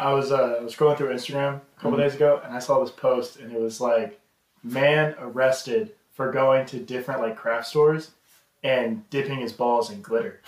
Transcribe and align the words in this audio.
I 0.00 0.12
was 0.14 0.32
uh, 0.32 0.56
I 0.60 0.62
was 0.64 0.74
scrolling 0.74 0.96
through 0.96 1.12
Instagram 1.14 1.56
a 1.56 1.60
couple 1.76 1.92
Mm-hmm. 1.92 2.00
days 2.00 2.14
ago, 2.14 2.40
and 2.44 2.54
I 2.54 2.58
saw 2.58 2.80
this 2.82 2.90
post, 2.90 3.38
and 3.38 3.52
it 3.52 3.60
was 3.60 3.80
like, 3.80 4.18
man 4.62 5.14
arrested 5.18 5.92
for 6.12 6.32
going 6.32 6.64
to 6.66 6.78
different 6.78 7.20
like 7.20 7.36
craft 7.36 7.66
stores 7.66 8.12
and 8.62 9.08
dipping 9.10 9.40
his 9.40 9.52
balls 9.52 9.90
in 9.90 10.00
glitter. 10.00 10.40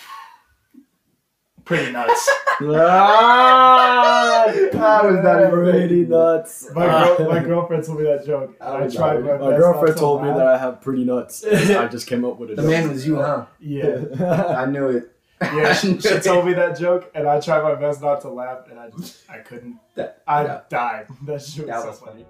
Pretty 1.64 1.92
nuts. 1.92 2.30
ah, 2.62 4.44
that 4.72 5.04
was 5.04 5.22
that 5.22 5.50
pretty 5.50 6.04
nuts. 6.04 6.68
My 6.74 6.86
girl, 6.86 7.28
my 7.30 7.38
girlfriend 7.44 7.84
told 7.84 7.98
me 7.98 8.04
that 8.04 8.24
joke. 8.26 8.56
and 8.60 8.84
I 8.84 8.88
tried 8.88 9.24
my, 9.24 9.36
my 9.36 9.50
best 9.50 9.60
girlfriend 9.60 9.88
not 9.88 9.94
to 9.94 10.00
told 10.00 10.22
me 10.22 10.28
that 10.28 10.46
I 10.46 10.58
have 10.58 10.80
pretty 10.80 11.04
nuts. 11.04 11.44
I 11.44 11.86
just 11.88 12.06
came 12.06 12.24
up 12.24 12.38
with 12.38 12.50
it. 12.50 12.56
The 12.56 12.62
man 12.62 12.88
was 12.90 13.06
you, 13.06 13.16
huh? 13.16 13.46
Yeah, 13.60 14.56
I 14.56 14.66
knew 14.66 14.88
it. 14.88 15.12
yeah. 15.56 15.74
She, 15.74 15.98
she 16.00 16.18
told 16.20 16.46
me 16.46 16.52
that 16.54 16.78
joke, 16.78 17.10
and 17.14 17.26
I 17.26 17.40
tried 17.40 17.62
my 17.62 17.74
best 17.74 18.00
not 18.00 18.20
to 18.22 18.28
laugh, 18.28 18.68
and 18.70 18.78
I 18.78 18.90
just 18.90 19.28
I 19.30 19.38
couldn't. 19.38 19.78
That- 19.94 20.22
I 20.26 20.44
yeah. 20.44 20.60
died. 20.68 21.06
That 21.26 21.42
shit 21.42 21.66
was 21.66 21.82
so 21.82 21.88
was 21.88 21.98
funny. 22.00 22.26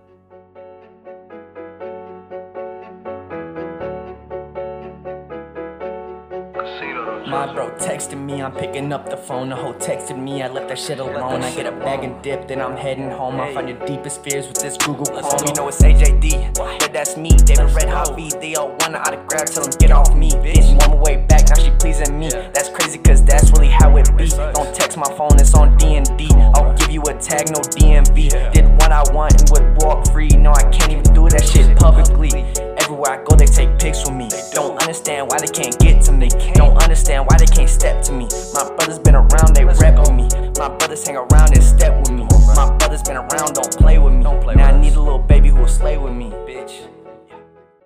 My 7.32 7.50
bro 7.50 7.70
texted 7.78 8.22
me, 8.22 8.42
I'm 8.42 8.52
picking 8.52 8.92
up 8.92 9.09
the 9.09 9.16
phone. 9.16 9.48
The 9.48 9.56
hoe 9.56 9.72
texted 9.72 10.22
me, 10.22 10.42
I 10.42 10.48
left 10.48 10.68
that 10.68 10.78
shit 10.78 10.98
alone. 10.98 11.41
I 11.41 11.55
get 11.55 11.64
a 11.64 11.72
bag 11.72 12.05
and 12.05 12.22
dip, 12.22 12.46
then 12.46 12.60
I'm 12.60 12.77
heading 12.77 13.10
home. 13.10 13.41
I 13.41 13.55
find 13.55 13.70
your 13.70 13.78
deepest 13.86 14.22
fears 14.22 14.46
with 14.46 14.58
this 14.58 14.77
Google 14.77 15.06
phone. 15.06 15.46
You 15.46 15.55
know 15.55 15.66
it's 15.66 15.80
AJD, 15.80 16.55
but 16.55 16.92
that's 16.92 17.16
me. 17.16 17.30
David 17.30 17.74
Red 17.74 17.88
Hot 17.88 18.14
V, 18.14 18.30
they 18.38 18.55
all 18.56 18.77
wanna 18.80 18.98
autograph, 18.98 19.46
tell 19.46 19.62
them 19.62 19.72
get 19.78 19.92
off 19.92 20.14
me. 20.14 20.28
Bitch, 20.28 20.78
on 20.82 20.91
my 20.91 21.02
way 21.02 21.24
back, 21.24 21.48
now 21.48 21.55
she 21.55 21.70
pleasing 21.78 22.18
me. 22.18 22.28
That's 22.28 22.68
crazy, 22.68 22.98
cause 22.98 23.24
that's 23.24 23.50
really 23.52 23.70
how 23.70 23.96
it 23.96 24.14
be. 24.14 24.28
Don't 24.28 24.74
text 24.74 24.98
my 24.98 25.08
phone, 25.16 25.33
it's 25.41 25.55
on 25.55 25.74
D&D. 25.78 26.28
I'll 26.55 26.77
give 26.77 26.91
you 26.91 27.00
a 27.05 27.14
tag, 27.14 27.48
no 27.48 27.60
DMV. 27.60 28.52
Did 28.52 28.69
what 28.77 28.92
I 28.92 29.02
want 29.10 29.41
and 29.41 29.48
would 29.52 29.83
walk 29.83 30.06
free. 30.12 30.28
No, 30.28 30.52
I 30.52 30.64
can't 30.64 30.92
even 30.92 31.14
do 31.14 31.30
that 31.30 31.48
shit 31.48 31.78
publicly. 31.78 32.44
Everywhere 32.93 33.21
I 33.21 33.25
go, 33.25 33.37
they 33.37 33.47
take 33.47 33.79
pics 33.79 34.05
with 34.05 34.15
me. 34.15 34.29
Don't 34.53 34.79
understand 34.83 35.27
why 35.31 35.39
they 35.39 35.47
can't 35.47 35.79
get 35.79 36.03
to 36.03 36.12
me. 36.12 36.29
Don't 36.53 36.77
understand 36.83 37.25
why 37.27 37.39
they 37.39 37.47
can't 37.47 37.71
step 37.71 38.03
to 38.03 38.12
me. 38.12 38.29
My 38.53 38.69
brothers 38.77 38.98
been 38.98 39.15
around, 39.15 39.57
they 39.57 39.65
rep 39.65 39.98
with 39.98 40.12
me. 40.12 40.29
My 40.59 40.69
brothers 40.69 41.07
hang 41.07 41.17
around 41.17 41.57
and 41.57 41.65
step 41.65 41.98
with 42.01 42.11
me. 42.11 42.27
My 42.55 42.77
brothers 42.77 43.01
been 43.01 43.17
around, 43.17 43.55
don't 43.55 43.75
play 43.79 43.98
with 43.98 44.13
me. 44.13 44.25
Now 44.25 44.67
I 44.67 44.79
need 44.79 44.93
a 44.93 45.01
little 45.01 45.19
baby 45.19 45.48
who 45.48 45.57
will 45.57 45.69
slay 45.69 45.97
with 45.97 46.13
me, 46.13 46.33
bitch. 46.45 46.87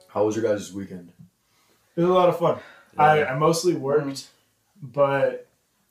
How 0.09 0.27
was 0.27 0.35
your 0.35 0.45
guys' 0.45 0.73
weekend? 0.73 1.13
It 1.95 2.01
was 2.01 2.11
a 2.11 2.13
lot 2.13 2.29
of 2.29 2.41
fun. 2.41 2.59
I, 2.99 3.27
I 3.27 3.39
mostly 3.39 3.75
worked, 3.75 4.27
but 4.83 5.47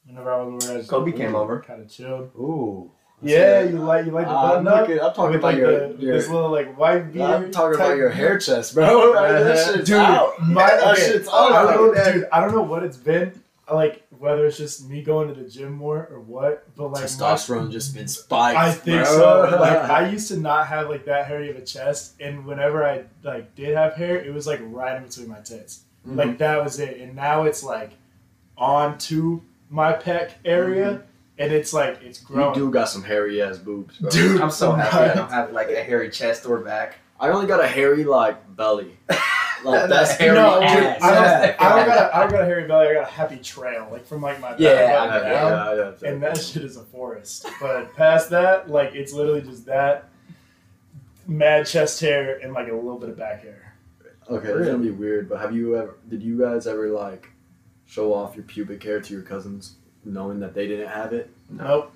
whenever 0.05 0.33
I 0.33 0.43
was 0.43 0.65
over, 0.65 0.73
I 0.73 0.77
just 0.79 0.89
Kobe 0.89 1.13
came 1.13 1.35
over. 1.35 1.61
kind 1.61 1.81
of 1.81 1.89
chilled. 1.89 2.31
Ooh. 2.35 2.91
Yeah, 3.21 3.61
you 3.61 3.79
like 3.79 4.05
you 4.05 4.11
like 4.11 4.25
the 4.25 4.31
uh, 4.31 4.57
I'm, 4.57 4.63
button 4.63 4.67
up 4.67 4.87
looking, 4.87 5.03
I'm 5.03 5.13
talking 5.13 5.31
with 5.31 5.35
about 5.39 5.47
like 5.53 5.57
your, 5.57 5.93
the, 5.93 6.01
your 6.01 6.17
this 6.17 6.27
little 6.27 6.49
like 6.49 6.77
white 6.77 7.13
beard. 7.13 7.29
I'm 7.29 7.51
talking 7.51 7.75
about 7.75 7.97
your 7.97 8.09
hair 8.09 8.37
chest, 8.37 8.75
bro. 8.75 8.85
Uh-huh. 9.15 9.43
that 9.43 9.73
shit's 9.73 9.87
dude. 9.87 9.97
out. 9.97 10.41
My, 10.41 10.65
that 10.67 10.97
okay, 10.97 11.01
shit's 11.01 11.27
I 11.27 11.33
out. 11.33 11.73
don't, 11.73 11.95
dude, 11.95 12.27
I 12.33 12.41
don't 12.41 12.53
know 12.53 12.61
what 12.61 12.83
it's 12.83 12.97
been. 12.97 13.41
Like 13.71 14.05
whether 14.19 14.45
it's 14.45 14.57
just 14.57 14.87
me 14.87 15.01
going 15.01 15.27
to 15.27 15.33
the 15.33 15.49
gym 15.49 15.73
more 15.73 16.07
or 16.11 16.19
what, 16.19 16.67
but 16.75 16.89
like 16.89 17.01
my- 17.01 17.07
Testosterone 17.07 17.71
just 17.71 17.95
been 17.95 18.07
spiked. 18.07 18.57
I 18.57 18.71
think 18.71 19.03
bro. 19.03 19.17
so. 19.17 19.57
Like 19.59 19.89
I 19.89 20.09
used 20.09 20.27
to 20.27 20.37
not 20.37 20.67
have 20.67 20.89
like 20.89 21.05
that 21.05 21.25
hairy 21.25 21.49
of 21.49 21.55
a 21.55 21.61
chest, 21.61 22.15
and 22.19 22.45
whenever 22.45 22.85
I 22.85 23.05
like 23.23 23.55
did 23.55 23.75
have 23.75 23.93
hair, 23.93 24.17
it 24.17 24.33
was 24.33 24.45
like 24.45 24.59
right 24.63 24.97
in 24.97 25.03
between 25.03 25.29
my 25.29 25.39
tits. 25.39 25.85
Mm-hmm. 26.07 26.17
Like 26.17 26.37
that 26.39 26.63
was 26.63 26.79
it. 26.79 26.99
And 26.99 27.15
now 27.15 27.43
it's 27.43 27.63
like 27.63 27.93
onto 28.57 29.41
my 29.69 29.93
pec 29.93 30.31
area, 30.43 30.91
mm-hmm. 30.91 31.07
And 31.37 31.51
it's 31.51 31.73
like 31.73 32.01
it's 32.01 32.19
growing. 32.19 32.49
you 32.49 32.53
growing. 32.55 32.71
do 32.71 32.73
got 32.73 32.89
some 32.89 33.03
hairy 33.03 33.41
ass 33.41 33.57
boobs, 33.57 33.97
bro. 33.97 34.09
Dude, 34.09 34.41
I'm 34.41 34.51
so 34.51 34.71
happy 34.71 35.11
I 35.11 35.13
don't 35.15 35.31
have 35.31 35.51
like 35.51 35.69
a 35.69 35.83
hairy 35.83 36.09
chest 36.09 36.45
or 36.45 36.59
back. 36.59 36.97
I 37.19 37.29
only 37.29 37.47
got 37.47 37.63
a 37.63 37.67
hairy 37.67 38.03
like 38.03 38.55
belly. 38.55 38.97
Like 39.63 39.89
That's 39.89 40.09
that's 40.09 40.19
hairy 40.19 40.35
no, 40.35 40.59
dude, 40.59 40.67
ass. 40.69 41.01
I 41.01 41.13
don't, 41.15 41.61
I 41.61 41.75
don't 41.75 41.87
got 41.87 41.97
a, 41.97 42.15
I 42.15 42.19
don't 42.19 42.29
got 42.29 42.41
a 42.41 42.45
hairy 42.45 42.67
belly. 42.67 42.87
I 42.89 42.93
got 42.93 43.07
a 43.07 43.11
happy 43.11 43.37
trail, 43.37 43.87
like 43.91 44.05
from 44.05 44.21
like 44.21 44.39
my 44.39 44.51
back 44.51 44.59
Yeah, 44.59 45.07
button 45.07 45.27
yeah, 45.27 45.33
down, 45.33 45.51
yeah, 45.51 45.83
yeah, 45.83 45.91
yeah. 46.03 46.09
and 46.09 46.21
that 46.21 46.37
shit 46.37 46.63
is 46.63 46.77
a 46.77 46.83
forest. 46.83 47.47
But 47.59 47.95
past 47.95 48.29
that, 48.29 48.69
like 48.69 48.93
it's 48.93 49.11
literally 49.11 49.41
just 49.41 49.65
that 49.65 50.09
mad 51.25 51.65
chest 51.65 51.99
hair 51.99 52.37
and 52.43 52.53
like 52.53 52.67
a 52.67 52.75
little 52.75 52.99
bit 52.99 53.09
of 53.09 53.17
back 53.17 53.41
hair. 53.41 53.75
Okay, 54.29 54.47
this 54.47 54.55
is 54.57 54.67
gonna 54.67 54.77
be 54.77 54.91
weird, 54.91 55.27
but 55.29 55.39
have 55.39 55.55
you 55.55 55.75
ever? 55.77 55.97
Did 56.09 56.21
you 56.21 56.37
guys 56.37 56.67
ever 56.67 56.89
like 56.89 57.27
show 57.85 58.13
off 58.13 58.35
your 58.35 58.45
pubic 58.45 58.83
hair 58.83 58.99
to 59.01 59.13
your 59.13 59.23
cousins, 59.23 59.77
knowing 60.05 60.39
that 60.39 60.53
they 60.53 60.67
didn't 60.67 60.87
have 60.87 61.13
it? 61.13 61.29
Nope. 61.49 61.91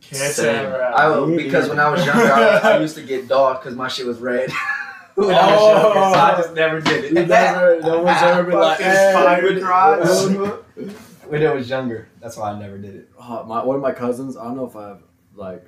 Can't 0.00 0.32
say 0.32 0.42
Same. 0.44 0.66
I. 0.72 0.78
I 0.78 1.08
will, 1.08 1.26
because 1.36 1.68
when 1.68 1.80
I 1.80 1.90
was 1.90 2.04
younger, 2.06 2.32
I, 2.32 2.58
I 2.58 2.78
used 2.80 2.94
to 2.96 3.02
get 3.02 3.26
dogged 3.28 3.60
because 3.62 3.76
my 3.76 3.88
shit 3.88 4.06
was 4.06 4.18
red. 4.20 4.50
when 5.16 5.30
I 5.34 5.46
was 5.50 5.58
Oh. 5.60 5.72
younger, 5.94 6.14
so 6.14 6.20
I 6.20 6.36
just 6.40 6.54
never 6.54 6.80
did 6.80 7.04
it. 7.06 7.12
You 7.12 7.26
never, 7.26 7.80
no 7.80 8.02
one's 8.02 8.22
ever 8.22 8.44
been 8.44 8.58
like, 8.60 8.78
Fucking 8.78 8.92
hey, 8.92 9.10
fire 9.12 9.42
when- 9.42 9.60
crotch. 9.60 10.58
when 11.26 11.44
I 11.46 11.52
was 11.52 11.68
younger, 11.68 12.08
that's 12.20 12.36
why 12.36 12.52
I 12.52 12.58
never 12.58 12.78
did 12.78 12.94
it. 12.94 13.08
Uh, 13.18 13.42
my 13.46 13.64
one 13.64 13.74
of 13.76 13.82
my 13.82 13.92
cousins. 13.92 14.36
I 14.36 14.44
don't 14.44 14.56
know 14.56 14.66
if 14.66 14.76
I 14.76 14.88
have 14.88 15.02
like, 15.34 15.64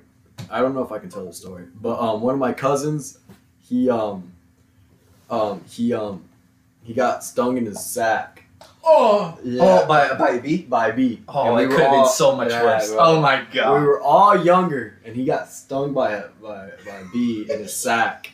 I 0.49 0.61
don't 0.61 0.73
know 0.73 0.81
if 0.83 0.91
I 0.93 0.99
can 0.99 1.09
tell 1.09 1.25
the 1.25 1.33
story, 1.33 1.65
but 1.81 1.99
um, 1.99 2.21
one 2.21 2.33
of 2.33 2.39
my 2.39 2.53
cousins, 2.53 3.19
he 3.59 3.89
um, 3.89 4.31
um, 5.29 5.61
he 5.69 5.93
um, 5.93 6.23
he 6.83 6.93
got 6.93 7.23
stung 7.23 7.57
in 7.57 7.65
his 7.65 7.85
sack. 7.85 8.40
Oh, 8.83 9.37
Yeah. 9.43 9.61
Oh, 9.63 9.87
by 9.87 10.13
by 10.15 10.29
a 10.31 10.41
bee. 10.41 10.63
by 10.63 10.87
a 10.89 10.93
bee. 10.93 11.21
Oh, 11.27 11.45
And 11.47 11.55
we 11.55 11.63
it 11.65 11.69
could 11.69 11.79
have 11.81 11.91
been 11.91 12.05
so 12.07 12.35
much 12.35 12.49
Yeah, 12.49 12.63
worse. 12.63 12.89
bro. 12.89 12.97
Oh 12.99 13.21
my 13.21 13.45
god. 13.53 13.79
We 13.81 13.85
were 13.87 14.01
all 14.01 14.43
younger, 14.43 14.97
and 15.05 15.15
he 15.15 15.25
got 15.25 15.49
stung 15.49 15.93
by 15.93 16.11
a 16.13 16.27
by, 16.41 16.69
by 16.85 16.95
a 16.97 17.05
bee 17.13 17.45
in 17.49 17.59
his 17.59 17.73
sack, 17.75 18.31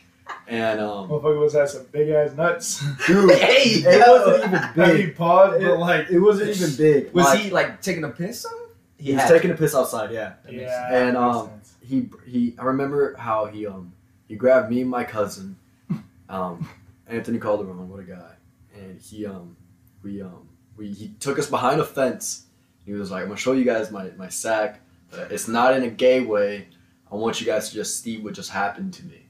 and 0.47 0.79
um, 0.79 1.09
motherfucker 1.09 1.39
was 1.39 1.53
had 1.53 1.67
some 1.69 1.85
big 1.91 2.09
ass 2.09 2.33
nuts. 2.35 2.81
dude, 3.05 3.29
Hey, 3.37 3.81
it 3.85 4.05
yo. 4.05 4.11
wasn't 4.25 4.43
even 4.45 4.55
I 4.63 4.71
big. 4.73 5.05
mean, 5.07 5.15
pause, 5.15 5.61
It, 5.61 5.65
but 5.65 5.79
like, 5.79 6.09
it 6.09 6.19
wasn't 6.19 6.49
even 6.51 6.75
big. 6.75 7.13
Was 7.13 7.25
Like, 7.25 7.39
he 7.39 7.49
like 7.49 7.81
taking 7.81 8.03
a 8.05 8.09
piss? 8.09 8.45
Or 8.45 8.49
something? 8.49 8.67
He 8.99 9.13
was 9.13 9.23
taking 9.25 9.49
to. 9.49 9.53
a 9.53 9.57
piss 9.57 9.75
outside. 9.75 10.11
Yeah. 10.11 10.33
That 10.45 10.53
yeah, 10.53 10.93
And, 10.93 11.15
that 11.15 11.21
makes 11.21 11.37
um, 11.37 11.47
sense. 11.49 11.73
he 11.85 12.09
he 12.25 12.55
I 12.57 12.63
remember 12.63 13.15
how 13.17 13.45
he 13.47 13.67
um 13.67 13.91
he 14.29 14.35
grabbed 14.35 14.69
me 14.71 14.81
and 14.81 14.89
my 14.89 15.03
cousin, 15.03 15.57
um 16.29 16.67
Anthony 17.07 17.37
Calderon, 17.39 17.89
what 17.89 17.99
a 17.99 18.03
guy, 18.03 18.31
and 18.75 18.99
he 18.99 19.25
um 19.25 19.55
we 20.03 20.21
um 20.21 20.47
we 20.75 20.87
he 20.89 21.09
took 21.19 21.39
us 21.39 21.49
behind 21.49 21.79
a 21.81 21.85
fence. 21.85 22.45
He 22.85 22.93
was 22.93 23.11
like, 23.11 23.21
I'm 23.23 23.27
gonna 23.29 23.37
show 23.37 23.53
you 23.53 23.63
guys 23.65 23.91
my 23.91 24.09
my 24.17 24.29
sack. 24.29 24.79
but 25.11 25.31
It's 25.31 25.47
not 25.47 25.75
in 25.75 25.83
a 25.83 25.89
gay 25.89 26.21
way. 26.21 26.67
I 27.11 27.15
want 27.15 27.39
you 27.39 27.45
guys 27.45 27.69
to 27.69 27.75
just 27.75 28.03
see 28.03 28.17
what 28.17 28.33
just 28.33 28.49
happened 28.51 28.93
to 28.95 29.05
me. 29.05 29.25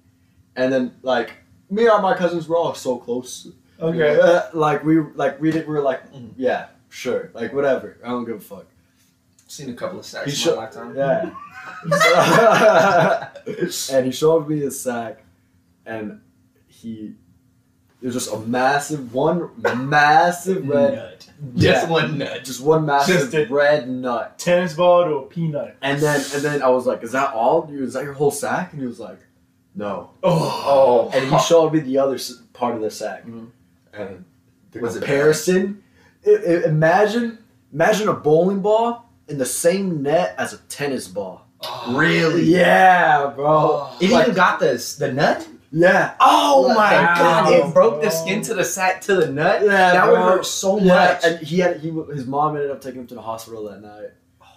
And 0.56 0.72
then 0.74 0.96
like 1.04 1.34
me 1.70 1.88
and 1.88 2.02
my 2.02 2.16
cousins 2.18 2.48
were 2.48 2.58
all 2.58 2.74
so 2.74 2.98
close. 2.98 3.48
okay. 3.80 4.20
Uh, 4.20 4.44
like 4.54 4.84
we 4.84 5.00
like 5.00 5.40
we 5.42 5.52
did 5.52 5.68
we 5.68 5.74
were 5.76 5.82
like 5.82 6.12
Mhm. 6.12 6.32
yeah 6.38 6.68
sure 6.90 7.30
like 7.34 7.54
whatever 7.54 7.98
I 8.04 8.10
don't 8.10 8.26
give 8.26 8.38
a 8.38 8.40
fuck. 8.40 8.66
Seen 9.50 9.70
a 9.70 9.74
couple 9.74 10.00
of 10.00 10.06
He 10.06 10.10
sacks 10.12 10.28
in 10.28 10.34
sho- 10.34 10.56
my 10.56 10.64
lifetime. 10.64 10.96
Yeah. 10.96 11.32
and 13.92 14.06
he 14.06 14.12
showed 14.12 14.48
me 14.50 14.60
his 14.60 14.80
sack, 14.80 15.24
and 15.86 16.20
he 16.68 17.14
it 18.02 18.06
was 18.06 18.14
just 18.16 18.32
a 18.34 18.38
massive 18.40 19.14
one 19.14 19.50
massive 19.78 20.68
red 20.68 20.94
Nut. 20.96 21.30
Just 21.56 21.88
one 21.88 22.18
nut. 22.18 22.44
just 22.44 22.62
one 22.62 22.86
massive 22.86 23.16
Just 23.32 23.34
a- 23.34 23.46
red 23.54 23.88
nut. 23.90 24.38
Tennis 24.40 24.74
ball 24.74 25.04
to 25.06 25.16
a 25.18 25.22
peanut. 25.26 25.76
And 25.82 26.02
then 26.02 26.20
and 26.34 26.42
then 26.44 26.62
I 26.64 26.70
was 26.70 26.86
like, 26.86 27.04
"Is 27.04 27.12
that 27.12 27.34
all? 27.34 27.70
Is 27.72 27.94
that 27.94 28.04
your 28.04 28.14
whole 28.14 28.32
sack?" 28.32 28.72
And 28.74 28.82
he 28.82 28.88
was 28.88 29.00
like, 29.00 29.20
"No." 29.76 30.12
Oh, 30.24 30.64
Oh. 30.66 31.18
And 31.18 31.32
he 31.32 31.40
showed 31.40 31.74
me 31.74 31.80
the 31.80 31.98
other 32.00 32.18
part 32.54 32.76
of 32.76 32.82
the 32.82 32.90
sack, 32.92 33.26
Mhm. 33.26 33.48
and 33.94 34.26
the 34.72 34.80
Was 34.80 34.96
it 34.96 35.00
comparison. 35.00 35.84
i- 36.26 36.30
i- 36.32 36.64
imagine 36.66 37.38
imagine 37.74 38.08
a 38.10 38.14
bowling 38.14 38.62
ball 38.62 39.04
in 39.28 39.38
the 39.38 39.46
same 39.46 40.02
net 40.02 40.34
as 40.38 40.54
a 40.54 40.58
tennis 40.70 41.08
ball. 41.08 41.46
Really? 41.90 42.44
Yeah, 42.44 43.32
bro. 43.36 43.90
It 44.00 44.10
Like- 44.12 44.24
even 44.26 44.36
got 44.36 44.60
this 44.60 44.96
the 44.96 45.12
nut. 45.12 45.46
Yeah. 45.80 46.16
Oh 46.20 46.66
Like, 46.68 46.76
my 46.78 46.98
like, 47.08 47.18
god! 47.18 47.54
It 47.54 47.74
broke 47.74 48.02
the 48.02 48.10
skin 48.10 48.42
to 48.44 48.54
the 48.54 48.64
sack 48.64 49.02
to 49.02 49.16
the 49.16 49.32
nut. 49.32 49.62
Yeah, 49.62 49.68
that 49.94 50.08
would 50.10 50.18
hurt 50.20 50.46
so 50.46 50.80
Yeah, 50.80 50.94
much. 51.14 51.24
and 51.24 51.40
he 51.46 51.60
had 51.60 51.80
he 51.80 51.90
his 52.14 52.26
mom 52.26 52.56
ended 52.56 52.72
up 52.72 52.82
taking 52.82 53.02
him 53.02 53.08
to 53.08 53.16
the 53.16 53.22
hospital 53.22 53.64
that 53.70 53.82
night. 53.82 54.12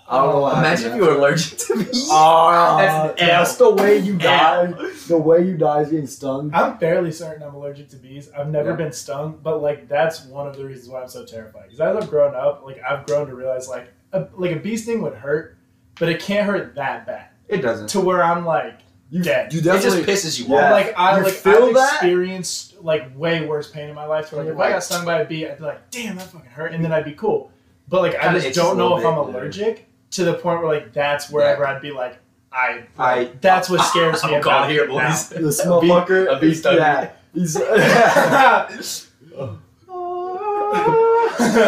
I 0.09 0.17
don't 0.25 0.35
know 0.35 0.41
what 0.41 0.59
Imagine 0.59 0.91
if 0.91 0.97
you 0.97 1.03
were 1.03 1.13
allergic 1.15 1.57
to 1.59 1.77
bees. 1.77 2.09
Oh, 2.11 2.17
ah, 2.17 2.79
That's 3.17 3.21
that's, 3.21 3.57
the 3.57 3.71
way 3.71 3.99
you 3.99 4.17
die. 4.19 4.73
The 5.07 5.17
way 5.17 5.47
you 5.47 5.57
die 5.57 5.83
is 5.83 5.91
getting 5.91 6.09
stung. 6.09 6.51
I'm 6.53 6.79
fairly 6.79 7.13
certain 7.13 7.45
I'm 7.45 7.55
allergic 7.55 7.91
to 7.91 7.97
bees. 7.97 8.29
I've 8.37 8.49
never 8.49 8.71
Yeah. 8.71 8.77
been 8.77 8.93
stung, 8.93 9.39
but 9.43 9.63
like 9.63 9.89
that's 9.89 10.25
one 10.25 10.49
of 10.49 10.57
the 10.57 10.65
reasons 10.65 10.89
why 10.89 11.03
I'm 11.03 11.09
so 11.09 11.25
terrified. 11.25 11.65
Because 11.69 11.81
as 11.81 11.97
I've 12.03 12.11
grown 12.11 12.35
up, 12.35 12.63
like 12.65 12.81
I've 12.83 13.07
grown 13.07 13.29
to 13.29 13.35
realize 13.37 13.69
like 13.69 13.93
a, 14.13 14.27
like 14.37 14.51
a 14.51 14.57
bee 14.59 14.77
sting 14.77 15.01
would 15.03 15.15
hurt, 15.15 15.57
but 16.01 16.09
it 16.09 16.19
can't 16.21 16.45
hurt 16.47 16.75
that 16.75 17.07
bad 17.07 17.27
It 17.47 17.59
doesn't. 17.59 17.89
to 17.91 18.01
where 18.01 18.21
I'm 18.21 18.45
like 18.45 18.81
You, 19.11 19.23
dead. 19.23 19.53
you 19.53 19.59
It 19.61 19.65
just 19.65 19.99
pisses 19.99 20.39
you 20.39 20.47
Yeah. 20.47 20.67
off. 20.67 20.71
Like 20.71 20.95
I 20.99 21.19
You 21.19 21.25
like 21.25 21.33
feel 21.35 21.65
I've 21.65 21.75
that? 21.75 21.93
experienced 21.95 22.81
like 22.83 23.11
way 23.19 23.45
worse 23.45 23.69
pain 23.71 23.89
in 23.89 23.95
my 23.95 24.07
life. 24.07 24.31
Where 24.33 24.41
like 24.43 24.47
You're 24.47 24.55
if 24.55 24.61
I 24.61 24.71
got 24.71 24.85
stung 24.85 25.05
by 25.05 25.21
a 25.21 25.25
bee, 25.25 25.47
I'd 25.49 25.59
be 25.59 25.65
like, 25.65 25.91
"Damn, 25.91 26.17
that 26.17 26.29
fucking 26.29 26.51
hurt," 26.51 26.73
and 26.73 26.85
then 26.85 26.93
I'd 26.93 27.05
be 27.05 27.13
cool. 27.13 27.51
But 27.89 28.03
like 28.03 28.15
I 28.15 28.23
Kinda 28.25 28.41
just 28.41 28.55
don't 28.55 28.77
know 28.79 28.97
if 28.97 29.03
little 29.05 29.21
I'm 29.21 29.27
bit, 29.27 29.35
yeah. 29.35 29.41
allergic 29.41 29.87
to 30.13 30.25
the 30.25 30.35
point 30.35 30.63
where 30.63 30.73
like 30.73 30.93
that's 30.93 31.29
wherever 31.29 31.67
I'd 31.67 31.83
be 31.83 31.91
like, 31.91 32.19
I, 32.53 32.85
I- 32.99 33.31
that's 33.41 33.69
what 33.69 33.85
scares 33.91 34.23
me 34.23 34.29
I'm 34.31 34.35
about 34.41 34.43
calling 34.45 34.71
here, 34.71 34.85
it 34.85 34.91
now. 34.91 35.09
boys. 35.09 35.29
This 35.29 35.61
motherfucker. 35.67 36.37
a 36.37 36.39
beast 36.41 36.65
yeah. 36.65 37.11
He's. 37.35 37.55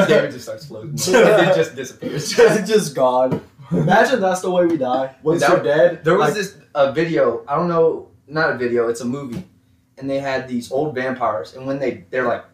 David 0.07 0.31
just 0.33 0.45
starts 0.45 0.67
floating. 0.67 0.93
it 0.95 1.55
just 1.57 1.75
disappears. 1.75 2.31
just, 2.33 2.67
just 2.67 2.95
gone. 2.95 3.41
Imagine 3.73 4.21
that's 4.21 4.41
the 4.43 4.51
way 4.51 4.67
we 4.67 4.77
die. 4.77 5.15
Once 5.23 5.41
That- 5.41 5.51
you're 5.51 5.63
dead, 5.63 6.05
There 6.05 6.17
was 6.17 6.29
like, 6.29 6.35
this 6.35 6.57
a 6.75 6.93
video. 6.93 7.45
I 7.49 7.57
don't 7.57 7.69
know, 7.69 8.09
not 8.27 8.51
a 8.51 8.57
video. 8.59 8.89
It's 8.89 9.01
a 9.01 9.05
movie, 9.05 9.45
and 9.99 10.09
they 10.09 10.19
had 10.21 10.49
these 10.49 10.71
old 10.73 10.95
vampires, 10.95 11.55
and 11.55 11.67
when 11.67 11.79
they 11.79 12.05
they're 12.11 12.27
like 12.27 12.45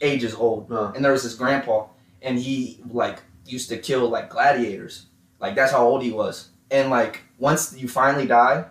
ages 0.00 0.34
old, 0.34 0.70
Uh. 0.72 0.92
and 0.94 1.04
there 1.04 1.12
was 1.12 1.22
this 1.22 1.34
grandpa, 1.34 1.86
and 2.22 2.38
he 2.38 2.80
like 2.90 3.18
used 3.46 3.68
to 3.70 3.76
kill 3.78 4.08
like 4.08 4.28
gladiators. 4.30 5.06
Like 5.40 5.54
that's 5.54 5.72
how 5.72 5.86
old 5.86 6.02
he 6.02 6.10
was, 6.12 6.48
and 6.70 6.90
like 6.90 7.20
once 7.38 7.74
you 7.76 7.88
finally 7.88 8.26
die, 8.26 8.64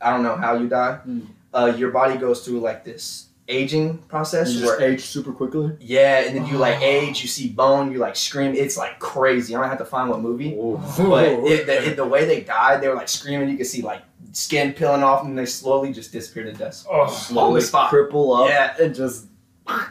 I 0.00 0.10
don't 0.10 0.22
know 0.22 0.36
how 0.36 0.54
you 0.54 0.68
die. 0.68 0.98
Mm. 1.06 1.26
Uh, 1.54 1.72
your 1.76 1.90
body 1.90 2.16
goes 2.18 2.44
through 2.44 2.60
like 2.60 2.84
this 2.84 3.25
aging 3.48 3.98
process 4.08 4.52
you 4.52 4.66
where 4.66 4.74
just 4.78 4.82
age 4.82 5.00
super 5.02 5.32
quickly. 5.32 5.76
yeah, 5.80 6.20
and 6.26 6.36
then 6.36 6.46
you 6.46 6.58
like 6.58 6.76
Oh. 6.80 6.84
age, 6.84 7.22
you 7.22 7.28
see 7.28 7.48
bone, 7.48 7.92
you 7.92 7.98
like 7.98 8.16
scream. 8.16 8.54
It's 8.54 8.76
like 8.76 8.98
crazy. 8.98 9.54
I 9.54 9.60
don't 9.60 9.68
have 9.68 9.78
to 9.78 9.84
find 9.84 10.10
what 10.10 10.20
movie. 10.20 10.56
Oh. 10.60 10.76
But 10.98 11.24
it, 11.50 11.66
the, 11.66 11.90
it, 11.92 11.96
the 11.96 12.04
way 12.06 12.24
they 12.24 12.40
died, 12.40 12.80
they 12.82 12.88
were 12.88 12.94
like 12.96 13.08
screaming. 13.08 13.48
You 13.48 13.56
could 13.56 13.66
see 13.66 13.82
like 13.82 14.02
skin 14.32 14.72
peeling 14.72 15.02
off, 15.02 15.24
and 15.24 15.38
they 15.38 15.46
slowly 15.46 15.92
just 15.92 16.12
disappeared 16.12 16.52
to 16.52 16.58
dust. 16.58 16.86
Oh, 16.90 17.02
on 17.02 17.06
the 17.06 17.12
Slowly 17.12 17.60
spot. 17.60 17.90
cripple 17.92 18.42
up. 18.44 18.48
Yeah. 18.50 18.84
and 18.84 18.94
just 18.94 19.26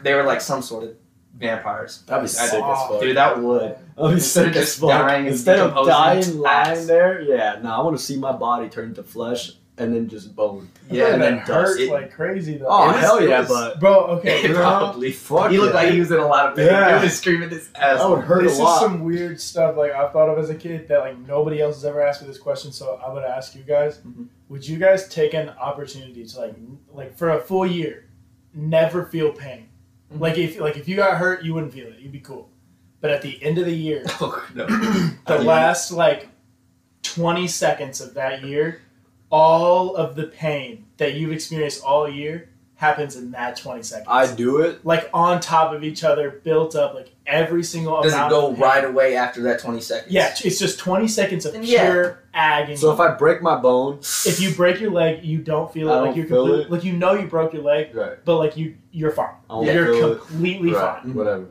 They 0.04 0.14
were 0.14 0.24
like 0.24 0.42
some 0.42 0.62
sort 0.62 0.84
of 0.84 0.96
vampires. 1.38 2.04
that'd 2.08 2.24
be 2.24 2.28
sick 2.28 2.62
Oh, 2.64 2.72
as 2.74 2.90
fuck. 2.90 3.02
Dude, 3.02 3.18
that 3.18 3.42
would. 3.42 3.76
I'll 3.98 4.08
be 4.10 4.14
Instead 4.16 4.44
sick 4.46 4.52
of 4.52 4.58
as 4.58 4.64
just 4.66 4.80
fuck. 4.80 4.90
dying 4.90 5.28
Instead 5.28 5.60
of 5.60 5.86
dying 5.88 6.38
lying 6.40 6.88
there, 6.88 7.22
yeah. 7.22 7.60
No, 7.64 7.72
I 7.72 7.82
want 7.82 7.98
to 7.98 8.04
see 8.04 8.18
my 8.18 8.32
body 8.34 8.70
turn 8.70 8.94
to 8.96 9.04
flesh 9.04 9.54
and 9.78 9.94
then 9.94 10.08
just 10.08 10.36
bone. 10.36 10.70
Yeah, 10.90 11.14
and 11.14 11.22
then 11.22 11.38
hurt 11.40 11.78
dust. 11.78 11.90
Like 11.90 12.12
crazy 12.14 12.58
though. 12.58 12.68
Oh 12.68 12.88
was- 12.88 12.96
hell 12.98 13.22
yeah, 13.28 13.40
was- 13.40 13.50
but 13.50 13.80
bro. 13.80 14.06
Okay, 14.18 14.44
know, 14.48 14.54
probably. 14.56 15.12
fuck 15.12 15.52
he 15.52 15.58
looked 15.58 15.74
yeah. 15.74 15.82
like 15.82 15.92
he 15.94 16.00
was 16.00 16.12
in 16.12 16.20
a 16.20 16.26
lot 16.28 16.50
of 16.50 16.56
pain. 16.56 16.68
Yeah. 16.68 16.98
He 17.00 17.04
was 17.06 17.18
screaming 17.18 17.50
his 17.50 17.70
ass. 17.76 18.00
that 18.00 18.10
would 18.10 18.24
hurt 18.24 18.44
this 18.44 18.58
a 18.60 18.64
lot. 18.64 18.76
This 18.80 18.84
is 18.84 18.92
some 18.94 19.04
weird 19.04 19.42
stuff 19.42 19.76
like 19.78 19.92
I've 19.92 20.12
thought 20.14 20.30
of 20.30 20.38
as 20.40 20.50
a 20.50 20.56
kid 20.56 20.88
that 20.88 21.00
like 21.00 21.18
nobody 21.20 21.62
else 21.62 21.76
has 21.76 21.86
ever 21.86 22.02
asked 22.02 22.22
me 22.22 22.28
this 22.28 22.38
question. 22.38 22.72
So 22.72 23.00
I'm 23.06 23.14
gonna 23.14 23.28
ask 23.28 23.56
you 23.56 23.64
guys: 23.64 23.98
Mhm. 24.00 24.28
Would 24.50 24.68
you 24.68 24.78
guys 24.78 25.08
take 25.10 25.34
an 25.34 25.50
opportunity 25.50 26.26
to 26.26 26.40
like 26.40 26.56
like 26.94 27.18
for 27.18 27.32
a 27.32 27.40
full 27.42 27.66
year, 27.66 28.06
never 28.54 29.06
feel 29.06 29.32
pain? 29.34 29.68
Mhm. 30.14 30.20
Like 30.22 30.38
if 30.38 30.60
like 30.60 30.78
if 30.78 30.88
you 30.88 30.96
got 30.96 31.18
hurt, 31.18 31.44
you 31.44 31.54
wouldn't 31.54 31.74
feel 31.74 31.88
it. 31.88 32.00
You'd 32.00 32.12
be 32.14 32.20
cool. 32.20 32.50
But 33.02 33.12
at 33.12 33.22
the 33.22 33.44
end 33.44 33.58
of 33.58 33.66
the 33.66 33.76
year, 33.76 34.04
Oh, 34.22 34.44
no. 34.56 34.66
the 35.28 35.38
last 35.44 35.92
like 35.92 36.30
20 37.04 37.48
seconds 37.48 38.02
of 38.02 38.14
that 38.16 38.44
year, 38.44 38.82
all 39.36 39.96
of 39.96 40.16
the 40.16 40.24
pain 40.28 40.86
that 40.98 41.14
you've 41.16 41.32
experienced 41.34 41.84
all 41.84 42.08
year 42.10 42.50
happens 42.78 43.16
in 43.16 43.32
that 43.32 43.56
20 43.58 43.84
seconds. 43.84 44.08
I 44.10 44.34
do 44.36 44.60
it. 44.62 44.86
like 44.86 45.10
on 45.14 45.40
top 45.40 45.74
of 45.74 45.84
each 45.84 46.04
other, 46.04 46.42
built 46.44 46.76
up, 46.76 46.94
like 46.94 47.10
every 47.26 47.64
single 47.64 48.02
Does 48.02 48.14
it 48.14 48.16
amount 48.16 48.32
go 48.32 48.48
of 48.48 48.54
pain. 48.56 48.64
right 48.64 48.84
away 48.86 49.16
after 49.16 49.42
that 49.44 49.60
20 49.60 49.80
seconds? 49.82 50.12
Yeah, 50.14 50.34
it's 50.44 50.60
just 50.60 50.78
20 50.80 51.08
seconds 51.08 51.46
of 51.46 51.54
And 51.56 51.66
yeah. 51.66 51.90
pure 51.90 52.24
agony. 52.34 52.76
So 52.78 52.92
if 52.94 53.00
I 53.00 53.14
break 53.16 53.42
my 53.42 53.56
bone, 53.58 54.00
if 54.26 54.40
you 54.42 54.54
break 54.54 54.80
your 54.82 54.92
leg, 54.92 55.24
you 55.24 55.38
don't 55.40 55.72
feel 55.72 55.90
it. 55.90 55.92
I 55.94 55.96
like 56.00 56.06
don't 56.10 56.18
you're 56.18 56.28
feel 56.28 56.44
completely, 56.46 56.66
it. 56.66 56.72
like 56.72 56.84
you 56.84 56.94
know 56.94 57.14
you 57.14 57.28
broke 57.28 57.54
your 57.54 57.64
leg, 57.64 57.96
right, 57.96 58.18
but 58.26 58.38
like 58.38 58.56
you 58.58 58.76
you're 58.92 59.12
fine. 59.12 59.36
I 59.50 59.54
won't 59.56 59.68
you're 59.72 59.94
feel 59.94 60.12
it. 60.14 60.20
completely 60.22 60.72
Right, 60.74 60.82
fine. 60.82 61.10
Mm-hmm. 61.10 61.18
whatever. 61.18 61.48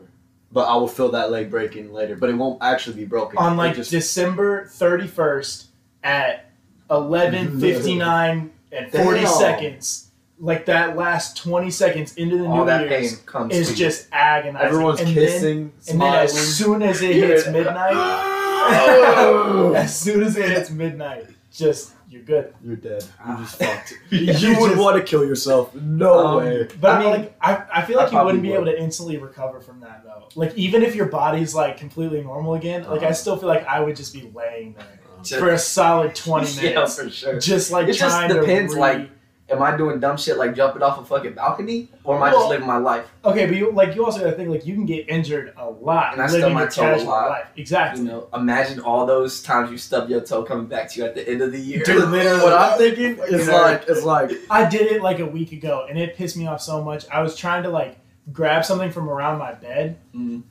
But 0.52 0.68
I 0.68 0.76
will 0.76 0.88
feel 0.88 1.10
that 1.12 1.30
leg 1.32 1.50
breaking 1.50 1.92
later, 1.92 2.16
but 2.16 2.28
it 2.30 2.34
won't 2.34 2.62
actually 2.62 2.96
be 2.96 3.06
broken. 3.06 3.38
On 3.38 3.56
like 3.56 3.74
just 3.76 3.90
December 3.90 4.66
31st 4.66 5.66
at 6.04 6.50
11:59 6.90 8.50
and 8.72 8.90
40 8.92 9.20
Damn. 9.20 9.26
seconds, 9.28 10.10
like 10.40 10.66
that 10.66 10.96
last 10.96 11.36
20 11.36 11.70
seconds 11.70 12.14
into 12.16 12.38
the 12.38 12.46
All 12.46 12.58
New 12.58 12.66
that 12.66 12.88
Year's 12.90 13.16
pain 13.16 13.26
comes 13.26 13.54
is 13.54 13.68
to 13.68 13.74
just 13.74 14.08
agonizing. 14.12 14.66
everyone's 14.68 15.00
and 15.00 15.08
Then, 15.08 15.14
kissing, 15.14 15.72
and 15.88 16.00
then 16.00 16.14
as 16.14 16.32
soon 16.56 16.82
as 16.82 17.00
it 17.02 17.14
hits 17.14 17.46
midnight, 17.48 17.94
as 19.76 19.98
soon 19.98 20.22
as 20.22 20.36
it 20.36 20.48
hits 20.48 20.70
midnight, 20.70 21.26
just 21.52 21.92
you're 22.10 22.22
good. 22.22 22.54
You're 22.64 22.76
dead. 22.76 23.04
You 23.28 23.36
just 23.38 23.60
Ah. 23.62 23.66
fucked. 23.66 23.94
You 24.10 24.18
You 24.20 24.60
would 24.60 24.68
just- 24.70 24.80
want 24.80 24.96
to 24.96 25.02
kill 25.02 25.24
yourself. 25.24 25.74
No 25.74 26.18
Um, 26.26 26.36
way. 26.44 26.68
But 26.80 26.90
I 26.90 26.94
I 26.94 26.98
mean, 27.00 27.10
like 27.10 27.36
I, 27.40 27.62
I 27.74 27.82
feel 27.82 27.96
like 27.96 28.06
I 28.06 28.10
you 28.10 28.12
probably 28.12 28.24
wouldn't 28.26 28.42
be 28.42 28.48
would. 28.50 28.54
able 28.56 28.66
to 28.66 28.80
instantly 28.80 29.16
recover 29.18 29.60
from 29.60 29.80
that 29.80 30.02
though. 30.04 30.28
Like 30.36 30.54
even 30.56 30.82
if 30.82 30.94
your 30.94 31.06
body's 31.06 31.54
like 31.54 31.76
completely 31.76 32.22
normal 32.22 32.54
again, 32.54 32.84
like 32.88 33.02
I 33.02 33.06
Uh-huh. 33.06 33.14
still 33.14 33.36
feel 33.36 33.48
like 33.48 33.66
I 33.66 33.80
would 33.80 33.96
just 33.96 34.12
be 34.12 34.30
laying 34.34 34.74
there 34.74 34.84
Just- 35.24 35.40
for 35.40 35.50
a 35.50 35.58
solid 35.58 36.14
twenty 36.14 36.54
minutes. 36.56 36.98
Yeah, 36.98 37.04
for 37.04 37.10
sure. 37.10 37.40
just 37.40 37.70
like 37.70 37.88
It 37.88 37.94
just 37.94 38.28
depends, 38.28 38.74
to. 38.74 38.80
Like- 38.80 39.10
Am 39.50 39.62
I 39.62 39.76
doing 39.76 40.00
dumb 40.00 40.16
shit 40.16 40.38
like 40.38 40.54
jumping 40.56 40.80
off 40.82 40.98
a 40.98 41.04
fucking 41.04 41.34
balcony? 41.34 41.90
Or 42.02 42.16
am 42.16 42.22
I 42.22 42.30
just 42.30 42.48
living 42.48 42.66
my 42.66 42.78
life? 42.78 43.04
okay, 43.26 43.44
but 43.44 43.54
you 43.56 43.70
like 43.72 43.94
you 43.94 44.02
also 44.02 44.20
got 44.20 44.30
to 44.30 44.32
think 44.36 44.48
like 44.48 44.64
you 44.64 44.72
can 44.74 44.86
get 44.86 45.06
injured 45.06 45.52
a 45.58 45.68
lot 45.68 46.14
And 46.14 46.22
I 46.22 46.28
stub 46.28 46.50
my 46.52 46.64
toe 46.64 46.94
a 46.94 47.04
lot. 47.04 47.28
life. 47.28 47.46
Exactly. 47.54 48.02
You 48.04 48.08
know, 48.08 48.28
imagine 48.32 48.80
all 48.80 49.04
those 49.04 49.42
times 49.42 49.70
you 49.70 49.76
stub 49.76 50.08
your 50.08 50.22
toe 50.22 50.44
coming 50.44 50.64
back 50.64 50.90
to 50.92 51.00
you 51.00 51.04
at 51.06 51.14
the 51.14 51.28
end 51.28 51.42
of 51.42 51.52
the 51.52 51.60
year. 51.60 51.82
Dude, 51.84 52.08
literally. 52.08 52.40
What 52.42 52.54
I'm 52.54 52.78
thinking 52.78 53.18
is 53.28 53.46
like, 53.46 53.84
it's 53.86 54.02
like, 54.02 54.30
I 54.48 54.66
did 54.66 54.90
it 54.90 55.02
like 55.02 55.18
a 55.18 55.26
week 55.26 55.52
ago, 55.52 55.86
and 55.90 55.98
it 55.98 56.16
pissed 56.16 56.38
me 56.38 56.46
off 56.46 56.62
so 56.62 56.82
much. 56.82 57.04
I 57.12 57.20
was 57.20 57.36
trying 57.36 57.64
to 57.64 57.68
like 57.68 57.98
grab 58.32 58.64
something 58.64 58.90
from 58.90 59.10
around 59.10 59.38
my 59.38 59.52
bed, 59.52 59.98
Mhm. 60.16 60.42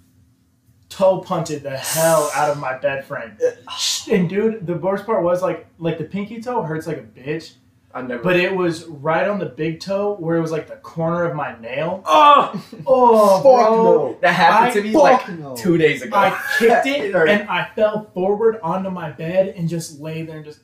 toe 0.90 1.18
punted 1.22 1.64
the 1.64 1.76
hell 1.76 2.30
out 2.36 2.52
of 2.52 2.60
my 2.60 2.78
bed 2.78 3.06
frame. 3.06 3.36
And 4.12 4.30
dude, 4.30 4.66
the 4.68 4.76
worst 4.76 5.06
part 5.06 5.24
was 5.24 5.42
like 5.42 5.68
like 5.80 5.98
the 5.98 6.04
pinky 6.06 6.42
toe 6.42 6.62
hurts 6.64 6.88
like 6.88 6.98
a 6.98 7.02
bitch, 7.20 7.54
I 7.94 8.02
never. 8.02 8.22
but 8.24 8.36
it 8.38 8.54
was 8.56 8.86
right 8.86 9.28
on 9.28 9.40
the 9.40 9.46
big 9.46 9.80
toe 9.80 10.16
where 10.16 10.36
it 10.38 10.42
was 10.42 10.52
like 10.52 10.68
the 10.68 10.76
corner 10.78 11.24
of 11.26 11.36
my 11.36 11.60
nail. 11.60 12.02
oh, 12.06 12.64
Oh, 12.88 13.36
fuck 13.38 13.44
bro. 13.44 13.84
no. 13.84 14.18
that 14.22 14.34
happened 14.34 14.72
I 14.72 14.74
to 14.74 14.82
me 14.84 14.92
like 14.96 15.30
no. 15.30 15.56
two 15.56 15.78
days 15.78 16.02
ago. 16.02 16.16
I 16.18 16.30
kicked 16.60 16.86
it 16.88 17.06
It 17.16 17.16
and 17.16 17.50
I 17.50 17.70
fell 17.76 18.10
forward 18.14 18.60
onto 18.64 18.90
my 18.90 19.12
bed 19.12 19.54
and 19.58 19.70
just 19.70 20.00
lay 20.00 20.24
there 20.24 20.38
and 20.38 20.46
just. 20.46 20.60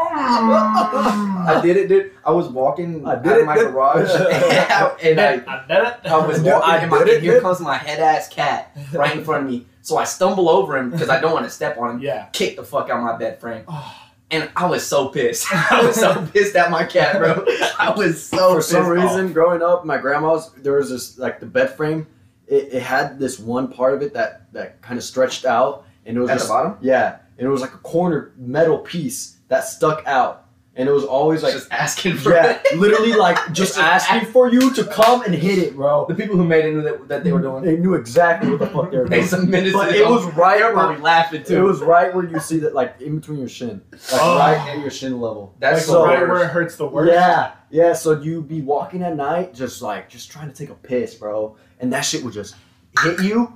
I 0.00 1.60
did 1.62 1.76
it, 1.76 1.88
dude. 1.88 2.12
I 2.24 2.30
was 2.30 2.48
walking 2.48 3.06
I 3.06 3.12
out 3.12 3.22
did 3.22 3.38
of 3.40 3.46
my 3.46 3.56
dude. 3.56 3.72
garage, 3.72 4.10
and 5.02 5.20
I, 5.20 5.32
I 5.46 5.64
did 5.66 5.86
it. 5.86 5.96
I 6.04 6.26
was 6.26 6.40
walking, 6.40 6.70
I 6.70 6.76
and, 6.78 6.90
my, 6.90 7.02
it, 7.02 7.08
and 7.14 7.22
here 7.22 7.34
dude. 7.34 7.42
comes 7.42 7.60
my 7.60 7.76
head 7.76 8.00
ass 8.00 8.28
cat 8.28 8.76
right 8.92 9.16
in 9.16 9.24
front 9.24 9.44
of 9.44 9.50
me. 9.50 9.66
So 9.82 9.96
I 9.96 10.04
stumble 10.04 10.48
over 10.48 10.76
him 10.76 10.90
because 10.90 11.08
I 11.08 11.20
don't 11.20 11.32
want 11.32 11.46
to 11.46 11.50
step 11.50 11.78
on 11.78 11.96
him. 11.96 12.00
Yeah. 12.00 12.26
Kick 12.32 12.56
the 12.56 12.64
fuck 12.64 12.90
out 12.90 13.02
my 13.02 13.16
bed 13.16 13.40
frame, 13.40 13.64
Oh, 13.68 13.94
and 14.30 14.50
I 14.54 14.66
was 14.66 14.86
so 14.86 15.08
pissed. 15.08 15.46
I 15.52 15.84
was 15.86 15.96
so 15.96 16.26
pissed 16.32 16.54
at 16.56 16.70
my 16.70 16.84
cat, 16.84 17.18
bro. 17.18 17.44
I 17.78 17.94
was 17.96 18.22
so 18.22 18.54
For 18.56 18.62
some 18.62 18.84
pissed 18.84 18.98
off. 19.04 19.10
reason, 19.16 19.32
growing 19.32 19.62
up, 19.62 19.84
my 19.84 19.96
grandma's 19.98 20.50
there 20.58 20.74
was 20.74 20.90
this 20.90 21.18
like 21.18 21.40
the 21.40 21.46
bed 21.46 21.70
frame. 21.76 22.06
It, 22.46 22.74
it 22.74 22.82
had 22.82 23.18
this 23.18 23.38
one 23.38 23.68
part 23.68 23.94
of 23.94 24.02
it 24.02 24.12
that 24.14 24.52
that 24.52 24.80
kind 24.82 24.98
of 24.98 25.04
stretched 25.04 25.44
out, 25.44 25.84
and 26.06 26.16
it 26.16 26.20
was 26.20 26.30
at 26.30 26.40
the 26.40 26.48
bottom. 26.48 26.76
yeah, 26.80 27.18
and 27.38 27.46
it 27.46 27.50
was 27.50 27.60
like 27.62 27.72
a 27.74 27.78
corner 27.78 28.32
metal 28.36 28.78
piece 28.78 29.37
that 29.48 29.64
stuck 29.64 30.02
out, 30.06 30.44
and 30.76 30.88
it 30.88 30.92
was 30.92 31.04
always 31.04 31.42
like 31.42 31.52
just 31.54 31.72
asking 31.72 32.16
for 32.16 32.32
yeah, 32.32 32.60
it. 32.64 32.78
literally 32.78 33.14
like 33.14 33.36
just 33.52 33.74
Just 33.74 33.78
asking 33.78 34.20
ask- 34.22 34.30
for 34.30 34.48
you 34.52 34.72
to 34.74 34.84
come 34.84 35.22
and 35.22 35.34
hit 35.34 35.58
it, 35.58 35.74
bro. 35.74 36.06
The 36.06 36.14
people 36.14 36.36
who 36.36 36.44
made 36.44 36.64
it 36.66 36.72
knew 36.74 36.82
that, 36.82 37.08
that 37.08 37.24
they 37.24 37.32
were 37.32 37.40
doing. 37.40 37.64
They 37.64 37.76
knew 37.76 37.94
exactly 37.94 38.50
what 38.50 38.58
the 38.60 38.66
fuck 38.68 38.90
they 38.90 38.98
were 38.98 39.04
doing. 39.08 39.26
some 39.26 39.50
minutes. 39.50 39.74
But 39.74 39.94
it 39.94 40.06
was 40.06 40.24
right 40.34 40.58
They 40.58 40.72
where- 40.74 40.98
laughing 40.98 41.42
too. 41.42 41.56
It 41.56 41.62
was 41.62 41.80
right 41.80 42.14
where 42.14 42.24
you 42.26 42.38
see 42.40 42.58
that, 42.60 42.74
like 42.74 43.00
in 43.00 43.16
between 43.18 43.38
your 43.38 43.48
shin, 43.48 43.80
like 43.92 44.00
Oh. 44.12 44.38
right 44.38 44.58
at 44.68 44.78
your 44.78 44.90
shin 44.90 45.20
level. 45.20 45.54
That's 45.58 45.88
like 45.88 45.94
so- 45.94 46.04
right 46.06 46.28
where 46.28 46.44
it 46.44 46.48
hurts 46.48 46.76
the 46.76 46.86
worst. 46.86 47.12
Yeah, 47.12 47.52
yeah. 47.70 47.92
So 47.94 48.20
you'd 48.20 48.46
be 48.48 48.60
walking 48.60 49.02
at 49.02 49.16
night, 49.16 49.54
just 49.54 49.82
like 49.82 50.08
just 50.08 50.30
trying 50.30 50.48
to 50.48 50.54
take 50.54 50.70
a 50.70 50.74
piss, 50.74 51.14
bro, 51.14 51.56
and 51.80 51.92
that 51.92 52.02
shit 52.02 52.22
would 52.22 52.34
just 52.34 52.54
hit 53.02 53.20
you, 53.22 53.52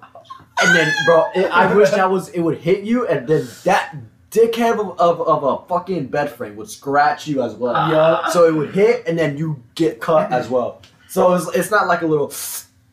and 0.62 0.76
then, 0.76 0.92
bro, 1.06 1.24
it, 1.34 1.46
I 1.50 1.72
wish 1.74 1.90
that 1.90 2.08
was 2.10 2.28
it 2.30 2.40
would 2.40 2.58
hit 2.58 2.84
you, 2.84 3.06
and 3.08 3.26
then 3.28 3.46
that 3.64 3.94
dickhead 4.32 4.78
of, 4.80 4.98
of, 4.98 5.20
of 5.20 5.42
a 5.44 5.66
fucking 5.68 6.06
bed 6.06 6.30
frame 6.30 6.56
would 6.56 6.68
scratch 6.70 7.26
you 7.28 7.42
as 7.42 7.54
well. 7.54 7.90
Yup. 7.90 8.30
So 8.30 8.46
it 8.48 8.54
would 8.54 8.74
hit, 8.74 9.06
and 9.06 9.18
then 9.18 9.36
you 9.36 9.62
get 9.74 10.00
cut 10.00 10.32
as 10.32 10.48
well. 10.48 10.80
So 11.08 11.34
it's, 11.34 11.46
it's 11.54 11.70
not 11.70 11.86
like 11.86 12.02
a 12.02 12.06
little, 12.06 12.32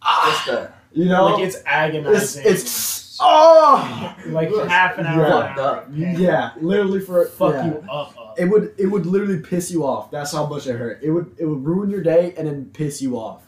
ah, 0.01 0.43
Just 0.45 0.69
you 0.91 1.05
know, 1.05 1.25
Like 1.27 1.43
it's 1.45 1.55
it's 1.55 1.65
agonizing. 1.65 2.43
it's 2.45 3.17
oh 3.21 4.15
like 4.27 4.49
half 4.67 4.97
an 4.97 5.05
hour. 5.05 5.21
Yeah. 5.21 5.25
an 5.25 5.55
Fucked 5.55 5.59
hour 5.59 5.75
up. 5.77 5.87
yeah, 5.93 6.51
literally 6.59 6.99
for 6.99 7.25
Fuck 7.27 7.53
yeah. 7.55 7.65
you 7.67 7.73
up. 7.89 8.17
up. 8.19 8.39
It 8.39 8.45
would 8.45 8.73
it 8.77 8.87
would 8.87 9.05
literally 9.05 9.39
piss 9.41 9.71
you 9.71 9.85
off. 9.85 10.11
That's 10.11 10.31
how 10.33 10.45
much 10.47 10.67
it 10.67 10.73
hurt. 10.77 10.99
It 11.01 11.11
would 11.11 11.33
it 11.37 11.45
would 11.45 11.63
ruin 11.63 11.89
your 11.89 12.01
day 12.03 12.33
and 12.37 12.47
then 12.47 12.65
piss 12.73 13.01
you 13.01 13.15
off. 13.17 13.43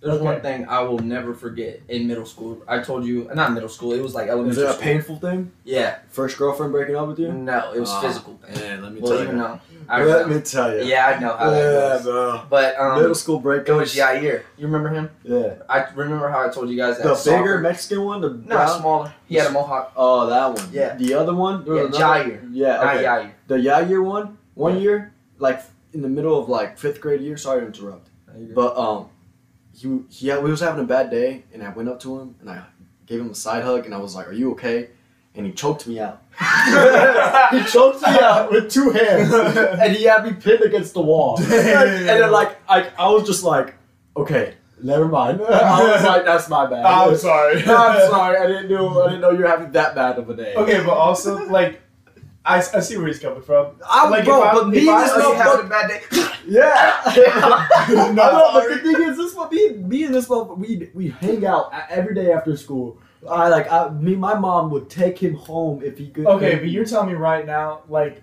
There's 0.00 0.14
Okay. 0.16 0.24
one 0.24 0.40
thing 0.40 0.66
I 0.68 0.80
will 0.80 0.98
never 0.98 1.34
forget 1.34 1.80
in 1.88 2.06
middle 2.08 2.24
school. 2.24 2.62
I 2.66 2.78
told 2.80 3.04
you, 3.04 3.28
not 3.34 3.52
middle 3.52 3.68
school. 3.68 3.92
It 3.92 4.00
was 4.00 4.14
like 4.14 4.26
Is 4.26 4.30
elementary 4.30 4.62
it 4.64 4.68
a 4.68 4.72
school. 4.72 4.82
painful 4.82 5.16
thing? 5.16 5.52
Yeah. 5.64 5.96
First 6.08 6.38
girlfriend 6.38 6.72
breaking 6.72 6.96
up 6.96 7.08
with 7.08 7.18
you? 7.18 7.30
No, 7.32 7.72
it 7.74 7.80
was 7.80 7.90
Ah, 7.90 8.00
physical 8.00 8.34
pain. 8.34 8.58
Man, 8.60 8.82
let 8.82 8.92
me 8.92 9.00
Well, 9.00 9.12
tell 9.12 9.22
even 9.22 9.36
you. 9.36 9.42
though 9.42 9.60
I 9.88 10.04
Let 10.04 10.28
know. 10.28 10.34
me 10.36 10.40
tell 10.40 10.74
you. 10.74 10.82
Yeah, 10.84 11.06
I 11.06 11.18
know 11.20 11.32
how 11.36 11.50
that 11.50 11.56
Yeah, 11.58 11.94
goes. 11.96 12.02
bro. 12.04 12.40
But 12.48 12.78
um, 12.80 12.98
Middle 13.00 13.14
school 13.14 13.40
breakup. 13.40 13.68
it 13.68 13.72
was 13.80 13.94
Jair. 13.94 14.42
You 14.56 14.66
remember 14.66 14.88
him? 14.88 15.10
Yeah. 15.24 15.54
I 15.68 15.84
remember 15.94 16.28
how 16.28 16.46
I 16.46 16.48
told 16.48 16.70
you 16.70 16.76
guys 16.76 16.96
that. 16.98 17.02
The 17.04 17.14
soccer- 17.14 17.38
bigger 17.38 17.58
Mexican 17.58 18.04
one? 18.04 18.20
The 18.20 18.30
No, 18.30 18.36
brown? 18.46 18.80
smaller. 18.80 19.12
He 19.26 19.34
had 19.34 19.48
a 19.48 19.50
mohawk. 19.52 19.92
Oh, 19.96 20.26
that 20.28 20.54
one. 20.54 20.68
Yeah. 20.72 20.94
The 20.96 21.14
other 21.14 21.34
one? 21.34 21.64
Yeah, 21.66 21.72
another- 21.82 21.98
Jair. 21.98 22.48
Yeah, 22.52 22.76
Not 22.76 22.94
okay. 22.96 23.04
Yair. 23.04 23.30
The 23.48 23.56
Yair 23.56 24.04
one? 24.04 24.38
one 24.54 24.80
year, 24.80 25.12
like 25.38 25.60
in 25.92 26.02
the 26.02 26.08
middle 26.08 26.38
of 26.38 26.48
like 26.48 26.78
fifth 26.78 27.00
grade 27.00 27.20
year. 27.20 27.36
Sorry 27.36 27.60
to 27.60 27.66
interrupt, 27.66 28.08
but 28.54 28.76
um, 28.76 29.06
he 29.72 30.00
he 30.08 30.28
had, 30.28 30.42
we 30.42 30.50
was 30.50 30.60
having 30.60 30.84
a 30.84 30.86
bad 30.86 31.10
day, 31.10 31.44
and 31.52 31.62
I 31.62 31.70
went 31.70 31.88
up 31.88 32.00
to 32.00 32.18
him 32.18 32.34
and 32.40 32.50
I 32.50 32.64
gave 33.06 33.20
him 33.20 33.30
a 33.30 33.34
side 33.34 33.64
hug, 33.64 33.84
and 33.84 33.94
I 33.94 33.98
was 33.98 34.14
like, 34.14 34.28
"Are 34.28 34.32
you 34.32 34.52
okay?" 34.52 34.90
And 35.34 35.46
he 35.46 35.52
choked 35.52 35.86
me 35.86 36.00
out. 36.00 36.22
he 37.52 37.62
choked 37.64 38.02
me 38.02 38.18
out 38.20 38.50
with 38.50 38.70
two 38.70 38.90
hands, 38.90 39.32
and 39.82 39.92
he 39.94 40.04
had 40.04 40.24
me 40.24 40.32
pinned 40.32 40.62
against 40.62 40.94
the 40.94 41.02
wall. 41.02 41.36
Like, 41.36 41.50
and 41.50 42.08
then 42.08 42.30
like 42.32 42.58
I 42.68 42.90
I 42.98 43.08
was 43.10 43.26
just 43.26 43.44
like, 43.44 43.74
okay, 44.16 44.54
never 44.82 45.06
mind. 45.06 45.40
I 45.48 45.92
was 45.92 46.04
like, 46.04 46.24
that's 46.24 46.48
my 46.48 46.66
bad. 46.66 46.84
I'm 46.84 47.16
sorry. 47.16 47.58
I'm 47.58 47.64
sorry. 48.10 48.38
I 48.38 48.46
didn't 48.46 48.68
know. 48.70 49.02
I 49.02 49.06
didn't 49.06 49.20
know 49.20 49.30
you 49.30 49.38
were 49.38 49.48
having 49.48 49.72
that 49.72 49.94
bad 49.94 50.18
of 50.18 50.28
a 50.28 50.36
day. 50.36 50.54
Okay, 50.54 50.84
but 50.84 50.94
also 50.94 51.46
like, 51.46 51.80
I, 52.50 52.56
I 52.58 52.80
see 52.80 52.96
where 52.96 53.06
he's 53.06 53.18
coming 53.18 53.42
from. 53.42 53.76
I'm 53.88 54.10
Like, 54.10 54.24
bro, 54.24 54.42
I- 54.42 54.54
but 54.54 54.68
me 54.68 54.88
I 54.88 55.02
and 55.02 55.10
this 55.22 55.36
having 55.42 55.66
a 55.66 55.68
bad 55.68 55.88
day? 55.88 56.00
Yeah. 56.46 57.00
I 57.04 58.12
No, 58.12 58.12
know, 58.12 58.50
but 58.54 58.68
the 58.68 58.78
thing 58.78 59.02
is, 59.08 59.16
this 59.16 59.34
one, 59.34 59.50
me, 59.54 59.70
me 59.74 60.04
and 60.04 60.14
this 60.14 60.26
motherfucker, 60.26 60.58
we 60.58 60.90
we 60.94 61.08
hang 61.10 61.44
out 61.46 61.70
every 61.88 62.14
day 62.14 62.32
after 62.32 62.56
school. 62.56 62.98
I 63.28 63.48
like, 63.48 63.70
I, 63.70 63.90
me, 63.90 64.16
my 64.16 64.34
mom 64.34 64.70
would 64.70 64.88
take 64.90 65.18
him 65.18 65.34
home 65.34 65.82
if 65.82 65.98
he 65.98 66.08
could. 66.08 66.26
Okay, 66.26 66.56
but 66.56 66.68
you're 66.70 66.86
telling 66.86 67.08
me 67.08 67.14
right 67.14 67.44
now, 67.46 67.82
like, 67.88 68.22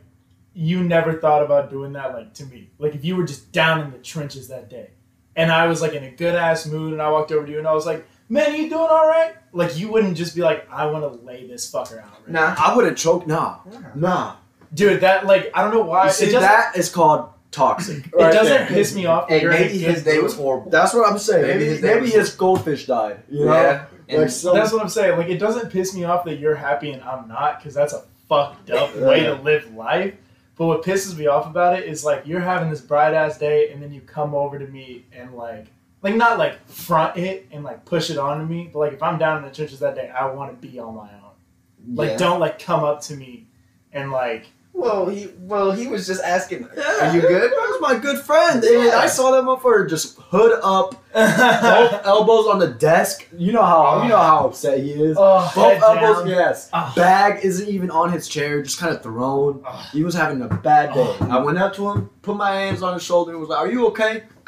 you 0.54 0.84
never 0.84 1.14
thought 1.14 1.44
about 1.44 1.70
doing 1.70 1.94
that, 1.94 2.14
like, 2.14 2.34
to 2.36 2.46
me. 2.48 2.72
Like, 2.80 2.96
if 2.96 3.06
you 3.06 3.16
were 3.16 3.24
just 3.24 3.52
down 3.52 3.80
in 3.82 3.92
the 3.92 4.00
trenches 4.00 4.48
that 4.48 4.70
day, 4.70 4.90
and 5.36 5.52
I 5.52 5.68
was, 5.68 5.82
like, 5.84 5.94
in 5.94 6.04
a 6.04 6.10
good 6.12 6.34
ass 6.36 6.66
mood, 6.66 6.94
and 6.94 7.02
I 7.02 7.12
walked 7.12 7.32
over 7.32 7.46
to 7.46 7.52
you, 7.52 7.60
and 7.60 7.68
I 7.68 7.74
was 7.74 7.86
like, 7.86 8.06
man, 8.30 8.56
you 8.56 8.70
doing 8.70 8.82
all 8.90 9.08
right? 9.08 9.36
Like, 9.54 9.78
you 9.78 9.90
wouldn't 9.90 10.18
just 10.18 10.36
be 10.36 10.42
like, 10.42 10.70
I 10.72 10.86
want 10.88 11.04
to 11.04 11.26
lay 11.26 11.48
this 11.48 11.72
fucker 11.72 12.02
out. 12.04 12.12
Right 12.24 12.30
Nah. 12.30 12.56
I 12.58 12.76
wouldn't 12.76 12.98
choke. 12.98 13.28
Nah, 13.28 13.60
nah. 13.96 14.36
Dude, 14.74 15.02
that, 15.02 15.26
like, 15.26 15.50
I 15.54 15.64
don't 15.64 15.74
know 15.74 15.84
why. 15.84 16.06
You 16.08 16.12
see, 16.12 16.26
doesn't, 16.26 16.42
that 16.42 16.78
is 16.78 16.90
called 16.90 17.30
toxic. 17.52 18.06
it 18.08 18.14
right 18.16 18.34
doesn't 18.34 18.54
there. 18.54 18.68
piss 18.68 18.94
me 18.94 19.06
off. 19.06 19.30
that 19.30 19.36
Hey, 19.36 19.42
you're 19.44 19.52
in 19.52 19.58
a 19.58 19.66
maybe 19.66 19.80
good 19.80 19.96
his 19.96 20.04
day 20.04 20.20
was 20.20 20.36
horrible. 20.36 20.70
That's 20.70 20.94
what 20.94 21.10
I'm 21.10 21.18
saying. 21.18 21.44
Maybe 21.44 21.60
Maybe, 21.60 21.66
his 21.66 21.82
maybe 21.82 22.10
his 22.10 22.36
goldfish 22.36 22.86
died. 22.86 23.24
You 23.30 23.46
know? 23.46 23.54
Yeah. 23.54 23.86
And 24.10 24.22
Like 24.22 24.30
some, 24.30 24.56
That's 24.56 24.72
what 24.72 24.82
I'm 24.82 24.90
saying. 24.90 25.18
Like, 25.18 25.30
it 25.30 25.38
doesn't 25.38 25.70
piss 25.72 25.94
me 25.96 26.04
off 26.04 26.26
that 26.26 26.40
you're 26.40 26.56
happy 26.56 26.92
and 26.92 27.02
I'm 27.04 27.28
not, 27.28 27.60
because 27.60 27.74
that's 27.74 27.94
a 27.94 28.04
fucked 28.30 28.70
up 28.70 28.96
way 28.98 29.22
to 29.22 29.36
live 29.36 29.74
life. 29.74 30.14
But 30.58 30.66
what 30.66 30.84
pisses 30.84 31.16
me 31.16 31.28
off 31.28 31.46
about 31.46 31.78
it 31.78 31.88
is 31.88 32.04
like 32.04 32.26
you're 32.26 32.40
having 32.40 32.70
this 32.70 32.82
bright 32.82 33.14
ass 33.14 33.38
day, 33.38 33.70
and 33.70 33.82
then 33.82 33.94
you 33.94 34.02
come 34.02 34.34
over 34.34 34.58
to 34.58 34.66
me 34.66 35.06
and 35.14 35.36
like, 35.36 35.68
like 36.02 36.16
not 36.16 36.38
like 36.38 36.66
front 36.68 37.18
it 37.18 37.48
and 37.52 37.64
like 37.64 37.86
push 37.86 38.10
it 38.10 38.18
onto 38.18 38.46
me, 38.46 38.70
but 38.72 38.80
like 38.80 38.94
if 38.94 39.02
I'm 39.04 39.18
down 39.18 39.38
in 39.38 39.44
the 39.50 39.56
trenches 39.56 39.80
that 39.80 39.96
day, 39.96 40.10
I 40.10 40.26
want 40.28 40.60
to 40.60 40.68
be 40.68 40.80
on 40.80 40.96
my 40.96 41.10
own. 41.14 41.96
Like, 41.96 42.12
Yeah. 42.12 42.18
don't 42.18 42.40
like 42.40 42.60
come 42.60 42.84
up 42.84 43.02
to 43.04 43.16
me 43.16 43.48
and 43.94 44.12
like, 44.12 44.48
Well, 44.74 45.08
he 45.10 45.32
well 45.40 45.72
he 45.72 45.88
was 45.88 46.06
just 46.08 46.22
asking. 46.24 46.66
Are 46.66 47.14
you 47.16 47.22
good? 47.22 47.52
My 47.80 47.98
good 48.02 48.20
friend. 48.20 48.64
And 48.64 48.92
I 48.92 49.08
saw 49.08 49.32
that 49.32 49.44
motherfucker 49.44 49.90
just 49.90 50.18
hood 50.20 50.60
up, 50.64 50.92
both 51.14 52.06
elbows 52.06 52.48
on 52.48 52.60
the 52.60 52.68
desk. 52.68 53.28
You 53.38 53.52
know 53.54 53.64
how 53.64 54.04
you 54.04 54.10
know 54.10 54.18
how 54.18 54.48
upset 54.48 54.80
he 54.80 54.92
is. 54.92 55.16
oh, 55.20 55.52
Both 55.56 55.82
elbows, 55.82 56.18
down. 56.20 56.28
yes. 56.28 56.70
Oh. 56.74 56.94
Bag 56.96 57.44
isn't 57.44 57.68
even 57.68 57.90
on 57.92 58.12
his 58.12 58.28
chair, 58.28 58.62
just 58.62 58.80
kind 58.80 58.94
of 58.96 59.02
thrown. 59.04 59.64
Oh. 59.66 59.90
He 59.94 60.04
was 60.04 60.14
having 60.16 60.42
a 60.42 60.48
bad 60.48 60.94
day. 60.94 61.16
Oh. 61.22 61.28
I 61.30 61.40
went 61.40 61.58
up 61.58 61.74
to 61.76 61.90
him, 61.90 62.10
put 62.22 62.36
my 62.36 62.52
hands 62.54 62.82
on 62.84 62.94
his 62.94 63.04
shoulder, 63.04 63.32
and 63.32 63.40
was 63.40 63.50
like, 63.50 63.60
"Are 63.60 63.72
you 63.72 63.88
okay?" 63.88 64.24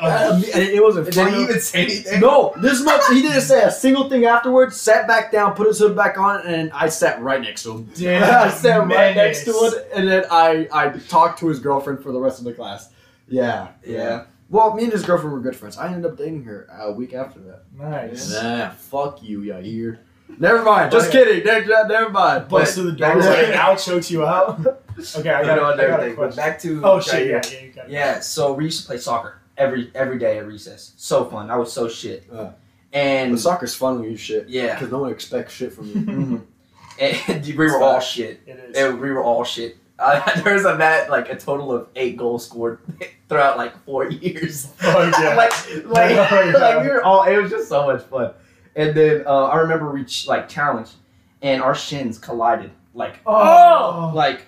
and 0.00 0.44
it 0.62 0.82
was 0.82 0.96
in 0.96 1.04
Did 1.04 1.32
he 1.34 1.42
even 1.42 1.60
say 1.60 1.82
anything? 1.84 2.20
No, 2.20 2.52
this 2.60 2.82
much 2.82 3.00
he 3.10 3.22
didn't 3.22 3.40
say 3.42 3.62
a 3.62 3.70
single 3.70 4.08
thing 4.08 4.24
afterwards. 4.26 4.78
Sat 4.80 5.06
back 5.06 5.32
down, 5.32 5.54
put 5.54 5.66
his 5.66 5.78
hood 5.78 5.96
back 5.96 6.18
on, 6.18 6.46
and 6.46 6.70
I 6.72 6.88
sat 6.88 7.20
right 7.20 7.40
next 7.40 7.62
to 7.64 7.72
him. 7.72 7.90
Damn, 7.94 8.22
I 8.48 8.50
sat 8.50 8.86
right 8.86 9.14
next 9.16 9.44
to 9.44 9.52
menace. 9.52 9.74
it, 9.74 9.90
and 9.94 10.08
then 10.08 10.24
I 10.30 10.68
I 10.72 10.88
talked 10.90 11.38
to 11.40 11.47
his 11.48 11.58
girlfriend 11.60 12.02
for 12.02 12.12
the 12.12 12.20
rest 12.20 12.38
of 12.38 12.44
the 12.44 12.52
class. 12.52 12.90
Yeah, 13.28 13.68
Yeah. 13.84 14.24
Well, 14.50 14.72
me 14.74 14.84
and 14.84 14.92
his 14.92 15.04
girlfriend 15.04 15.34
were 15.34 15.40
good 15.40 15.54
friends. 15.56 15.76
I 15.76 15.92
ended 15.92 16.10
up 16.10 16.16
dating 16.16 16.44
her 16.44 16.66
a 16.72 16.90
week 16.90 17.12
after 17.12 17.38
that. 17.40 17.64
Nice. 17.76 18.32
Nah, 18.32 18.70
fuck 18.70 19.22
you, 19.22 19.40
Yair. 19.40 19.98
Never 20.38 20.62
mind. 20.62 20.90
Just 20.90 21.08
Okay. 21.10 21.24
kidding. 21.24 21.44
Never, 21.44 21.86
never 21.86 22.08
mind. 22.10 22.48
Bust 22.48 22.74
through 22.74 22.84
the 22.90 22.92
door, 22.92 23.14
Back 23.14 23.22
to- 23.22 23.28
like 23.48 23.54
Al 23.56 23.76
chokes 23.76 24.10
you 24.10 24.24
out. 24.26 24.82
Okay, 25.16 25.30
I 25.30 25.40
I 25.42 25.44
got, 25.44 25.56
know 25.58 25.64
I 25.66 25.76
got 25.76 25.78
a 25.78 25.82
everything. 25.92 26.16
But 26.16 26.34
back 26.34 26.58
to 26.62 26.80
Oh 26.82 26.98
shit! 27.00 27.28
Yeah, 27.28 27.38
Jair. 27.38 27.52
yeah, 27.52 27.60
you 27.66 27.72
got 27.72 27.84
it. 27.84 27.90
Yeah, 27.92 28.18
so 28.18 28.52
we 28.52 28.64
used 28.64 28.80
to 28.80 28.86
play 28.88 28.98
soccer 28.98 29.38
every 29.56 29.92
every 29.94 30.18
day 30.18 30.38
at 30.38 30.46
recess. 30.48 30.92
So 30.96 31.24
fun. 31.26 31.50
I 31.52 31.56
was 31.56 31.72
so 31.72 31.86
shit. 31.88 32.24
Uh, 32.32 32.50
and 32.92 33.30
But 33.30 33.38
soccer's 33.38 33.76
fun 33.76 34.00
when 34.00 34.10
you 34.10 34.16
shit. 34.16 34.48
yeah, 34.48 34.74
Because 34.74 34.90
no 34.90 34.98
one 34.98 35.12
expects 35.12 35.52
shit 35.54 35.72
from 35.72 35.86
you. 35.86 36.46
And 37.00 37.46
we 37.46 37.54
were 37.54 37.80
all 37.80 38.00
shit. 38.00 38.40
It 38.44 38.58
is. 38.70 38.76
And 38.76 39.00
we 39.00 39.08
were 39.12 39.22
all 39.22 39.44
shit. 39.44 39.76
Uh, 39.98 40.40
there 40.42 40.54
was 40.54 40.64
a 40.64 40.76
mat 40.76 41.10
like 41.10 41.28
a 41.28 41.36
total 41.36 41.72
of 41.72 41.88
eight 41.96 42.16
goals 42.16 42.44
scored 42.46 42.78
throughout 43.28 43.56
like 43.56 43.76
four 43.84 44.08
years. 44.10 44.68
Oh, 44.82 45.10
yeah. 45.20 45.34
like 45.34 45.52
like, 45.86 46.10
Oh, 46.32 46.42
yeah. 46.50 46.52
like 46.58 46.82
we 46.82 46.88
were 46.88 47.02
all. 47.02 47.24
It 47.24 47.36
was 47.36 47.50
just 47.50 47.68
so 47.68 47.86
much 47.86 48.02
fun. 48.04 48.32
And 48.76 48.94
then 48.94 49.24
uh, 49.26 49.44
I 49.46 49.56
remember 49.58 49.90
we 49.90 50.04
ch- 50.04 50.26
like 50.28 50.48
challenged, 50.48 50.92
and 51.42 51.60
our 51.62 51.74
shins 51.74 52.18
collided. 52.18 52.70
Like 52.94 53.18
Oh. 53.26 54.12
like 54.14 54.42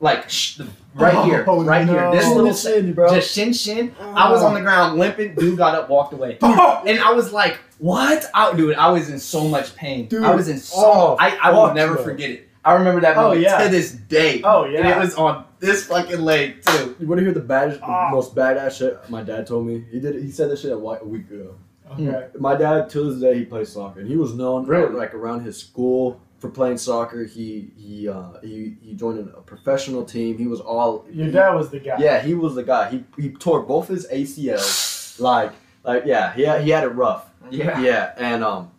like 0.00 0.28
sh- 0.28 0.60
right 0.94 1.24
here, 1.24 1.44
Oh, 1.46 1.64
right 1.64 1.88
here. 1.88 2.10
This 2.10 2.28
little 2.28 2.52
Sandy, 2.52 2.92
bro. 2.92 3.08
just 3.14 3.32
shin 3.34 3.52
shin. 3.52 3.94
I 4.00 4.30
was 4.30 4.42
on 4.42 4.54
the 4.54 4.60
ground 4.60 4.98
limping. 4.98 5.34
Dude 5.36 5.56
got 5.56 5.74
up, 5.74 5.88
walked 5.88 6.12
away, 6.12 6.36
and 6.42 6.98
I 7.00 7.12
was 7.12 7.32
like, 7.32 7.58
"What?" 7.78 8.26
I, 8.34 8.52
dude, 8.54 8.74
I 8.76 8.90
was 8.90 9.08
in 9.08 9.18
so 9.18 9.48
much 9.48 9.74
pain. 9.76 10.06
Dude, 10.08 10.24
I 10.24 10.34
was 10.34 10.48
in 10.48 10.58
so. 10.58 10.76
oh, 10.78 11.16
I, 11.18 11.36
I 11.42 11.50
will 11.52 11.72
never 11.72 11.94
no. 11.94 12.02
forget 12.02 12.30
it. 12.30 12.48
I 12.66 12.74
remember 12.74 13.00
that 13.02 13.16
Oh, 13.16 13.32
yeah. 13.32 13.62
to 13.62 13.68
this 13.70 13.92
day. 13.92 14.42
Oh 14.44 14.64
And 14.64 14.74
yeah. 14.74 14.96
it 14.96 14.98
was 15.00 15.14
on 15.14 15.44
this 15.60 15.86
fucking 15.86 16.20
leg 16.20 16.62
too. 16.66 16.96
You 16.98 17.06
want 17.06 17.20
to 17.20 17.24
hear 17.24 17.32
the 17.32 17.40
baddest, 17.40 17.80
Ah. 17.82 18.08
most 18.10 18.34
badass 18.34 18.78
shit 18.78 18.98
my 19.08 19.22
dad 19.22 19.46
told 19.46 19.66
me? 19.66 19.84
He 19.90 20.00
did. 20.00 20.22
He 20.22 20.30
said 20.30 20.50
this 20.50 20.60
shit 20.62 20.72
a, 20.72 20.76
whi- 20.78 20.98
a 21.00 21.04
week 21.04 21.30
ago. 21.30 21.54
okay. 21.92 22.26
My 22.38 22.54
dad, 22.56 22.90
till 22.90 23.08
this 23.10 23.20
day, 23.20 23.38
he 23.38 23.44
plays 23.44 23.68
soccer, 23.70 24.00
and 24.00 24.08
he 24.08 24.16
was 24.16 24.34
known 24.34 24.66
Really? 24.66 24.92
like 24.94 25.14
around 25.14 25.40
his 25.44 25.56
school 25.56 26.20
for 26.40 26.50
playing 26.50 26.76
soccer. 26.78 27.24
He 27.24 27.70
he 27.76 28.08
uh, 28.08 28.32
he 28.42 28.76
he 28.82 28.94
joined 28.94 29.20
a 29.20 29.40
professional 29.42 30.04
team. 30.04 30.36
He 30.36 30.48
was 30.48 30.60
all 30.60 31.06
Your 31.10 31.26
he- 31.26 31.32
dad 31.32 31.54
was 31.54 31.70
the 31.70 31.78
guy. 31.78 31.96
Yeah, 31.98 32.20
he 32.20 32.34
was 32.34 32.54
the 32.56 32.64
guy. 32.64 32.90
He 32.90 33.04
he 33.16 33.30
tore 33.30 33.62
both 33.62 33.86
his 33.88 34.06
ACLs. 34.08 35.20
Like 35.20 35.52
like 35.84 36.02
yeah, 36.04 36.34
he 36.34 36.42
had, 36.42 36.62
he 36.62 36.70
had 36.70 36.82
it 36.84 36.88
rough. 36.88 37.30
Yeah. 37.50 37.78
Yeah, 37.80 38.12
and 38.18 38.42
um, 38.42 38.70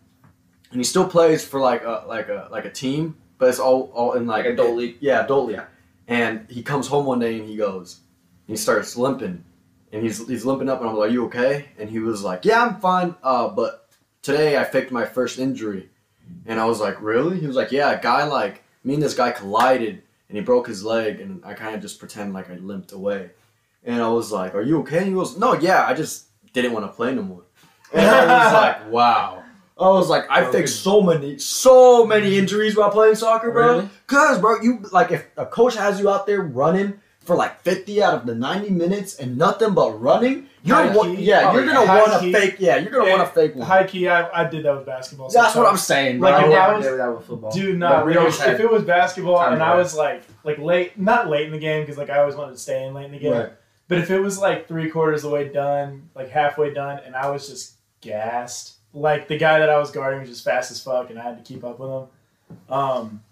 and 0.70 0.78
he 0.80 0.84
still 0.84 1.08
plays 1.08 1.42
for 1.44 1.58
like 1.58 1.82
a 1.84 2.04
like 2.06 2.28
a 2.28 2.48
like 2.52 2.66
a 2.66 2.70
team, 2.70 3.16
but 3.38 3.48
it's 3.48 3.58
all 3.58 3.90
all 3.94 4.12
in 4.14 4.26
like 4.26 4.44
Like 4.44 4.54
adult 4.54 4.76
league. 4.76 4.96
Yeah, 5.00 5.24
adult 5.24 5.48
league. 5.48 5.56
Yeah. 5.56 5.64
And 6.08 6.46
he 6.50 6.62
comes 6.62 6.86
home 6.88 7.06
one 7.06 7.18
day 7.18 7.38
and 7.38 7.48
he 7.48 7.56
goes, 7.56 8.00
he 8.46 8.56
starts 8.56 8.96
limping, 8.96 9.44
and 9.92 10.02
he's 10.02 10.26
he's 10.26 10.44
limping 10.44 10.68
up, 10.68 10.80
and 10.80 10.88
I'm 10.88 10.96
like, 10.96 11.10
"Are 11.10 11.12
you 11.12 11.26
okay?" 11.26 11.66
And 11.78 11.90
he 11.90 11.98
was 11.98 12.22
like, 12.22 12.44
"Yeah, 12.44 12.64
I'm 12.64 12.80
fine." 12.80 13.14
Uh, 13.22 13.48
but 13.48 13.88
today 14.22 14.56
I 14.58 14.64
faked 14.64 14.90
my 14.90 15.04
first 15.04 15.38
injury, 15.38 15.90
and 16.46 16.58
I 16.58 16.64
was 16.64 16.80
like, 16.80 17.00
"Really?" 17.02 17.38
He 17.38 17.46
was 17.46 17.56
like, 17.56 17.72
"Yeah, 17.72 17.90
a 17.90 18.00
guy 18.00 18.24
like 18.24 18.62
me 18.84 18.94
and 18.94 19.02
this 19.02 19.14
guy 19.14 19.30
collided, 19.32 20.02
and 20.28 20.38
he 20.38 20.40
broke 20.40 20.66
his 20.66 20.82
leg, 20.82 21.20
and 21.20 21.44
I 21.44 21.52
kind 21.52 21.74
of 21.74 21.82
just 21.82 21.98
pretend 21.98 22.32
like 22.32 22.48
I 22.50 22.54
limped 22.56 22.92
away." 22.92 23.30
And 23.84 24.02
I 24.02 24.08
was 24.08 24.32
like, 24.32 24.54
"Are 24.54 24.62
you 24.62 24.80
okay?" 24.80 24.98
And 24.98 25.08
he 25.08 25.12
goes, 25.12 25.36
"No, 25.36 25.52
yeah, 25.54 25.84
I 25.86 25.92
just 25.92 26.26
didn't 26.54 26.72
want 26.72 26.86
to 26.86 26.92
play 26.92 27.14
no 27.14 27.22
more." 27.22 27.42
And 27.92 28.06
I 28.06 28.44
was 28.44 28.52
like, 28.62 28.90
"Wow." 28.90 29.44
I 29.80 29.88
was 29.90 30.08
like, 30.08 30.24
I 30.30 30.42
oh, 30.44 30.48
Okay. 30.48 30.58
fixed 30.58 30.82
so 30.82 31.00
many, 31.00 31.38
so 31.38 32.04
many 32.04 32.36
injuries 32.38 32.76
while 32.76 32.90
playing 32.90 33.14
soccer, 33.14 33.50
bro. 33.52 33.66
Really? 33.76 33.88
Cause, 34.06 34.38
bro, 34.40 34.60
you 34.60 34.80
like 34.92 35.12
if 35.12 35.26
a 35.36 35.46
coach 35.46 35.76
has 35.76 36.00
you 36.00 36.10
out 36.10 36.26
there 36.26 36.42
running 36.42 37.00
for 37.20 37.36
like 37.36 37.60
fifty 37.60 38.02
out 38.02 38.14
of 38.14 38.26
the 38.26 38.34
ninety 38.34 38.70
minutes 38.70 39.16
and 39.16 39.36
nothing 39.38 39.74
but 39.74 39.92
running, 40.00 40.46
you're 40.64 40.76
High 40.76 40.96
one, 40.96 41.14
key. 41.16 41.22
yeah, 41.24 41.50
Oh, 41.50 41.52
you're 41.54 41.64
yeah. 41.66 41.72
gonna 41.74 41.86
High 41.86 41.98
want 42.00 42.12
to 42.14 42.18
key. 42.20 42.32
fake, 42.32 42.56
yeah, 42.58 42.76
you're 42.78 42.90
gonna 42.90 43.04
Yeah. 43.06 43.16
want 43.18 43.28
to 43.28 43.34
fake 43.40 43.54
one. 43.54 43.66
High 43.68 43.84
key, 43.86 44.08
I, 44.08 44.28
I 44.40 44.48
did 44.48 44.64
that 44.64 44.76
with 44.76 44.86
basketball. 44.86 45.28
That's 45.30 45.54
what 45.54 45.60
I'm 45.66 45.76
sometimes. 45.76 45.82
saying, 45.84 46.20
Like, 46.20 46.40
bro. 46.44 46.50
if 46.52 46.58
I 46.58 46.74
was- 46.76 46.84
did 46.86 46.98
that 46.98 47.14
with 47.16 47.24
football. 47.26 47.50
Dude, 47.52 47.78
But 47.80 47.98
no. 48.00 48.04
we 48.06 48.14
like, 48.16 48.26
if, 48.28 48.46
if 48.48 48.60
it 48.60 48.70
was 48.70 48.82
basketball 48.82 49.40
and 49.40 49.62
I 49.62 49.76
was 49.76 49.94
like 49.94 50.22
like 50.42 50.58
late, 50.58 50.98
not 50.98 51.28
late 51.28 51.46
in 51.46 51.52
the 51.52 51.58
game 51.58 51.82
because 51.82 51.98
like 51.98 52.10
I 52.10 52.18
always 52.18 52.34
wanted 52.34 52.52
to 52.52 52.58
stay 52.58 52.84
in 52.86 52.94
late 52.94 53.04
in 53.04 53.12
the 53.12 53.18
game. 53.18 53.32
Right. 53.32 53.52
But 53.86 53.98
if 53.98 54.10
it 54.10 54.18
was 54.20 54.38
like 54.40 54.66
three 54.66 54.90
quarters 54.90 55.22
of 55.24 55.30
the 55.30 55.34
way 55.36 55.48
done, 55.48 56.08
like 56.16 56.30
halfway 56.30 56.74
done, 56.74 57.00
and 57.06 57.14
I 57.14 57.30
was 57.30 57.46
just 57.48 57.74
gassed, 58.00 58.77
like 58.94 59.28
the 59.28 59.38
guy 59.38 59.58
that 59.58 59.68
I 59.70 59.78
was 59.78 59.90
guarding 59.90 60.20
was 60.20 60.28
just 60.28 60.44
fast 60.44 60.70
as 60.70 60.82
fuck, 60.82 61.10
and 61.10 61.18
I 61.18 61.22
had 61.22 61.36
to 61.36 61.44
keep 61.44 61.64
up 61.64 61.78
with 61.78 61.90
him. 61.90 62.06
Um, 62.68 63.22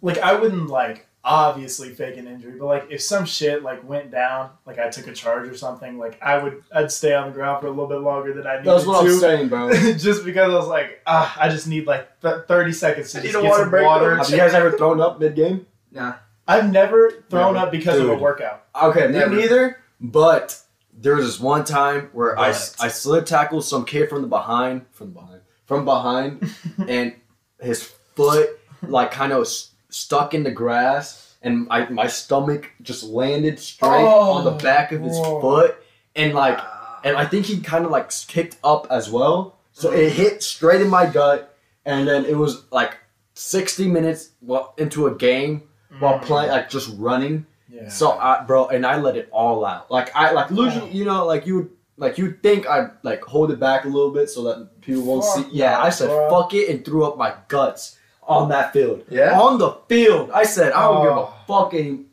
like 0.00 0.18
I 0.18 0.34
wouldn't 0.34 0.68
like 0.68 1.06
obviously 1.24 1.90
fake 1.90 2.16
an 2.16 2.26
injury, 2.26 2.58
but 2.58 2.66
like 2.66 2.86
if 2.90 3.00
some 3.00 3.24
shit 3.24 3.62
like 3.62 3.86
went 3.88 4.10
down, 4.10 4.50
like 4.66 4.78
I 4.78 4.88
took 4.90 5.06
a 5.06 5.12
charge 5.12 5.48
or 5.48 5.56
something, 5.56 5.98
like 5.98 6.20
I 6.22 6.38
would 6.38 6.62
I'd 6.74 6.90
stay 6.90 7.14
on 7.14 7.28
the 7.28 7.32
ground 7.34 7.60
for 7.60 7.68
a 7.68 7.70
little 7.70 7.86
bit 7.88 8.00
longer 8.00 8.32
than 8.34 8.46
I 8.46 8.54
needed 8.58 8.66
That's 8.66 8.86
what 8.86 9.04
to. 9.04 9.10
I'm 9.12 9.18
saying, 9.18 9.48
bro. 9.48 9.72
just 9.96 10.24
because 10.24 10.50
I 10.52 10.54
was 10.56 10.68
like, 10.68 11.00
ah, 11.06 11.34
I 11.38 11.48
just 11.48 11.66
need 11.66 11.86
like 11.86 12.20
th- 12.20 12.46
30 12.48 12.72
seconds 12.72 13.12
to 13.12 13.18
I 13.18 13.22
just 13.22 13.34
need 13.34 13.42
get 13.42 13.48
water 13.50 13.62
some 13.62 13.70
break, 13.70 13.86
water. 13.86 14.16
Have 14.16 14.30
you 14.30 14.36
guys 14.36 14.54
ever 14.54 14.72
thrown 14.76 15.00
up 15.00 15.20
mid 15.20 15.34
game? 15.36 15.66
Nah. 15.92 16.14
I've 16.48 16.72
never 16.72 17.24
thrown 17.30 17.54
Never. 17.54 17.66
up 17.66 17.72
because 17.72 18.00
of 18.00 18.08
a 18.08 18.16
workout. 18.16 18.64
Okay, 18.82 19.06
me 19.06 19.12
Never. 19.12 19.36
neither. 19.36 19.78
But 20.00 20.60
there 20.92 21.16
was 21.16 21.26
this 21.26 21.40
one 21.40 21.64
time 21.64 22.10
where 22.12 22.38
I, 22.38 22.52
But. 22.52 22.76
I 22.80 22.88
slid 22.88 23.26
tackled 23.26 23.64
some 23.64 23.84
kid 23.84 24.08
from 24.08 24.22
the 24.22 24.28
behind, 24.28 24.86
from 24.92 25.12
behind, 25.12 25.40
from 25.66 25.84
behind, 25.84 26.54
and 26.88 27.14
his 27.60 27.82
foot 28.14 28.58
like 28.82 29.10
kind 29.10 29.32
of 29.32 29.42
s- 29.42 29.70
stuck 29.88 30.34
in 30.34 30.42
the 30.42 30.50
grass, 30.50 31.34
and 31.42 31.66
I, 31.70 31.88
my 31.88 32.06
stomach 32.06 32.70
just 32.82 33.04
landed 33.04 33.58
straight 33.58 34.02
Oh, 34.04 34.32
on 34.32 34.44
the 34.44 34.52
oh, 34.52 34.58
back 34.58 34.92
of 34.92 35.02
his 35.02 35.16
whoa. 35.16 35.40
foot, 35.40 35.76
and 36.14 36.34
like, 36.34 36.58
and 37.04 37.16
I 37.16 37.24
think 37.26 37.46
he 37.46 37.60
kind 37.60 37.84
of 37.84 37.90
like 37.90 38.10
kicked 38.26 38.56
up 38.62 38.86
as 38.90 39.10
well, 39.10 39.58
so 39.72 39.90
it 39.90 40.12
mm. 40.12 40.14
hit 40.14 40.42
straight 40.42 40.80
in 40.80 40.88
my 40.88 41.06
gut, 41.06 41.56
and 41.84 42.06
then 42.06 42.24
it 42.24 42.36
was 42.36 42.64
like 42.70 42.96
sixty 43.34 43.88
minutes 43.88 44.30
wa- 44.40 44.72
into 44.76 45.06
a 45.06 45.14
game 45.14 45.62
while 45.98 46.18
mm. 46.18 46.22
playing, 46.22 46.50
like 46.50 46.68
just 46.68 46.90
running. 46.98 47.46
Yeah. 47.72 47.88
So 47.88 48.12
I, 48.12 48.44
bro, 48.44 48.68
and 48.68 48.84
I 48.84 48.98
let 48.98 49.16
it 49.16 49.28
all 49.32 49.64
out. 49.64 49.90
Like 49.90 50.14
I, 50.14 50.32
like 50.32 50.50
usually, 50.50 50.90
you 50.90 51.04
know, 51.06 51.24
like 51.26 51.46
you 51.46 51.54
would, 51.56 51.70
like 51.96 52.18
you 52.18 52.32
think 52.42 52.68
I'd 52.68 52.90
like 53.02 53.22
hold 53.22 53.50
it 53.50 53.58
back 53.58 53.84
a 53.84 53.88
little 53.88 54.10
bit 54.12 54.28
so 54.28 54.42
that 54.44 54.80
people 54.82 55.02
won't 55.04 55.24
see. 55.24 55.42
Fuck 55.44 55.52
Yeah, 55.52 55.78
I 55.80 55.88
said 55.88 56.08
bro. 56.08 56.28
fuck 56.28 56.52
it 56.54 56.68
and 56.68 56.84
threw 56.84 57.04
up 57.04 57.16
my 57.16 57.34
guts 57.48 57.98
on 58.24 58.48
that 58.50 58.72
field. 58.72 59.04
Yeah? 59.10 59.40
On 59.40 59.58
the 59.58 59.72
field, 59.88 60.30
I 60.32 60.44
said 60.44 60.72
I 60.72 60.82
don't 60.82 60.96
Oh. 60.98 61.02
give 61.02 61.16
a 61.16 61.20
oh. 61.20 61.34
fucking. 61.48 62.06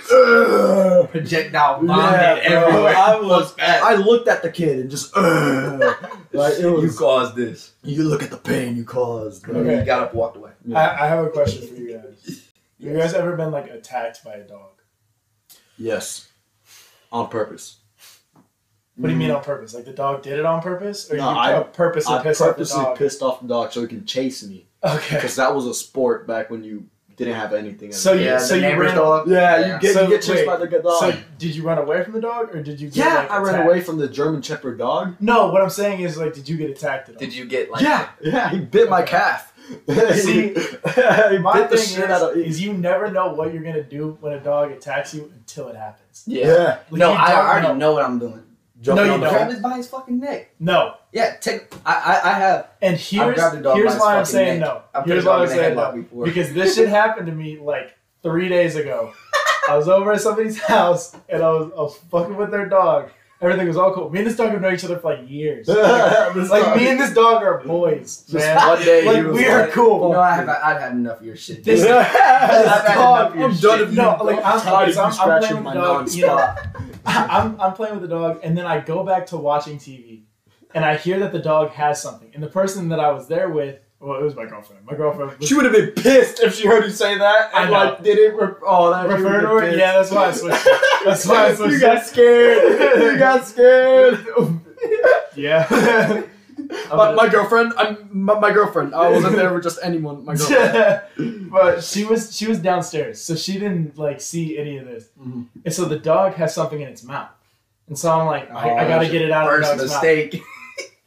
Projectile 1.10 1.80
vomit 1.82 2.42
Yeah, 2.42 2.48
bro, 2.60 2.68
everywhere. 2.68 2.96
I 2.96 3.20
was- 3.22 3.52
Fuck. 3.52 3.60
I 3.60 3.94
looked 3.94 4.28
at 4.28 4.42
the 4.42 4.50
kid 4.50 4.78
and 4.80 4.90
just. 4.90 5.16
like 6.32 6.54
it 6.54 6.60
you 6.60 6.92
caused 6.96 7.36
this. 7.36 7.72
You 7.82 8.04
look 8.04 8.22
at 8.22 8.30
the 8.30 8.36
pain 8.36 8.76
you 8.76 8.84
caused. 8.84 9.44
Bro. 9.44 9.56
Okay. 9.60 9.78
You 9.80 9.84
got 9.84 10.02
up, 10.02 10.14
walked 10.14 10.36
away. 10.36 10.52
I, 10.74 11.04
I 11.04 11.06
have 11.08 11.24
a 11.24 11.30
question 11.30 11.66
for 11.68 11.74
you 11.74 11.98
guys. 11.98 12.49
You 12.80 12.96
guys 12.96 13.12
ever 13.12 13.36
been 13.36 13.50
like 13.50 13.68
attacked 13.68 14.24
by 14.24 14.36
a 14.36 14.42
dog? 14.42 14.80
Yes. 15.76 16.28
On 17.12 17.28
purpose. 17.28 17.76
What 18.96 19.08
do 19.08 19.12
you 19.12 19.18
mean 19.18 19.30
mm. 19.30 19.36
on 19.36 19.44
purpose? 19.44 19.74
Like 19.74 19.84
the 19.84 19.92
dog 19.92 20.22
did 20.22 20.38
it 20.38 20.46
on 20.46 20.62
purpose, 20.62 21.10
or 21.10 21.18
No, 21.18 21.30
you 21.30 21.36
I- 21.36 21.60
I, 21.60 21.62
purposely 21.62 22.14
I 22.14 22.22
pissed 22.22 22.40
off 22.40 22.56
the 22.56 22.64
dog? 22.64 22.98
pissed 22.98 23.22
off 23.22 23.42
the 23.42 23.48
dog 23.48 23.72
so 23.72 23.82
he 23.82 23.86
can 23.86 24.06
chase 24.06 24.42
me. 24.42 24.66
Okay. 24.82 25.16
Because 25.16 25.36
that 25.36 25.54
was 25.54 25.66
a 25.66 25.74
sport 25.74 26.26
back 26.26 26.50
when 26.50 26.64
you 26.64 26.86
didn't 27.20 27.34
have 27.34 27.52
anything. 27.52 27.92
So 27.92 28.12
you 28.14 28.24
Yeah, 28.24 28.38
so 28.38 28.58
the 28.58 28.70
you 28.70 28.80
ran. 28.80 28.96
dog. 28.96 29.28
yeah, 29.28 29.58
Yeah. 29.58 29.74
you 29.74 29.80
get 29.80 29.94
So, 29.94 30.02
you 30.04 30.08
get 30.08 30.22
chased 30.22 30.28
wait, 30.30 30.46
by 30.46 30.56
the 30.56 30.66
good 30.66 30.82
dog. 30.82 31.00
So 31.00 31.12
did 31.38 31.54
you 31.54 31.62
run 31.62 31.78
away 31.78 32.02
from 32.02 32.14
the 32.14 32.20
dog, 32.20 32.54
or 32.54 32.62
did 32.62 32.80
you? 32.80 32.88
Get, 32.88 32.96
yeah, 32.96 33.14
like, 33.16 33.30
I 33.30 33.38
ran 33.42 33.66
away 33.66 33.80
from 33.82 33.98
the 33.98 34.08
German 34.08 34.40
Shepherd 34.42 34.78
dog. 34.78 35.16
No, 35.20 35.48
what 35.48 35.60
I'm 35.62 35.70
saying 35.70 36.00
is 36.00 36.16
like, 36.16 36.32
did 36.34 36.48
you 36.48 36.56
get 36.56 36.70
attacked 36.70 37.10
at 37.10 37.16
all? 37.16 37.18
Did 37.20 37.34
you 37.34 37.44
get 37.44 37.70
like 37.70 37.82
yeah, 37.82 38.08
yeah, 38.22 38.48
he 38.48 38.58
bit 38.60 38.88
my 38.88 39.02
calf. 39.02 39.52
See, 39.88 40.52
My 41.38 41.52
bit 41.54 41.70
the 41.70 41.76
thing 41.76 41.86
shit 41.96 42.10
out 42.10 42.22
of 42.32 42.36
is, 42.36 42.56
is 42.56 42.60
you 42.62 42.72
never 42.72 43.10
know 43.10 43.32
what 43.34 43.52
you're 43.54 43.62
gonna 43.62 43.82
do 43.84 44.16
when 44.20 44.32
a 44.32 44.40
dog 44.40 44.72
attacks 44.72 45.14
you 45.14 45.30
until 45.34 45.68
it 45.68 45.76
happens. 45.76 46.24
Yeah. 46.26 46.46
yeah. 46.46 46.78
Like, 46.90 46.98
No, 46.98 47.12
I 47.12 47.34
already 47.34 47.68
know. 47.68 47.74
know. 47.76 47.92
what 47.92 48.04
I'm 48.04 48.18
doing. 48.18 48.42
Jumping 48.80 49.06
you 49.06 49.12
on 49.12 49.20
don't. 49.20 49.30
Grab 49.32 49.50
it 49.50 49.62
by 49.62 49.76
his 49.76 49.88
fucking 49.88 50.18
neck. 50.18 50.50
No, 50.58 50.94
Yeah, 51.12 51.36
take. 51.40 51.72
I 51.84 51.94
I, 51.94 52.30
I 52.30 52.32
have. 52.34 52.68
and 52.82 52.96
here's 52.96 53.34
grabbed 53.34 53.56
a 53.56 53.62
dog 53.62 53.76
here's 53.76 53.96
why 53.96 54.16
I'm 54.18 54.24
saying 54.24 54.60
neck. 54.60 54.68
no. 54.68 54.82
I've 55.00 55.06
Here's 55.06 55.24
why 55.24 55.38
I'm 55.42 55.48
saying 55.48 55.74
no. 55.76 55.92
before. 55.92 56.24
Because 56.24 56.52
this 56.52 56.76
shit 56.76 56.88
happened 56.88 57.26
to 57.26 57.32
me 57.32 57.58
like 57.58 57.96
three 58.22 58.48
days 58.48 58.76
ago. 58.76 59.12
I 59.68 59.76
was 59.76 59.88
over 59.88 60.12
at 60.12 60.20
somebody's 60.20 60.58
house 60.74 61.16
and 61.28 61.42
I 61.42 61.48
was, 61.50 61.72
I 61.72 61.80
was 61.80 61.96
fucking 62.10 62.36
with 62.36 62.50
their 62.50 62.66
dog. 62.68 63.10
Everything 63.42 63.66
was 63.68 63.78
all 63.78 63.94
cool. 63.94 64.10
Me 64.10 64.18
and 64.18 64.28
this 64.28 64.36
dog 64.36 64.50
have 64.50 64.60
known 64.60 64.74
each 64.74 64.84
other 64.84 64.98
for 64.98 65.14
like 65.14 65.28
years. 65.28 65.66
This 66.34 66.50
like 66.50 66.76
me 66.76 66.88
and 66.88 67.00
this 67.00 67.14
dog 67.14 67.42
are 67.42 67.58
boys, 67.64 68.18
Just 68.30 68.34
man. 68.34 68.56
one 68.68 68.82
day 68.84 69.04
like 69.06 69.16
he 69.16 69.22
was 69.22 69.36
we 69.38 69.46
are 69.46 69.62
like, 69.62 69.70
cool. 69.72 70.08
You 70.08 70.12
know, 70.14 70.20
I 70.20 70.34
have. 70.36 70.48
I've 70.48 70.78
had 70.80 70.92
enough 70.92 71.20
of 71.20 71.26
your 71.26 71.36
shit. 71.36 71.64
This- 71.64 71.80
dude. 71.80 71.90
I've 71.90 72.04
had 72.06 72.94
dog, 72.94 73.36
I'm 73.38 73.52
shit. 73.52 73.62
done 73.62 73.80
of 73.80 73.90
you. 73.90 73.96
No, 73.96 74.18
like, 74.22 74.44
I'm- 74.44 74.60
tired 74.60 74.82
okay, 74.90 74.92
so 74.92 75.04
of 75.04 75.14
you 75.16 75.20
I'm- 75.22 75.30
I'm 75.30 75.40
playing 75.40 75.64
with 75.64 75.72
the 75.74 75.80
dog, 75.80 76.12
you 76.12 76.26
know. 76.26 76.54
I'm, 77.06 77.60
I'm 77.60 77.72
playing 77.72 77.94
with 77.94 78.02
the 78.02 78.08
dog, 78.14 78.40
and 78.42 78.56
then 78.58 78.66
I 78.66 78.80
go 78.80 79.04
back 79.04 79.26
to 79.28 79.38
watching 79.38 79.78
TV, 79.78 80.22
and 80.74 80.84
I 80.84 80.96
hear 80.96 81.18
that 81.20 81.32
the 81.32 81.38
dog 81.38 81.70
has 81.70 82.00
something. 82.02 82.30
And 82.34 82.42
the 82.42 82.48
person 82.48 82.88
that 82.90 83.00
I 83.00 83.10
was 83.10 83.26
there 83.28 83.48
with, 83.50 83.78
well, 83.98 84.18
it 84.18 84.22
was 84.22 84.34
my 84.34 84.46
girlfriend. 84.46 84.84
My 84.86 84.94
girlfriend 84.96 85.38
was 85.38 85.48
She 85.48 85.54
would 85.54 85.64
have 85.66 85.74
been 85.74 85.90
pissed 85.92 86.40
if 86.40 86.54
she 86.54 86.66
heard 86.66 86.84
you 86.84 86.90
say 86.90 87.18
that 87.18 87.50
I 87.54 87.62
and 87.62 87.70
know. 87.70 87.76
like 87.78 88.02
didn't. 88.02 88.36
Re- 88.36 88.54
oh, 88.66 88.90
that 88.90 89.06
would've 89.06 89.22
to 89.24 89.28
her. 89.28 89.70
Yeah, 89.76 89.92
that's 89.94 90.10
why 90.10 90.26
I 90.28 90.32
switched. 90.32 90.68
That's 91.04 91.26
why 91.26 91.46
I 91.48 91.54
switched. 91.56 91.72
you 91.74 91.80
got 91.80 92.06
scared. 92.06 93.02
you 93.12 93.18
got 93.18 93.46
scared. 93.46 94.26
yeah. 95.36 96.22
my, 96.94 97.12
my 97.14 97.28
girlfriend. 97.28 97.72
I'm 97.76 98.08
my, 98.12 98.38
my 98.38 98.52
girlfriend. 98.52 98.94
I 98.94 99.10
wasn't 99.10 99.36
there 99.36 99.52
with 99.52 99.64
just 99.64 99.78
anyone. 99.82 100.24
My 100.24 100.34
girlfriend. 100.34 101.50
but 101.50 101.82
she 101.84 102.04
was 102.04 102.34
she 102.34 102.46
was 102.46 102.58
downstairs, 102.58 103.20
so 103.22 103.34
she 103.34 103.54
didn't 103.54 103.98
like 103.98 104.20
see 104.20 104.56
any 104.58 104.78
of 104.78 104.86
this. 104.86 105.08
Mhm. 105.20 105.46
And 105.64 105.74
so 105.74 105.84
the 105.84 105.98
dog 105.98 106.34
has 106.34 106.54
something 106.54 106.80
in 106.80 106.88
its 106.88 107.02
mouth, 107.02 107.30
and 107.88 107.98
so 107.98 108.10
I'm 108.10 108.26
like, 108.26 108.50
I, 108.50 108.70
I 108.70 108.84
Oh, 108.84 108.88
gotta 108.88 109.08
get 109.08 109.20
it 109.22 109.30
out 109.30 109.46
of 109.52 109.60
the 109.60 109.66
First 109.66 109.78
dog's 109.78 109.92
mouth. 109.92 110.02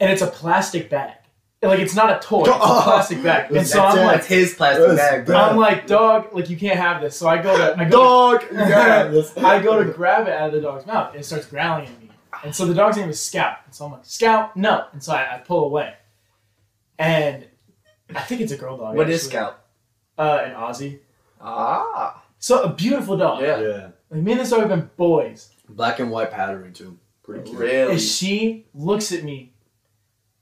And 0.00 0.10
it's 0.12 0.22
a 0.22 0.26
plastic 0.26 0.90
bag. 0.90 1.16
Like 1.62 1.78
it's 1.80 1.94
not 1.96 2.10
a 2.10 2.18
toy, 2.20 2.40
it's 2.40 2.48
a 2.50 2.52
Oh. 2.60 2.80
plastic 2.84 3.22
bag. 3.22 3.50
And 3.50 3.66
so 3.66 3.82
I'm 3.82 3.96
it. 3.98 4.02
like, 4.02 4.14
That's 4.16 4.26
his 4.26 4.54
plastic 4.54 4.96
bag, 4.96 5.24
bro. 5.24 5.36
I'm 5.36 5.56
like, 5.56 5.86
dog, 5.86 6.34
like 6.34 6.50
you 6.50 6.58
can't 6.58 6.78
have 6.78 7.00
this. 7.00 7.16
So 7.16 7.26
I 7.26 7.40
go 7.40 7.56
to 7.56 7.74
I 7.80 7.84
go 7.88 7.90
Dog. 7.90 8.42
You 8.52 8.58
got 8.58 9.10
this. 9.10 9.32
to, 9.32 9.40
I 9.46 9.62
go 9.62 9.82
to 9.82 9.90
grab 9.90 10.26
it 10.28 10.34
out 10.34 10.48
of 10.48 10.52
the 10.54 10.60
dog's 10.60 10.84
mouth, 10.86 11.12
and 11.12 11.20
it 11.20 11.24
starts 11.24 11.46
growling 11.46 11.86
at 11.86 12.00
me. 12.02 12.10
And 12.44 12.54
so 12.54 12.66
the 12.66 12.74
dog's 12.74 12.98
name 12.98 13.08
is 13.08 13.18
Scout. 13.18 13.58
And 13.64 13.74
so 13.74 13.86
I'm 13.86 13.92
like, 13.92 14.04
Scout, 14.04 14.54
no. 14.56 14.84
And 14.92 15.02
so 15.02 15.14
I, 15.14 15.36
I 15.36 15.38
pull 15.38 15.64
away. 15.64 15.94
And 16.98 17.46
I 18.14 18.20
think 18.20 18.42
it's 18.42 18.52
a 18.52 18.58
girl 18.58 18.76
dog. 18.76 18.94
What 18.96 19.08
is 19.08 19.24
actually. 19.24 19.30
Scout? 19.38 19.60
Uh, 20.18 20.42
an 20.44 20.52
Aussie. 20.52 20.98
Ah. 21.40 22.22
So 22.38 22.62
a 22.62 22.68
beautiful 22.74 23.16
dog. 23.16 23.40
Yeah. 23.42 23.60
Yeah. 23.60 23.88
Like 24.10 24.20
me 24.22 24.32
and 24.32 24.40
this 24.42 24.50
dog 24.50 24.60
have 24.60 24.68
been 24.68 24.90
boys. 24.98 25.50
Black 25.68 25.98
and 25.98 26.10
white 26.10 26.30
patterning 26.30 26.74
too. 26.74 26.98
Pretty 27.22 27.44
cute. 27.48 27.58
Really? 27.58 27.92
And 27.92 28.00
she 28.00 28.66
looks 28.74 29.12
at 29.12 29.24
me 29.24 29.53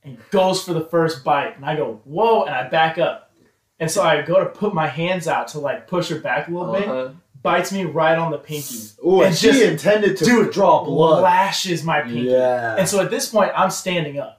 and 0.05 0.19
goes 0.31 0.65
for 0.65 0.73
the 0.75 0.81
first 0.85 1.25
bite. 1.25 1.57
And 1.57 1.65
I 1.65 1.77
go, 1.77 2.01
whoa, 2.05 2.45
and 2.45 2.55
I 2.55 2.69
back 2.69 2.99
up. 2.99 3.33
And 3.79 3.91
so 3.91 4.03
I 4.03 4.23
go 4.23 4.39
to 4.41 4.47
put 4.47 4.75
my 4.75 4.87
hands 4.87 5.27
out 5.29 5.49
to 5.49 5.59
like 5.59 5.87
push 5.89 6.09
her 6.11 6.19
back 6.19 6.49
a 6.49 6.51
little 6.51 6.73
bit, 6.73 6.89
Uh-huh. 6.89 7.11
bites 7.43 7.73
me 7.73 7.85
right 7.85 8.17
on 8.19 8.31
the 8.31 8.39
pinky. 8.39 8.77
Ooh, 9.05 9.17
and 9.17 9.27
And 9.29 9.37
she 9.37 9.49
just- 9.49 9.63
intended 9.63 10.17
to 10.19 10.25
dude, 10.25 10.53
draw 10.53 10.85
blood. 10.85 11.23
Lashes 11.23 11.83
my 11.85 12.01
pinky. 12.03 12.23
Yeah. 12.31 12.77
And 12.77 12.89
so 12.89 13.01
at 13.01 13.11
this 13.11 13.29
point, 13.29 13.53
I'm 13.57 13.71
standing 13.71 14.19
up. 14.19 14.39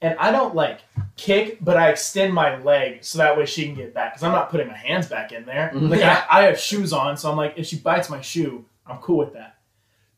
And 0.00 0.16
I 0.18 0.30
don't 0.32 0.54
like 0.54 0.80
kick, 1.16 1.58
but 1.62 1.76
I 1.78 1.88
extend 1.88 2.34
my 2.34 2.58
leg 2.62 3.02
so 3.04 3.18
that 3.18 3.38
way 3.38 3.46
she 3.46 3.64
can 3.64 3.74
get 3.74 3.94
back. 3.94 4.12
Because 4.12 4.22
I'm 4.22 4.32
not 4.32 4.50
putting 4.50 4.68
my 4.68 4.76
hands 4.76 5.06
back 5.08 5.32
in 5.32 5.44
there. 5.46 5.70
Mhm. 5.74 5.88
Like 5.90 6.00
Yeah. 6.00 6.24
I, 6.30 6.40
I 6.40 6.42
have 6.44 6.58
shoes 6.60 6.92
on, 6.92 7.16
so 7.16 7.30
I'm 7.30 7.36
like, 7.36 7.54
if 7.56 7.66
she 7.66 7.76
bites 7.78 8.10
my 8.10 8.20
shoe, 8.20 8.64
I'm 8.86 8.98
cool 8.98 9.16
with 9.18 9.32
that. 9.32 9.56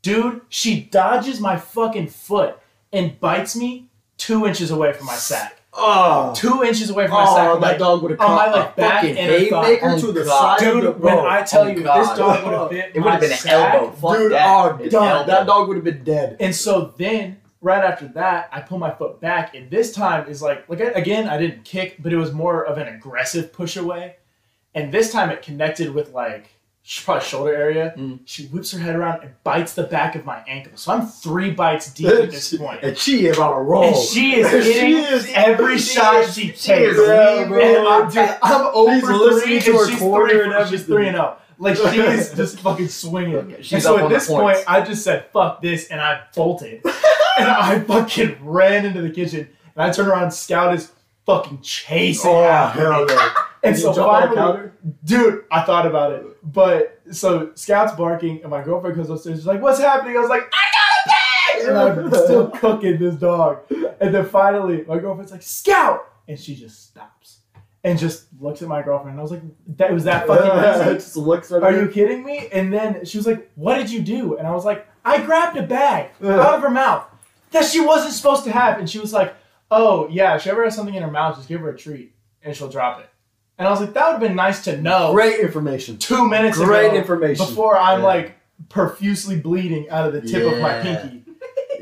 Dude, 0.03 0.41
she 0.49 0.81
dodges 0.81 1.41
my 1.41 1.57
fucking 1.57 2.09
foot 2.09 2.59
and 2.93 3.19
bites 3.21 3.55
me 3.57 3.89
two 4.17 4.47
inches 4.47 4.71
away 4.71 4.93
from 4.93 5.07
my 5.07 5.15
sack. 5.15 5.61
Oh, 5.79 6.33
two 6.35 6.63
inches 6.65 6.89
away 6.89 7.05
from 7.07 7.15
my 7.17 7.27
oh, 7.29 7.35
sack. 7.37 7.49
Oh, 7.49 7.55
I'm 7.57 7.61
that 7.61 7.67
like, 7.69 7.79
dog 7.79 8.03
would 8.03 8.13
have 8.13 8.21
on 8.21 8.27
caught 8.27 8.51
my, 8.51 8.53
like, 8.61 8.73
a 8.73 8.77
back 8.77 9.01
fucking 9.03 9.19
and 9.19 9.31
haymaker 9.31 9.91
Oh, 9.91 9.99
to 10.01 10.13
the 10.13 10.25
God. 10.25 10.59
side 10.59 10.65
dude, 10.73 10.85
of 10.85 11.01
the 11.01 11.07
when. 11.07 11.19
I 11.19 11.43
tell 11.43 11.63
Oh, 11.65 11.67
you, 11.67 11.83
God. 11.83 12.01
this 12.01 12.19
dog 12.19 12.45
would 12.45 12.53
have 12.55 12.71
bit 12.71 12.93
It 12.97 13.01
would 13.01 13.11
have 13.13 13.21
been 13.21 13.33
an 13.33 13.37
sack. 13.37 13.75
elbow. 13.75 13.91
Fuck 13.93 14.17
Dude, 14.17 14.33
that. 14.33 14.47
oh, 14.49 14.89
done. 14.89 15.27
That 15.27 15.47
dog 15.47 15.69
would 15.69 15.77
have 15.77 15.85
been 15.85 16.03
dead. 16.03 16.37
And 16.41 16.55
so 16.55 16.95
then, 16.97 17.43
right 17.61 17.85
after 17.85 18.09
that, 18.09 18.49
I 18.53 18.63
pull 18.63 18.79
my 18.79 18.91
foot 18.91 19.21
back, 19.21 19.55
and 19.55 19.71
this 19.71 19.93
time 19.93 20.29
is 20.31 20.41
like, 20.41 20.67
like 20.69 20.81
again, 20.81 21.29
I 21.29 21.37
didn't 21.37 21.65
kick, 21.65 21.97
but 22.03 22.11
it 22.11 22.17
was 22.17 22.33
more 22.33 22.65
of 22.65 22.79
an 22.79 22.89
aggressive 22.89 23.53
push 23.53 23.77
away. 23.77 24.17
And 24.75 24.91
this 24.93 25.13
time, 25.13 25.29
it 25.31 25.43
connected 25.43 25.93
with 25.95 26.13
like 26.15 26.49
sh- 26.87 27.05
probably 27.05 27.25
shoulder 27.25 27.55
area. 27.55 27.93
Mm. 27.97 28.21
She 28.25 28.47
whips 28.47 28.71
her 28.73 28.79
head 28.79 28.95
around 28.97 29.23
and 29.25 29.33
bites 29.45 29.75
the 29.75 29.83
back 29.83 30.15
of 30.15 30.25
my 30.25 30.43
ankle. 30.47 30.73
So 30.77 30.93
I'm 30.93 31.07
three 31.07 31.51
bites 31.51 31.93
deep 31.93 32.07
at 32.09 32.31
this 32.31 32.57
point. 32.59 32.81
And 32.83 32.97
she 32.97 33.27
is 33.27 33.39
on 33.39 33.53
a 33.53 33.61
roll. 33.63 33.85
And 33.85 33.97
she 33.97 34.37
is 34.37 34.65
She 34.65 34.95
is- 34.95 35.31
every 35.35 35.79
she 35.79 35.95
shot 35.95 36.25
she 36.31 36.43
she 36.43 36.47
takes. 36.53 36.97
leaving. 36.97 37.53
And 37.61 37.89
I'm, 37.89 38.09
dude, 38.11 38.37
I'm 38.43 38.67
over 38.73 39.01
She's 39.01 39.43
three, 39.43 39.61
to 39.61 39.73
her 39.73 39.83
and 39.85 39.91
she's 39.91 39.99
three, 39.99 40.43
and 40.43 40.53
she's 40.53 40.55
everything. 40.55 40.87
three 40.87 41.09
and 41.09 41.17
up. 41.17 41.43
Like 41.59 41.77
she 41.77 41.83
is 42.01 42.33
just 42.35 42.61
fucking 42.61 42.89
swinging. 42.89 43.57
She's 43.63 43.73
and 43.73 43.83
so 43.83 43.99
at 43.99 44.09
this 44.11 44.27
point. 44.29 44.59
I 44.69 44.83
just 44.83 45.03
said 45.03 45.27
"fuck 45.33 45.63
this" 45.63 45.89
and 45.89 46.01
I 46.03 46.21
bolted, 46.35 46.83
and 47.39 47.49
I 47.49 47.81
fucking 47.81 48.37
ran 48.43 48.85
into 48.85 49.01
the 49.01 49.09
kitchen. 49.11 49.49
And 49.75 49.83
I 49.83 49.91
turned 49.91 50.09
around, 50.09 50.31
Scout 50.33 50.75
is 50.75 50.93
fucking 51.25 51.61
chasing 51.63 52.31
Oh, 52.31 52.43
after 52.45 52.93
hell 52.93 53.05
me. 53.07 53.15
And 53.63 53.77
so 53.77 53.91
you 53.91 53.97
jump 53.97 54.09
on 54.09 54.29
the 54.31 54.37
finally, 54.37 54.71
dude, 55.05 55.45
I 55.51 55.63
thought 55.63 55.87
about 55.87 56.13
it. 56.13 56.25
But 56.43 57.01
so 57.11 57.53
Scout's 57.55 57.95
barking, 57.95 58.41
and 58.43 58.51
my 58.51 58.63
girlfriend 58.63 58.97
comes 58.97 59.11
upstairs. 59.11 59.39
She's 59.39 59.47
like, 59.47 59.63
"What's 59.63 59.81
happening?" 59.81 60.17
I 60.17 60.21
was 60.21 60.31
like, 60.31 60.43
"I 60.53 60.65
got 60.77 61.05
a 61.05 61.09
bag!" 61.09 61.69
And 61.69 62.15
I'm 62.15 62.25
still 62.25 62.51
cooking 62.51 62.99
this 62.99 63.17
dog. 63.17 63.61
And 64.01 64.15
then 64.15 64.27
finally, 64.27 64.85
my 64.87 64.99
girlfriend's 64.99 65.33
like, 65.33 65.43
"Scout!" 65.43 66.07
And 66.29 66.39
she 66.39 66.55
just 66.55 66.89
stops 66.89 67.41
and 67.85 67.99
just 67.99 68.27
looks 68.41 68.63
at 68.63 68.69
my 68.69 68.83
girlfriend. 68.83 69.13
And 69.13 69.21
I 69.21 69.23
was 69.23 69.31
like, 69.31 69.43
"That 69.77 69.93
was 69.93 70.05
that 70.05 70.27
fucking 70.27 70.85
easy." 70.85 70.95
just 70.95 71.17
looks 71.17 71.53
at 71.53 71.63
Are 71.63 71.73
you 71.73 71.89
kidding 71.89 72.25
me? 72.25 72.49
And 72.53 72.73
then 72.73 73.05
she 73.05 73.17
was 73.17 73.27
like, 73.27 73.51
What 73.55 73.77
did 73.77 73.91
you 73.91 74.01
do? 74.03 74.37
And 74.37 74.47
I 74.47 74.53
was 74.53 74.65
like, 74.65 74.87
I 75.05 75.23
grabbed 75.23 75.57
a 75.57 75.63
bag 75.63 76.11
out 76.23 76.55
of 76.55 76.63
her 76.63 76.71
mouth 76.71 77.05
that 77.53 77.65
she 77.65 77.81
wasn't 77.81 78.13
supposed 78.13 78.45
to 78.45 78.51
have. 78.53 78.79
And 78.79 78.91
she 78.91 78.99
was 78.99 79.13
like, 79.13 79.35
Oh, 79.71 80.09
yeah, 80.09 80.35
if 80.37 80.43
she 80.43 80.51
ever 80.51 80.65
has 80.65 80.75
something 80.75 80.95
in 80.95 81.03
her 81.03 81.11
mouth, 81.11 81.37
just 81.37 81.49
give 81.49 81.61
her 81.61 81.71
a 81.71 81.77
treat 81.77 82.13
and 82.43 82.57
she'll 82.57 82.69
drop 82.69 83.01
it. 83.01 83.09
And 83.59 83.67
I 83.67 83.71
was 83.71 83.81
like, 83.81 83.95
That 83.95 84.05
would 84.07 84.13
have 84.13 84.21
been 84.21 84.37
nice 84.37 84.65
to 84.65 84.77
know 84.81 85.13
Great 85.13 85.41
information. 85.41 85.97
two 85.99 86.29
minutes 86.29 86.59
Great 86.59 86.87
ago 86.89 86.97
information. 86.97 87.47
before 87.47 87.77
I'm 87.79 88.01
Yeah. 88.01 88.07
like 88.07 88.35
profusely 88.69 89.37
bleeding 89.39 89.89
out 89.91 90.07
of 90.07 90.13
the 90.13 90.21
tip 90.23 90.51
of 90.51 90.59
my 90.61 90.77
Yeah. 90.77 90.83
pinky. 90.83 91.23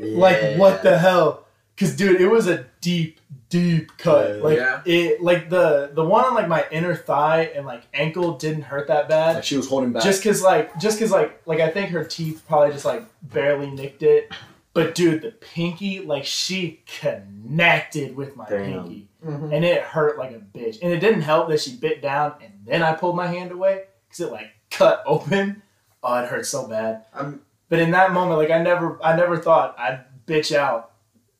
Like, 0.01 0.57
what 0.57 0.83
the 0.83 0.97
hell? 0.97 1.45
Cause 1.77 1.95
dude, 1.95 2.19
it 2.19 2.27
was 2.27 2.47
a 2.47 2.65
deep, 2.81 3.19
deep 3.49 3.91
cut. 3.97 4.37
Like 4.41 4.57
Yeah. 4.57 4.81
it, 4.85 5.21
like 5.21 5.49
the 5.49 5.89
the 5.93 6.03
one 6.03 6.25
on 6.25 6.33
like 6.35 6.47
my 6.49 6.65
inner 6.71 6.95
thigh 6.95 7.51
and 7.55 7.65
like 7.65 7.83
ankle 7.93 8.33
didn't 8.37 8.63
hurt 8.63 8.87
that 8.87 9.07
bad. 9.09 9.35
Like 9.35 9.43
she 9.45 9.55
was 9.57 9.67
holding 9.69 9.91
back. 9.93 10.03
Just 10.03 10.21
cause 10.23 10.41
like, 10.41 10.77
just 10.79 10.99
cause 10.99 11.11
like, 11.11 11.41
like 11.45 11.59
I 11.61 11.69
think 11.69 11.91
her 11.91 12.03
teeth 12.03 12.43
probably 12.47 12.71
just 12.73 12.83
like 12.85 13.03
barely 13.21 13.69
nicked 13.71 14.03
it. 14.03 14.31
But 14.73 14.95
dude, 14.95 15.21
the 15.21 15.31
pinky, 15.31 15.99
like 16.01 16.25
she 16.25 16.81
connected 16.99 18.15
with 18.15 18.35
my 18.35 18.45
Damn. 18.49 18.65
pinky, 18.83 19.07
Mhm. 19.25 19.53
and 19.53 19.65
it 19.65 19.81
hurt 19.81 20.17
like 20.17 20.31
a 20.31 20.57
bitch. 20.57 20.79
And 20.81 20.91
it 20.91 20.99
didn't 20.99 21.21
help 21.21 21.49
that 21.49 21.59
she 21.61 21.75
bit 21.75 22.01
down, 22.01 22.33
and 22.41 22.53
then 22.65 22.83
I 22.83 22.93
pulled 22.93 23.15
my 23.15 23.27
hand 23.27 23.51
away 23.51 23.83
because 24.07 24.19
it 24.25 24.31
like 24.31 24.47
cut 24.71 25.03
open. 25.07 25.61
Oh, 26.03 26.15
it 26.21 26.27
hurt 26.27 26.45
so 26.45 26.67
bad. 26.67 27.05
I'm- 27.13 27.41
But 27.69 27.79
in 27.79 27.91
that 27.91 28.11
moment, 28.13 28.37
like 28.39 28.51
I 28.51 28.61
never, 28.61 28.99
I 29.03 29.15
never 29.15 29.37
thought 29.37 29.75
I'd 29.79 30.01
bitch 30.27 30.55
out 30.55 30.91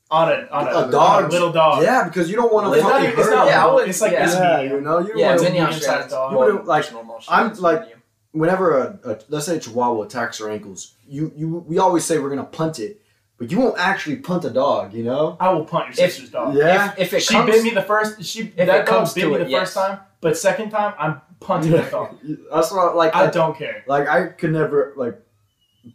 on 0.10 0.30
a 0.32 0.48
on 0.52 0.68
a, 0.68 0.72
A 0.72 0.84
on 0.86 0.92
dog. 0.92 1.32
little 1.32 1.52
dog. 1.52 1.84
yeah, 1.84 2.04
because 2.08 2.30
you 2.30 2.36
don't 2.36 2.52
want 2.52 2.74
to 2.74 2.82
not, 2.82 2.92
fucking 2.92 3.08
even- 3.10 3.20
it's 3.20 3.30
not 3.30 3.48
Yeah, 3.48 3.64
little, 3.64 3.76
would- 3.76 3.90
it's 3.90 4.02
like 4.02 4.12
yeah. 4.14 4.26
this 4.26 4.36
yeah, 4.36 4.58
medium. 4.58 4.76
you 4.78 4.82
know, 4.82 5.00
you 5.00 5.08
don't 5.10 5.18
Yeah, 5.20 5.28
want 5.30 5.40
to 5.42 5.46
a 5.48 5.50
medium 5.52 5.72
sized 5.74 6.10
dog. 6.10 6.32
You 6.32 6.38
would've, 6.40 6.66
like, 6.68 6.92
normal 6.92 7.20
I'm, 7.30 7.50
shit. 7.52 7.60
like- 7.60 7.98
whenever 8.32 8.78
a, 8.80 9.00
a 9.12 9.18
let's 9.30 9.46
say 9.46 9.58
a 9.58 9.60
Chihuahua 9.60 10.02
attacks 10.04 10.40
her 10.40 10.50
ankles, 10.50 10.96
you 11.08 11.32
you 11.36 11.64
we 11.68 11.78
always 11.80 12.04
say 12.06 12.18
we're 12.20 12.30
gonna 12.30 12.44
punt 12.44 12.80
it, 12.80 13.02
but 13.38 13.52
you 13.52 13.60
won't 13.60 13.78
actually 13.78 14.18
punt 14.18 14.46
a 14.46 14.50
dog, 14.50 14.94
you 14.94 15.04
know? 15.04 15.36
I 15.40 15.50
will 15.52 15.66
punt 15.66 15.96
your 15.98 16.06
If- 16.06 16.14
sister's 16.14 16.30
dog. 16.32 16.56
Yeah. 16.56 16.92
if, 16.94 17.00
if 17.00 17.14
it 17.14 17.24
she 17.24 17.34
comes, 17.34 17.52
bit 17.52 17.64
me 17.64 17.70
the 17.72 17.82
first. 17.82 18.24
She 18.24 18.42
it 18.44 18.56
that 18.58 18.66
dog 18.66 18.86
comes 18.86 19.14
bit 19.14 19.22
to 19.22 19.28
me 19.30 19.36
it, 19.36 19.44
the 19.46 19.50
yes. 19.50 19.74
first 19.74 19.74
time, 19.76 20.00
but 20.22 20.38
second 20.38 20.70
time 20.72 20.94
I'm 20.98 21.22
punting 21.40 21.72
that 21.74 21.92
dog. 21.92 22.16
That's 22.54 22.72
what 22.72 22.80
I, 22.92 22.94
like. 22.94 23.16
I 23.16 23.26
I, 23.26 23.28
don't 23.32 23.58
care. 23.58 23.84
like 23.88 24.08
I 24.08 24.28
could 24.28 24.52
never 24.52 24.94
like 24.96 25.20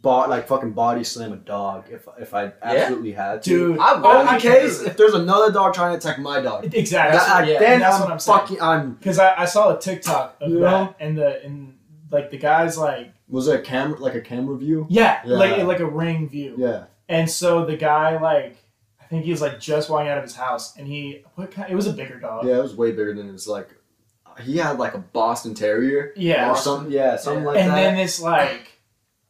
bought 0.01 0.29
like 0.29 0.47
fucking 0.47 0.71
body 0.71 1.03
slam 1.03 1.33
a 1.33 1.35
dog 1.35 1.85
if 1.91 2.07
if 2.19 2.33
I 2.33 2.53
absolutely 2.61 3.11
had 3.11 3.43
to. 3.43 3.49
Dude, 3.49 3.79
I 3.79 3.95
Only 3.95 4.07
would. 4.33 4.33
in 4.35 4.39
case 4.39 4.81
if 4.81 4.95
there's 4.95 5.13
another 5.13 5.51
dog 5.51 5.73
trying 5.73 5.91
to 5.91 5.97
attack 5.97 6.19
my 6.19 6.41
dog. 6.41 6.73
exactly. 6.73 7.17
That- 7.17 7.29
I- 7.29 7.43
yeah, 7.49 7.59
then 7.59 7.79
that's 7.81 7.95
I'm 7.95 8.01
what 8.03 8.11
I'm 8.11 8.19
saying. 8.19 8.39
fucking. 8.39 8.61
I'm. 8.61 8.93
Because 8.93 9.19
I, 9.19 9.41
I 9.41 9.45
saw 9.45 9.75
a 9.75 9.79
TikTok 9.79 10.37
of 10.41 10.49
You 10.49 10.59
that, 10.59 10.69
know? 10.71 10.95
and 10.99 11.17
the 11.17 11.43
and 11.43 11.77
like 12.11 12.29
the 12.31 12.37
guy's 12.37 12.77
like, 12.77 13.13
Was 13.27 13.47
it 13.47 13.59
a 13.59 13.61
camera 13.63 13.99
like 13.99 14.15
a 14.15 14.21
camera 14.21 14.55
view? 14.57 14.85
yeah, 14.89 15.21
Yeah. 15.25 15.35
like 15.37 15.63
like 15.63 15.79
a 15.79 15.85
ring 15.85 16.29
view. 16.29 16.55
Yeah. 16.57 16.85
And 17.11 17.29
so 17.29 17.65
the 17.65 17.75
guy 17.75 18.17
like, 18.21 18.57
I 18.99 19.05
think 19.05 19.25
he 19.25 19.31
was 19.31 19.41
like 19.41 19.59
just 19.59 19.89
walking 19.89 20.07
out 20.09 20.17
of 20.17 20.23
his 20.23 20.35
house, 20.35 20.75
and 20.77 20.87
he 20.87 21.23
what 21.35 21.51
kind? 21.51 21.69
It 21.71 21.75
was 21.75 21.87
a 21.87 21.93
bigger 21.93 22.19
dog. 22.19 22.45
Yeah, 22.45 22.57
it 22.59 22.63
was 22.63 22.75
way 22.75 22.91
bigger 22.91 23.13
than 23.13 23.27
it 23.29 23.33
was 23.33 23.47
like. 23.47 23.69
He 24.41 24.57
had 24.57 24.79
like 24.79 24.93
a 24.93 24.99
Boston 24.99 25.53
Terrier 25.53 26.13
Yeah. 26.15 26.49
or 26.51 26.55
something. 26.55 26.91
Yeah, 26.91 27.17
something 27.17 27.43
Yeah. 27.43 27.49
like 27.49 27.57
and 27.59 27.69
that. 27.71 27.77
And 27.77 27.85
then 27.85 27.97
this 27.97 28.21
like, 28.21 28.79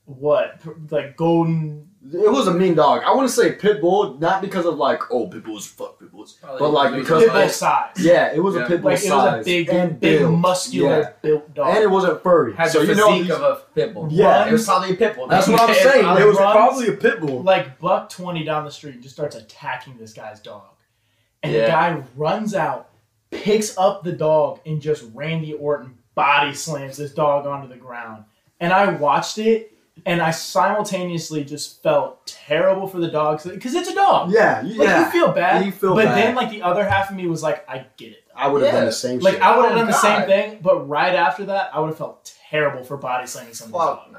what 0.05 0.61
like 0.91 1.17
golden? 1.17 1.90
It 2.03 2.31
was 2.31 2.47
a 2.47 2.53
mean 2.53 2.73
dog. 2.73 3.03
I 3.05 3.13
want 3.13 3.29
to 3.29 3.33
say 3.33 3.51
pit 3.51 3.79
bull, 3.79 4.15
not 4.17 4.41
because 4.41 4.65
of 4.65 4.75
like, 4.77 5.01
oh, 5.11 5.27
pit 5.27 5.43
bulls 5.43 5.67
fuck 5.67 5.99
pit 5.99 6.11
bulls, 6.11 6.39
oh, 6.43 6.57
but 6.57 6.69
like 6.71 6.95
because 6.95 7.21
Pit 7.23 7.31
bull 7.31 7.41
like, 7.41 7.51
size. 7.51 7.95
yeah, 7.99 8.33
it 8.33 8.39
was 8.39 8.55
Yeah. 8.55 8.63
a 8.63 8.67
pit 8.67 8.81
bull 8.81 8.91
Like 8.91 9.03
it 9.05 9.11
was 9.11 9.41
a 9.41 9.43
big, 9.45 9.69
and 9.69 9.99
big 9.99 10.27
muscular 10.27 10.99
Yeah. 11.01 11.09
built 11.21 11.53
dog. 11.53 11.67
and 11.69 11.77
it 11.83 11.89
wasn't 11.91 12.23
furry. 12.23 12.55
has 12.55 12.71
so 12.71 12.79
the 12.79 12.85
you 12.87 12.95
physique 12.95 13.27
know, 13.29 13.35
of 13.35 13.41
a 13.43 13.61
pit 13.75 13.93
bull. 13.93 14.07
Yeah. 14.09 14.47
it 14.47 14.51
was 14.51 14.65
probably 14.65 14.91
a 14.93 14.95
pit 14.95 15.15
bull. 15.15 15.27
that's 15.27 15.47
what 15.47 15.61
I'm 15.61 15.75
saying. 15.75 16.03
It 16.17 16.25
was 16.25 16.37
runs- 16.37 16.51
probably 16.55 16.87
a 16.87 16.93
pit 16.93 17.21
bull. 17.21 17.43
like 17.43 17.77
buck 17.79 18.09
20 18.09 18.43
down 18.45 18.65
the 18.65 18.71
street 18.71 18.99
just 19.01 19.13
starts 19.13 19.35
attacking 19.35 19.97
this 19.99 20.11
guy's 20.13 20.39
dog 20.39 20.63
and 21.43 21.53
the 21.53 21.67
guy 21.67 22.01
runs 22.15 22.55
out 22.55 22.89
picks 23.29 23.77
up 23.77 24.03
the 24.03 24.11
dog 24.11 24.59
and 24.65 24.81
just 24.81 25.05
randy 25.13 25.53
orton 25.53 25.97
body 26.15 26.53
slams 26.55 26.97
this 26.97 27.13
dog 27.13 27.45
onto 27.45 27.67
the 27.67 27.77
ground 27.77 28.25
and 28.59 28.73
i 28.73 28.91
watched 28.93 29.37
it 29.37 29.70
and 30.05 30.21
i 30.21 30.31
simultaneously 30.31 31.43
just 31.43 31.81
felt 31.83 32.25
terrible 32.25 32.87
for 32.87 32.99
the 32.99 33.07
dog 33.09 33.41
because 33.43 33.73
it's 33.75 33.89
a 33.89 33.95
dog 33.95 34.31
yeah, 34.31 34.61
you- 34.63 34.75
like 34.75 34.87
yeah. 34.87 35.05
you 35.05 35.11
feel 35.11 35.31
bad 35.31 35.65
You 35.65 35.71
feel 35.71 35.95
but 35.95 36.05
bad. 36.05 36.17
then 36.17 36.35
like 36.35 36.49
the 36.49 36.61
other 36.61 36.87
half 36.87 37.09
of 37.09 37.15
me 37.15 37.27
was 37.27 37.43
like 37.43 37.67
i 37.69 37.85
get 37.97 38.11
it 38.11 38.17
I 38.35 38.47
would 38.47 38.63
have 38.63 38.71
done 38.71 38.85
the 38.85 38.91
same 38.91 39.17
shit. 39.19 39.23
like 39.23 39.33
shit. 39.35 39.41
i 39.43 39.55
would 39.57 39.63
have 39.65 39.73
Oh, 39.73 39.77
done 39.77 39.87
the 39.87 39.93
same 39.93 40.25
thing 40.25 40.59
but 40.61 40.87
right 40.87 41.13
after 41.13 41.45
that 41.45 41.71
i 41.75 41.79
would 41.79 41.87
have 41.87 41.97
felt 41.97 42.33
terrible 42.49 42.83
for 42.83 42.97
body 42.97 43.27
slamming 43.27 43.53
somebody's 43.53 43.85
dog 43.85 43.99
Fuck 44.05 44.11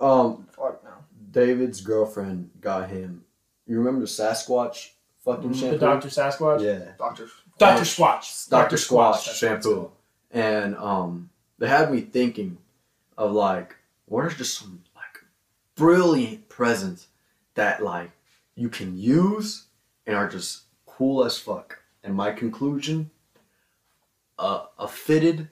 no. 0.00 0.06
um, 0.06 0.46
Fuck 0.56 0.84
no. 0.84 0.90
David's 1.30 1.80
girlfriend 1.82 2.50
got 2.62 2.88
him. 2.88 3.22
You 3.66 3.76
remember 3.78 4.00
the 4.00 4.06
Sasquatch 4.06 4.90
fucking 5.24 5.52
shampoo? 5.54 5.78
the 5.78 5.86
dr 5.86 6.08
sasquatch 6.08 6.62
Yeah. 6.62 6.92
Doctor. 6.98 7.28
dr 7.58 7.82
squatch 7.82 8.48
Dr. 8.48 8.76
Squatch 8.76 8.86
that's 8.86 8.90
what 8.90 9.16
it's 9.28 9.38
shampoo. 9.38 9.90
And 10.30 10.76
um 10.76 11.30
they 11.58 11.68
had 11.68 11.90
me 11.90 12.00
thinking 12.02 12.58
of 13.18 13.32
like 13.32 13.74
what 14.06 14.24
are 14.24 14.28
just 14.30 14.56
some 14.58 14.72
like 14.72 14.85
brilliant 15.76 16.48
presents 16.48 17.06
that 17.54 17.82
like 17.82 18.10
you 18.54 18.68
can 18.68 18.96
use 18.96 19.64
and 20.06 20.16
are 20.16 20.28
just 20.28 20.62
cool 20.86 21.24
as 21.24 21.38
fuck. 21.38 21.78
And 22.02 22.14
my 22.14 22.32
conclusion 22.32 23.10
a 24.38 24.62
a 24.78 24.88
fitted 24.88 25.48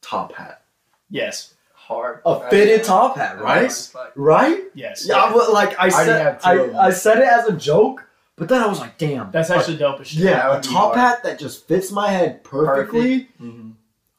top 0.00 0.34
hat. 0.34 0.62
yes 1.10 1.54
Hard. 1.74 2.20
A 2.24 2.48
fitted 2.48 2.84
top 2.84 3.16
hat, 3.16 3.40
right? 3.40 3.90
Right? 4.14 4.60
yes 4.74 5.04
Yeah, 5.06 5.16
I 5.16 5.34
would- 5.34 5.48
like 5.52 5.76
I, 5.78 5.86
I 5.86 5.88
said 5.90 6.22
have 6.22 6.42
two 6.42 6.62
of 6.62 6.66
them. 6.68 6.76
I, 6.76 6.86
I 6.86 6.90
said 6.90 7.18
it 7.18 7.24
as 7.24 7.46
a 7.48 7.52
joke, 7.56 8.06
but 8.36 8.48
then 8.48 8.62
I 8.62 8.68
was 8.68 8.78
like, 8.78 8.96
damn. 8.98 9.32
That's 9.32 9.50
a- 9.50 9.56
actually 9.56 9.78
dope 9.78 10.00
as 10.00 10.06
shit. 10.06 10.20
Yeah, 10.20 10.56
a 10.58 10.60
top 10.62 10.94
hat 10.94 11.24
that 11.24 11.40
just 11.40 11.66
fits 11.66 11.90
my 11.90 12.08
head 12.08 12.44
perfectly. 12.44 13.28
Mhm. 13.40 13.72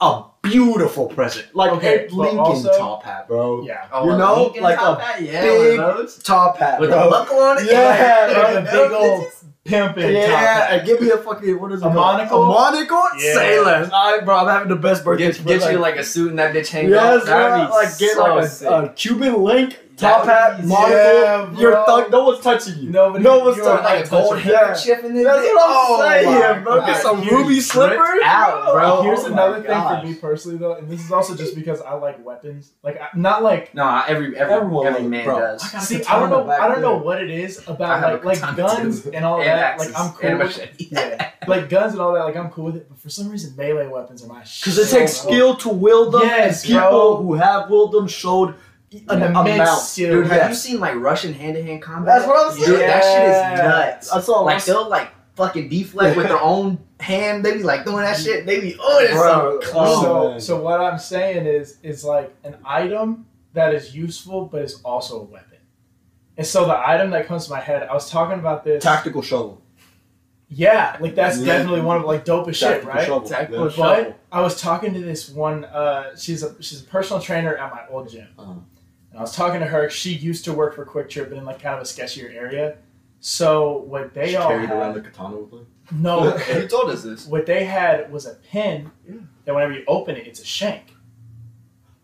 A 0.04 0.26
beautiful 0.42 1.08
present. 1.08 1.48
Like 1.56 1.72
Okay, 1.74 1.96
a 2.06 2.10
but 2.10 2.14
Lincoln 2.14 2.40
also- 2.40 2.78
top 2.78 3.04
hat, 3.04 3.28
bro. 3.28 3.64
Yeah. 3.64 3.86
Oh, 3.92 4.06
You 4.06 4.12
a 4.12 4.18
know, 4.18 4.44
Lincoln 4.44 4.64
like 4.64 4.78
top 4.78 5.00
a 5.00 5.02
hat? 5.02 5.22
yeah, 5.22 5.42
big 5.42 5.80
one 5.80 5.90
of 5.90 5.98
those 5.98 6.18
Top 6.18 6.58
hat, 6.58 6.80
with 6.80 6.90
bro. 6.90 7.04
the 7.06 7.10
buckle 7.10 7.38
on 7.40 7.58
it. 7.60 7.72
Yeah, 7.72 8.28
Like, 8.28 8.38
Like 8.38 8.56
a 8.56 8.72
big 8.72 8.92
old 8.92 9.26
pimping 9.64 10.14
Yeah, 10.14 10.28
top 10.28 10.40
hat. 10.40 10.72
and 10.74 10.86
give 10.88 11.00
me 11.00 11.10
a 11.12 11.18
fucking 11.18 11.60
what 11.62 11.72
is 11.72 11.82
it? 11.82 11.86
A 11.86 11.90
called? 11.90 11.96
monocle? 11.96 12.44
A 12.44 12.48
monocle? 12.48 13.04
Yeah. 13.18 13.34
Sailors. 13.36 13.90
All 13.94 14.12
right, 14.18 14.26
bro. 14.26 14.36
I'm 14.40 14.48
having 14.48 14.68
the 14.68 14.76
best 14.76 15.06
birthday. 15.06 15.32
Get, 15.32 15.46
get 15.46 15.72
you 15.72 15.78
like 15.80 15.96
a 15.96 16.04
suit 16.04 16.30
and 16.32 16.40
that 16.40 16.54
bitch 16.54 16.68
hanging 16.70 16.90
yes, 16.92 17.22
off. 17.22 17.26
bro. 17.28 17.38
That'd 17.40 17.68
be 17.68 17.72
Like 17.74 17.98
get 17.98 18.12
so 18.16 18.36
like 18.36 18.48
sick. 18.50 18.68
a, 18.68 18.84
a 18.84 18.90
Cuban 18.90 19.42
link 19.42 19.80
top 19.98 20.26
hat, 20.26 20.64
monocle. 20.66 20.92
Yeah, 20.96 21.46
bro. 21.52 21.60
You're 21.60 21.86
thug. 21.86 22.12
No 22.12 22.24
one's 22.26 22.40
touching 22.44 22.78
you. 22.80 22.90
Nobody- 22.90 23.24
No 23.24 23.40
one's 23.40 23.58
you're 23.58 23.66
touching. 23.66 23.84
like 23.86 24.06
a 24.06 24.10
gold 24.10 24.38
Yeah. 24.38 24.58
handkerchief 24.58 25.04
in 25.04 25.14
this. 25.14 25.24
That's 25.26 25.40
bitch. 25.40 25.54
what 25.54 25.64
I'm 25.64 25.70
Oh 25.76 26.02
saying, 26.02 26.26
my 26.54 26.60
bro. 26.60 26.76
God. 26.80 26.86
Get 26.88 27.02
some 27.02 27.22
ruby 27.22 27.54
dripped 27.56 27.62
slippers, 27.68 28.20
out, 28.24 28.74
bro. 28.74 29.02
Here's 29.04 29.20
Oh 29.20 29.26
another 29.34 29.56
thing 29.62 29.68
gosh. 29.68 30.02
for 30.02 30.08
me 30.08 30.14
personally, 30.16 30.58
though, 30.58 30.74
and 30.76 30.90
this 30.90 31.04
is 31.04 31.12
also 31.12 31.36
just 31.36 31.56
because 31.56 31.82
I 31.82 31.94
like 31.94 32.26
weapons. 32.26 32.72
Like, 32.84 33.02
I, 33.02 33.08
not 33.16 33.44
like. 33.44 33.74
No, 33.76 34.04
every 34.08 34.38
every 34.38 34.54
Everyone 34.54 34.88
every 34.88 35.04
man 35.08 35.26
bro. 35.26 35.40
does. 35.40 35.74
I 35.74 35.80
See, 35.80 36.04
I 36.04 36.20
don't 36.20 36.30
know. 36.30 36.50
I 36.50 36.68
don't 36.68 36.82
know 36.82 36.98
what 36.98 37.22
it 37.22 37.30
is 37.30 37.60
about 37.68 38.02
like 38.24 38.24
like 38.42 38.56
guns 38.56 39.06
and 39.06 39.24
all 39.26 39.40
that. 39.40 39.80
Like 39.80 39.90
I'm 40.00 40.12
cool 40.14 40.38
with 40.38 40.58
machete. 40.58 40.88
yeah, 40.92 41.32
like 41.48 41.70
guns 41.70 41.94
and 41.94 42.02
all 42.02 42.14
that. 42.14 42.24
Like 42.26 42.36
I'm 42.36 42.50
cool 42.50 42.66
with 42.66 42.76
it, 42.78 42.88
but 42.90 42.98
for 43.00 43.10
some 43.10 43.30
reason 43.30 43.54
melee 43.56 43.88
weapons 43.88 44.24
are 44.24 44.28
my 44.28 44.40
Because 44.42 44.78
it 44.78 44.90
takes 44.90 45.14
skill 45.18 45.56
to 45.58 45.70
wield 45.70 46.14
them, 46.14 46.22
Yes, 46.24 46.64
and 46.64 46.74
people 46.74 47.18
who 47.18 47.34
have 47.36 47.70
wielded 47.70 47.98
them 48.00 48.08
showed 48.08 48.56
an, 49.10 49.22
An 49.24 49.32
immense 49.32 49.56
amount. 49.62 49.82
skill. 49.82 50.14
Dude, 50.16 50.28
have 50.28 50.38
Yeah. 50.38 50.50
you 50.50 50.56
seen 50.56 50.80
like 50.80 50.96
Russian 50.96 51.34
hand 51.34 51.56
to 51.56 51.64
hand 51.64 51.82
combat? 51.82 52.16
That's 52.20 52.28
what 52.28 52.46
I'm 52.48 52.54
saying. 52.58 52.70
Dude, 52.72 52.80
that 52.82 53.04
shit 53.04 53.24
is 53.30 53.60
nuts. 53.60 54.12
I 54.12 54.20
saw 54.22 54.40
like 54.42 54.64
they'll 54.66 54.90
like 54.90 55.10
fucking 55.36 55.70
deflect 55.70 56.16
with 56.16 56.28
their 56.28 56.40
own 56.42 56.78
hand. 57.00 57.44
They 57.44 57.54
be 57.58 57.64
like 57.64 57.86
doing 57.86 58.04
that 58.04 58.18
shit. 58.18 58.46
They 58.46 58.60
be 58.60 58.76
oh, 58.80 59.00
it's 59.00 59.14
Bro, 59.14 59.62
so 59.62 59.72
clean. 59.72 60.02
so, 60.02 60.40
so 60.40 60.62
what 60.62 60.80
I'm 60.80 61.00
saying 61.00 61.46
is, 61.48 61.78
is 61.84 62.04
like 62.04 62.34
an 62.44 62.56
item 62.66 63.26
that 63.54 63.74
is 63.74 63.96
useful, 63.96 64.46
but 64.46 64.62
is 64.62 64.82
also 64.84 65.22
a 65.22 65.24
weapon. 65.24 65.58
And 66.38 66.46
so 66.48 66.66
the 66.66 66.76
item 66.88 67.12
that 67.12 67.28
comes 67.28 67.46
to 67.46 67.52
my 67.52 67.60
head, 67.60 67.84
I 67.84 67.94
was 67.94 68.10
talking 68.10 68.40
about 68.40 68.64
this. 68.64 68.84
tactical 68.84 69.22
shovel. 69.22 69.62
Yeah, 70.50 70.98
like 71.00 71.16
that's 71.16 71.40
Yeah. 71.40 71.46
definitely 71.58 71.82
one 71.82 71.98
of 71.98 72.04
like 72.06 72.26
dope 72.26 72.48
as 72.48 72.58
shit, 72.58 72.84
right? 72.84 73.06
shovel. 73.06 73.28
Tactical 73.28 73.66
yeah. 73.66 73.72
shovel. 73.72 74.04
But 74.06 74.20
I 74.32 74.42
was 74.42 74.62
talking 74.62 74.94
to 74.94 75.00
this 75.00 75.30
one. 75.30 75.66
Uh, 75.66 76.16
she's 76.16 76.44
a 76.44 76.62
she's 76.62 76.82
a 76.82 76.86
personal 76.86 77.22
trainer 77.22 77.56
at 77.56 77.72
my 77.72 77.82
old 77.90 78.10
gym, 78.10 78.28
Uh-huh. 78.38 78.54
And 79.14 79.20
I 79.20 79.22
was 79.22 79.34
talking 79.36 79.60
to 79.62 79.66
her. 79.68 79.90
She 79.90 80.12
used 80.14 80.44
to 80.46 80.54
work 80.54 80.76
for 80.76 80.86
QuikTrip, 80.86 81.30
but 81.30 81.38
in 81.38 81.46
like 81.46 81.62
kind 81.62 81.76
of 81.76 81.82
a 81.82 81.86
sketchier 81.86 82.34
area. 82.36 82.78
So 83.22 83.78
what 83.88 84.14
they 84.14 84.32
She 84.32 84.36
all 84.36 84.50
carried 84.50 84.70
around 84.70 84.96
the 84.96 85.02
katana 85.02 85.38
with 85.38 85.52
her. 85.52 85.66
no, 85.92 86.32
He 86.38 86.68
told 86.68 86.90
us 86.90 87.04
this. 87.04 87.26
what 87.28 87.46
they 87.46 87.64
had 87.64 88.12
was 88.12 88.26
a 88.26 88.34
pin 88.34 88.92
Yeah. 89.08 89.16
that 89.46 89.54
whenever 89.56 89.72
you 89.74 89.84
open 89.88 90.16
it, 90.18 90.28
it's 90.28 90.42
a 90.42 90.46
shank. 90.46 90.94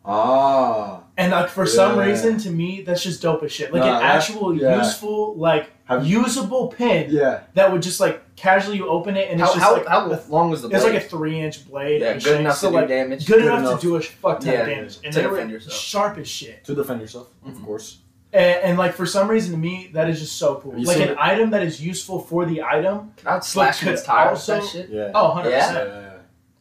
Ah. 0.06 1.04
And 1.18 1.32
like 1.32 1.50
for 1.50 1.66
some 1.66 2.00
reason, 2.00 2.38
to 2.40 2.50
me, 2.52 2.82
that's 2.84 3.04
just 3.04 3.22
dope 3.22 3.44
as 3.44 3.52
shit. 3.52 3.74
Like 3.74 3.82
Nah, 3.84 3.98
an 3.98 4.04
actual 4.04 4.56
yeah. 4.56 4.78
useful, 4.78 5.36
like 5.36 5.72
Have- 5.86 6.06
usable 6.06 6.68
pin 6.70 7.08
Yeah. 7.12 7.42
that 7.56 7.72
would 7.72 7.82
just 7.82 8.00
like 8.00 8.29
casually 8.40 8.78
you 8.78 8.88
open 8.88 9.16
it 9.18 9.30
and 9.30 9.40
it's 9.40 9.50
How, 9.50 9.56
just 9.56 9.66
how, 9.66 9.74
like 9.74 9.86
how 9.88 10.10
a- 10.12 10.20
long 10.30 10.50
was 10.50 10.62
the 10.62 10.70
blade? 10.70 10.78
it's 10.78 10.86
like 10.86 10.96
a 10.96 11.00
three 11.02 11.40
inch 11.40 11.68
blade. 11.70 12.02
yeah, 12.02 12.12
and 12.12 12.24
good 12.24 12.30
shank. 12.30 12.40
enough 12.42 12.58
so 12.58 12.70
to 12.70 12.76
like 12.76 12.88
do 12.88 12.94
damage. 12.94 13.28
good, 13.28 13.34
Good 13.38 13.46
enough, 13.46 13.60
enough. 13.60 13.82
to 13.82 13.88
do 13.88 13.96
a 13.98 14.02
fuck 14.02 14.40
ton 14.40 14.54
Yeah, 14.54 14.60
of 14.62 14.68
damage, 14.68 14.98
and 15.04 15.14
to 15.14 15.20
they 15.22 15.28
were 15.28 15.34
defend 15.36 15.52
yourself. 15.52 15.74
sharp 15.76 16.18
as 16.18 16.28
shit. 16.28 16.64
To 16.66 16.74
defend 16.76 17.02
yourself, 17.02 17.28
Mhm. 17.46 17.52
of 17.58 17.64
course. 17.64 17.98
And, 18.32 18.58
and 18.64 18.78
like 18.78 18.94
for 18.94 19.06
some 19.06 19.28
reason 19.28 19.52
to 19.54 19.58
me, 19.58 19.90
that 19.94 20.10
is 20.10 20.20
just 20.20 20.38
so 20.38 20.56
cool. 20.56 20.74
Like 20.84 20.98
an 20.98 21.10
it? 21.10 21.18
item 21.20 21.50
that 21.52 21.64
is 21.64 21.82
useful 21.82 22.20
for 22.20 22.46
the 22.46 22.62
item. 22.64 23.14
I'd 23.26 23.44
slash 23.44 23.80
could 23.80 23.90
his 23.90 24.04
tire 24.04 24.30
also- 24.30 24.56
with 24.56 24.64
that 24.64 24.70
shit. 24.72 24.90
Yeah. 24.90 25.12
Oh, 25.16 25.30
100 25.30 25.50
Yeah? 25.50 25.68
percent, 25.68 25.90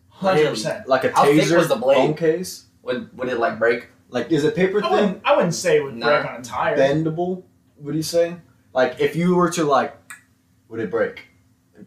hundred 0.09 0.49
percent. 0.51 0.89
Like 0.89 1.05
a 1.05 1.13
How 1.13 1.25
thick 1.25 1.43
taser 1.43 1.59
was 1.59 1.69
the 1.69 1.77
blade? 1.77 1.97
phone 1.97 2.15
case. 2.15 2.65
Would 2.83 3.17
would 3.17 3.29
it 3.29 3.39
like 3.39 3.59
break? 3.59 3.89
Like, 4.11 4.33
is 4.33 4.45
it 4.45 4.57
paper 4.57 4.79
I 4.79 4.89
thin? 4.89 4.91
wouldn't, 4.93 5.21
I 5.25 5.37
wouldn't 5.37 5.55
say 5.55 5.77
it 5.77 5.85
would 5.85 5.95
Nah. 5.97 6.07
break 6.23 6.25
on 6.35 6.41
a 6.41 6.43
tire. 6.43 6.77
Bendable? 6.77 7.43
What 7.77 7.91
do 7.93 7.97
you 7.99 8.03
say? 8.03 8.37
Like, 8.73 8.97
if 8.99 9.15
you 9.15 9.35
were 9.35 9.51
to 9.51 9.65
like 9.65 9.95
would 10.69 10.81
it 10.81 10.91
break? 10.91 11.25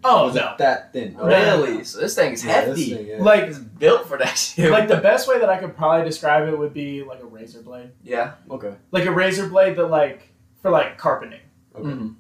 Oh, 0.04 0.26
was 0.28 0.36
no. 0.36 0.56
that 0.58 0.94
thin? 0.94 1.14
No. 1.14 1.26
Really? 1.26 1.84
So 1.84 2.00
this 2.00 2.16
thing's 2.16 2.44
Yeah, 2.46 2.66
this 2.66 2.80
hefty. 2.80 2.96
thing, 2.96 3.08
yeah. 3.08 3.18
Like 3.24 3.44
It's 3.46 3.58
built 3.60 4.08
for 4.08 4.18
that 4.18 4.38
shit. 4.38 4.72
like 4.72 4.88
the 4.88 4.98
best 4.98 5.28
way 5.28 5.40
that 5.40 5.50
I 5.50 5.58
could 5.58 5.76
probably 5.76 6.06
describe 6.06 6.48
it 6.48 6.58
would 6.58 6.74
be 6.74 7.04
like 7.04 7.22
a 7.22 7.26
razor 7.26 7.62
blade. 7.62 7.92
yeah. 8.04 8.34
okay. 8.50 8.74
Like 8.92 9.06
a 9.06 9.12
razor 9.12 9.48
blade 9.50 9.76
that 9.78 9.88
like 9.88 10.30
for 10.62 10.72
like 10.72 10.98
carpeting. 10.98 11.40
Okay. 11.76 11.88
Mhm. 11.90 12.16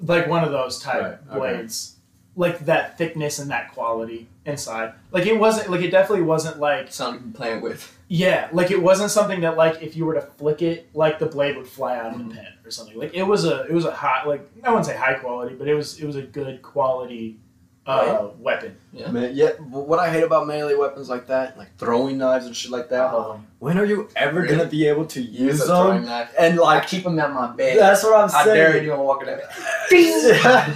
Like 0.00 0.26
one 0.28 0.44
of 0.44 0.50
those 0.50 0.78
type 0.78 1.02
Right, 1.02 1.18
okay. 1.30 1.38
blades. 1.38 1.96
Like 2.38 2.66
that 2.66 2.98
thickness 2.98 3.38
and 3.38 3.50
that 3.50 3.72
quality 3.72 4.28
inside. 4.44 4.92
Like 5.10 5.24
it 5.26 5.38
wasn't 5.38 5.70
like 5.70 5.80
it 5.80 5.90
definitely 5.90 6.24
wasn't 6.24 6.58
like 6.58 6.92
Something 6.92 7.20
to 7.22 7.26
be 7.28 7.34
playing 7.34 7.62
with. 7.62 7.96
yeah, 8.08 8.48
like 8.52 8.70
it 8.70 8.82
wasn't 8.82 9.10
something 9.10 9.40
that 9.40 9.56
like 9.56 9.82
if 9.82 9.96
you 9.96 10.04
were 10.04 10.12
to 10.14 10.20
flick 10.20 10.60
it, 10.60 10.88
like 10.92 11.18
the 11.18 11.24
blade 11.26 11.56
would 11.56 11.66
fly 11.66 11.96
out 11.96 12.12
of 12.14 12.18
the 12.28 12.34
pen 12.34 12.46
or 12.66 12.70
something. 12.70 12.98
Like 12.98 13.14
it 13.14 13.22
was 13.22 13.44
a 13.44 13.62
it 13.64 13.72
was 13.72 13.84
a 13.84 13.92
high 13.92 14.24
like 14.26 14.48
I 14.64 14.68
wouldn't 14.70 14.86
say 14.86 14.96
high 14.96 15.14
quality, 15.14 15.54
but 15.54 15.68
it 15.68 15.74
was 15.74 15.98
it 16.00 16.06
was 16.06 16.16
a 16.16 16.22
good 16.22 16.60
quality 16.62 17.38
uh, 17.86 18.30
weapon. 18.40 18.76
Yeah. 18.92 19.12
Man, 19.12 19.30
yeah. 19.32 19.50
What 19.60 20.00
I 20.00 20.10
hate 20.10 20.24
about 20.24 20.48
melee 20.48 20.74
weapons 20.74 21.08
like 21.08 21.28
that, 21.28 21.56
like 21.56 21.76
throwing 21.78 22.18
knives 22.18 22.44
and 22.46 22.56
shit 22.56 22.72
like 22.72 22.88
that. 22.88 23.14
Um, 23.14 23.46
when 23.60 23.78
are 23.78 23.84
you 23.84 24.08
ever 24.16 24.40
Really? 24.40 24.56
gonna 24.56 24.68
be 24.68 24.88
able 24.88 25.06
to 25.06 25.22
use 25.22 25.60
a 25.60 25.66
throwing 25.66 25.98
them? 26.02 26.06
knife. 26.06 26.34
And 26.36 26.54
I 26.58 26.62
like, 26.62 26.88
keep 26.88 27.04
them 27.04 27.16
at 27.20 27.32
my 27.32 27.52
bed. 27.54 27.78
that's 27.78 28.02
what 28.02 28.14
I'm 28.18 28.28
saying. 28.28 28.48
I 28.50 28.54
dare 28.54 28.72
saying. 28.72 28.84
you 28.86 28.90
to 28.90 28.96
walk 28.96 29.20
in 29.22 29.26
there. 29.28 29.48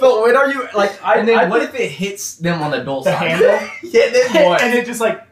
but 0.00 0.22
when 0.22 0.36
are 0.36 0.48
you 0.52 0.68
like? 0.74 1.02
I 1.04 1.14
And 1.18 1.28
then 1.28 1.38
I 1.38 1.48
what 1.48 1.62
think- 1.62 1.74
if 1.74 1.80
it 1.80 1.88
hits 1.90 2.36
them 2.36 2.62
on 2.62 2.70
the 2.70 2.78
dual 2.84 3.02
The 3.02 3.10
side? 3.12 3.28
handle? 3.28 3.68
yeah, 3.82 4.10
then 4.10 4.44
what? 4.48 4.62
and 4.62 4.74
it 4.78 4.86
just 4.86 5.00
like 5.00 5.26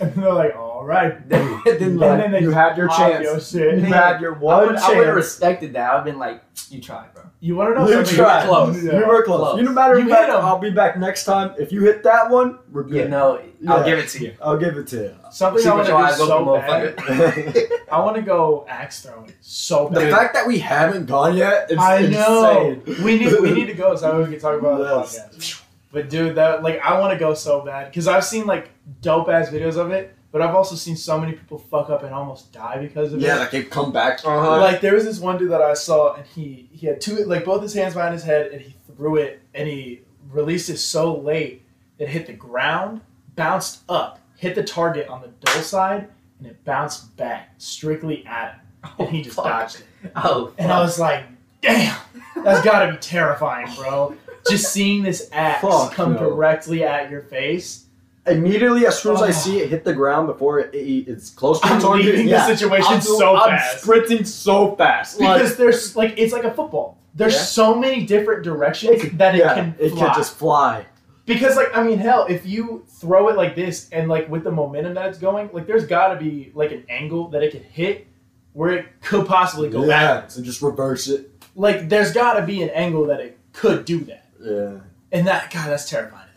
and 0.00 0.14
they're 0.14 0.32
like, 0.32 0.54
all 0.54 0.77
right. 0.88 1.28
then, 1.28 1.60
then, 1.64 1.96
like, 1.98 2.18
then 2.20 2.32
they 2.32 2.40
you 2.40 2.50
had 2.50 2.76
your 2.76 2.88
chance. 2.88 3.22
your 3.24 3.40
shit. 3.40 3.78
You 3.78 3.84
had 3.84 4.20
your 4.20 4.34
I 4.34 4.38
one 4.38 4.66
would, 4.66 4.76
chance. 4.76 4.84
I 4.84 4.96
would 4.96 5.06
have 5.06 5.16
respected 5.16 5.72
that. 5.74 5.92
I've 5.92 6.04
been 6.04 6.18
like, 6.18 6.42
you 6.70 6.80
tried, 6.80 7.12
bro. 7.14 7.22
You 7.40 7.54
want 7.54 7.74
to 7.76 7.80
know 7.80 7.86
You 7.88 7.94
something? 8.04 8.16
tried. 8.16 8.46
close. 8.46 8.82
Yeah. 8.84 8.98
You 8.98 9.06
were 9.06 9.22
close. 9.22 9.38
Close. 9.38 9.58
You 9.58 9.64
no 9.64 9.72
matter 9.72 9.98
You 9.98 10.08
back, 10.08 10.26
hit 10.26 10.34
'em. 10.34 10.44
I'll 10.44 10.58
be 10.58 10.70
back 10.70 10.98
next 10.98 11.24
time. 11.24 11.54
If 11.58 11.70
you 11.70 11.82
hit 11.82 12.02
that 12.02 12.30
one, 12.30 12.58
we're 12.72 12.82
good. 12.82 12.94
You 12.96 13.08
know, 13.08 13.40
Yeah. 13.60 13.74
I'll 13.74 13.84
give 13.84 13.98
it 13.98 14.08
to 14.08 14.24
you. 14.24 14.34
I'll 14.42 14.56
give 14.58 14.76
it 14.76 14.86
to 14.88 14.96
you. 14.96 15.14
Something 15.30 15.62
See 15.62 15.68
I 15.68 15.74
want 15.74 15.86
to 15.86 15.92
your 15.92 16.00
do 16.00 16.04
eyes 16.04 16.16
so 16.16 16.48
open, 16.48 16.60
bad. 16.96 17.68
I 17.92 18.00
want 18.00 18.16
to 18.16 18.22
go 18.22 18.66
axe 18.68 19.02
throwing 19.02 19.32
so 19.40 19.88
the 19.92 20.00
fact 20.10 20.34
that 20.34 20.46
we 20.48 20.58
haven't 20.58 21.06
gone 21.06 21.36
yet, 21.36 21.68
it's 21.70 21.80
I 21.80 22.06
know. 22.06 22.80
insane. 22.86 23.04
We 23.04 23.18
need 23.18 23.32
we 23.40 23.52
need 23.52 23.66
to 23.66 23.74
go 23.74 23.94
so 23.94 24.20
we 24.22 24.30
can 24.30 24.40
talk 24.40 24.58
about 24.58 24.80
it 24.80 24.86
on 24.86 25.02
the 25.02 25.06
podcast. 25.06 25.62
But 25.92 26.10
dude, 26.10 26.34
that 26.34 26.62
like 26.64 26.80
I 26.80 26.98
want 26.98 27.12
to 27.12 27.18
go 27.18 27.34
so 27.34 27.60
bad 27.64 27.86
because 27.88 28.08
I've 28.08 28.24
seen 28.24 28.46
like 28.46 28.70
dope 29.00 29.28
ass 29.28 29.48
videos 29.48 29.76
of 29.76 29.90
it, 29.92 30.14
but 30.30 30.42
I've 30.42 30.54
also 30.54 30.74
seen 30.76 30.96
so 30.96 31.18
many 31.18 31.32
people 31.32 31.58
fuck 31.58 31.88
up 31.90 32.02
and 32.02 32.12
almost 32.14 32.52
die 32.52 32.78
because 32.78 33.12
of 33.12 33.20
Yeah, 33.20 33.28
it. 33.28 33.30
Yeah, 33.34 33.40
like 33.40 33.50
they 33.50 33.62
come 33.64 33.92
back. 33.92 34.20
Uh-huh. 34.24 34.60
Like 34.60 34.80
there 34.80 34.94
was 34.94 35.04
this 35.04 35.18
one 35.20 35.38
dude 35.38 35.50
that 35.52 35.62
I 35.62 35.74
saw, 35.74 36.14
and 36.14 36.26
he 36.26 36.68
he 36.72 36.86
had 36.86 37.00
two 37.00 37.16
like 37.24 37.44
both 37.44 37.62
his 37.62 37.74
hands 37.74 37.94
behind 37.94 38.12
his 38.14 38.22
head, 38.24 38.50
and 38.52 38.60
he 38.60 38.74
threw 38.94 39.16
it, 39.16 39.40
and 39.54 39.66
he 39.68 40.02
released 40.30 40.68
it 40.68 40.78
so 40.78 41.14
late 41.16 41.64
it 41.98 42.08
hit 42.08 42.26
the 42.26 42.32
ground, 42.32 43.00
bounced 43.34 43.80
up, 43.88 44.20
hit 44.36 44.54
the 44.54 44.62
target 44.62 45.08
on 45.08 45.20
the 45.20 45.28
dull 45.40 45.62
side, 45.62 46.08
and 46.38 46.46
it 46.46 46.62
bounced 46.64 47.16
back 47.16 47.54
strictly 47.58 48.24
at 48.26 48.54
him, 48.54 48.60
and 49.00 49.08
he 49.08 49.22
just 49.22 49.34
fuck. 49.36 49.44
dodged 49.46 49.76
it. 49.80 49.84
Oh, 50.14 50.52
And 50.58 50.70
I 50.70 50.80
was 50.80 51.00
like, 51.00 51.24
damn, 51.60 51.96
that's 52.44 52.62
gotta 52.64 52.92
be 52.92 52.98
terrifying, 52.98 53.66
bro. 53.76 54.14
Just 54.48 54.72
seeing 54.72 55.02
this 55.02 55.28
axe 55.32 55.60
Fuck, 55.60 55.92
come 55.92 56.12
no. 56.12 56.20
directly 56.20 56.84
at 56.84 57.10
your 57.10 57.22
face. 57.22 57.86
Immediately, 58.30 58.86
as 58.86 59.00
soon 59.02 59.14
as 59.14 59.22
I 59.22 59.28
Oh. 59.28 59.32
see 59.32 59.60
it 59.60 59.68
hit 59.70 59.84
the 59.84 59.92
ground 59.94 60.26
before 60.26 60.58
it, 60.60 60.74
it- 60.74 61.08
it's 61.08 61.30
close 61.30 61.60
to 61.60 61.66
I'm 61.68 61.78
the 61.80 61.86
target, 61.86 62.06
leaving 62.06 62.26
the 62.28 62.44
situation 62.46 62.94
I'm, 62.94 63.00
so 63.00 63.36
I'm 63.36 63.50
fast. 63.50 63.82
sprinting 63.82 64.24
so 64.24 64.74
fast. 64.76 65.20
Like, 65.20 65.36
Because 65.40 65.56
there's 65.56 65.96
like 65.96 66.14
it's 66.18 66.32
like 66.32 66.44
a 66.44 66.52
football. 66.52 66.98
There's 67.14 67.34
Yeah. 67.34 67.40
so 67.40 67.74
many 67.74 68.04
different 68.04 68.44
directions 68.44 69.02
it 69.04 69.18
that 69.18 69.34
it 69.34 69.38
yeah, 69.38 69.54
can 69.54 69.74
it 69.78 69.90
fly. 69.90 70.06
can 70.06 70.14
just 70.14 70.36
fly. 70.36 70.86
Because 71.26 71.56
like 71.56 71.76
I 71.76 71.82
mean, 71.82 71.98
hell, 71.98 72.26
if 72.28 72.46
you 72.46 72.84
throw 73.00 73.28
it 73.28 73.36
like 73.36 73.54
this 73.54 73.88
and 73.92 74.08
like 74.08 74.28
with 74.30 74.44
the 74.44 74.50
momentum 74.52 74.94
that 74.94 75.06
it's 75.08 75.18
going, 75.18 75.50
like 75.52 75.66
there's 75.66 75.84
got 75.86 76.08
to 76.14 76.16
be 76.16 76.52
like 76.54 76.72
an 76.72 76.84
angle 76.88 77.28
that 77.28 77.42
it 77.42 77.52
could 77.52 77.62
hit 77.62 78.06
where 78.54 78.70
it 78.70 78.86
could 79.02 79.26
possibly 79.26 79.68
go 79.68 79.86
back. 79.86 80.30
so 80.30 80.42
just 80.42 80.62
reverse 80.62 81.08
it. 81.08 81.30
Like 81.54 81.88
there's 81.88 82.12
got 82.12 82.34
to 82.34 82.42
be 82.46 82.62
an 82.62 82.70
angle 82.70 83.06
that 83.06 83.20
it 83.20 83.36
could 83.52 83.84
do 83.84 84.00
that. 84.04 84.24
Yeah. 84.40 84.70
And 85.12 85.26
that 85.26 85.50
God, 85.52 85.68
that's 85.70 85.88
terrifying 85.90 86.12
to 86.12 86.18
think 86.18 86.26
about. 86.26 86.27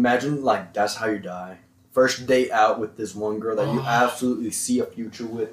Imagine 0.00 0.44
like 0.44 0.74
that's 0.74 0.94
how 0.94 1.06
you 1.06 1.18
die. 1.18 1.56
First 1.90 2.26
date 2.26 2.50
out 2.50 2.78
with 2.78 2.98
this 2.98 3.14
one 3.14 3.40
girl 3.40 3.56
that 3.56 3.72
you 3.72 3.80
Oh. 3.80 3.84
absolutely 3.86 4.50
see 4.50 4.78
a 4.80 4.84
future 4.84 5.24
with. 5.24 5.48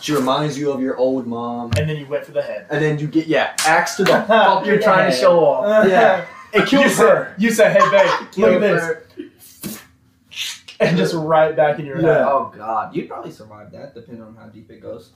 She 0.00 0.12
reminds 0.14 0.56
you 0.56 0.70
of 0.70 0.80
your 0.80 0.96
old 0.96 1.26
mom, 1.26 1.72
And 1.76 1.88
then 1.90 1.96
you 1.96 2.06
went 2.06 2.24
for 2.24 2.30
the 2.30 2.42
head. 2.42 2.66
and 2.70 2.80
then 2.80 2.98
you 3.00 3.08
get 3.08 3.26
yeah 3.26 3.54
axe 3.66 3.96
to 3.96 4.04
the 4.04 4.22
fuck 4.22 4.64
you're 4.66 4.78
trying 4.80 5.10
to 5.10 5.16
show 5.16 5.40
off. 5.44 5.86
Yeah. 5.88 6.24
It 6.50 6.60
you 6.72 6.78
kills 6.78 6.94
said, 6.96 7.08
her. 7.08 7.34
You 7.36 7.50
said, 7.50 7.72
"Hey, 7.76 7.90
babe, 7.90 8.10
look 8.20 8.32
Kill 8.32 8.54
at 8.54 8.60
this," 8.62 8.80
her. 8.80 9.80
and 10.80 10.96
just 10.96 11.12
right 11.14 11.54
back 11.54 11.78
in 11.78 11.84
your 11.84 12.00
Yeah. 12.00 12.06
head. 12.14 12.22
Oh 12.26 12.50
god, 12.56 12.94
you'd 12.96 13.06
probably 13.06 13.32
survive 13.32 13.70
that, 13.72 13.94
depending 13.94 14.22
on 14.24 14.34
how 14.34 14.46
deep 14.46 14.70
it 14.70 14.80
goes. 14.80 15.10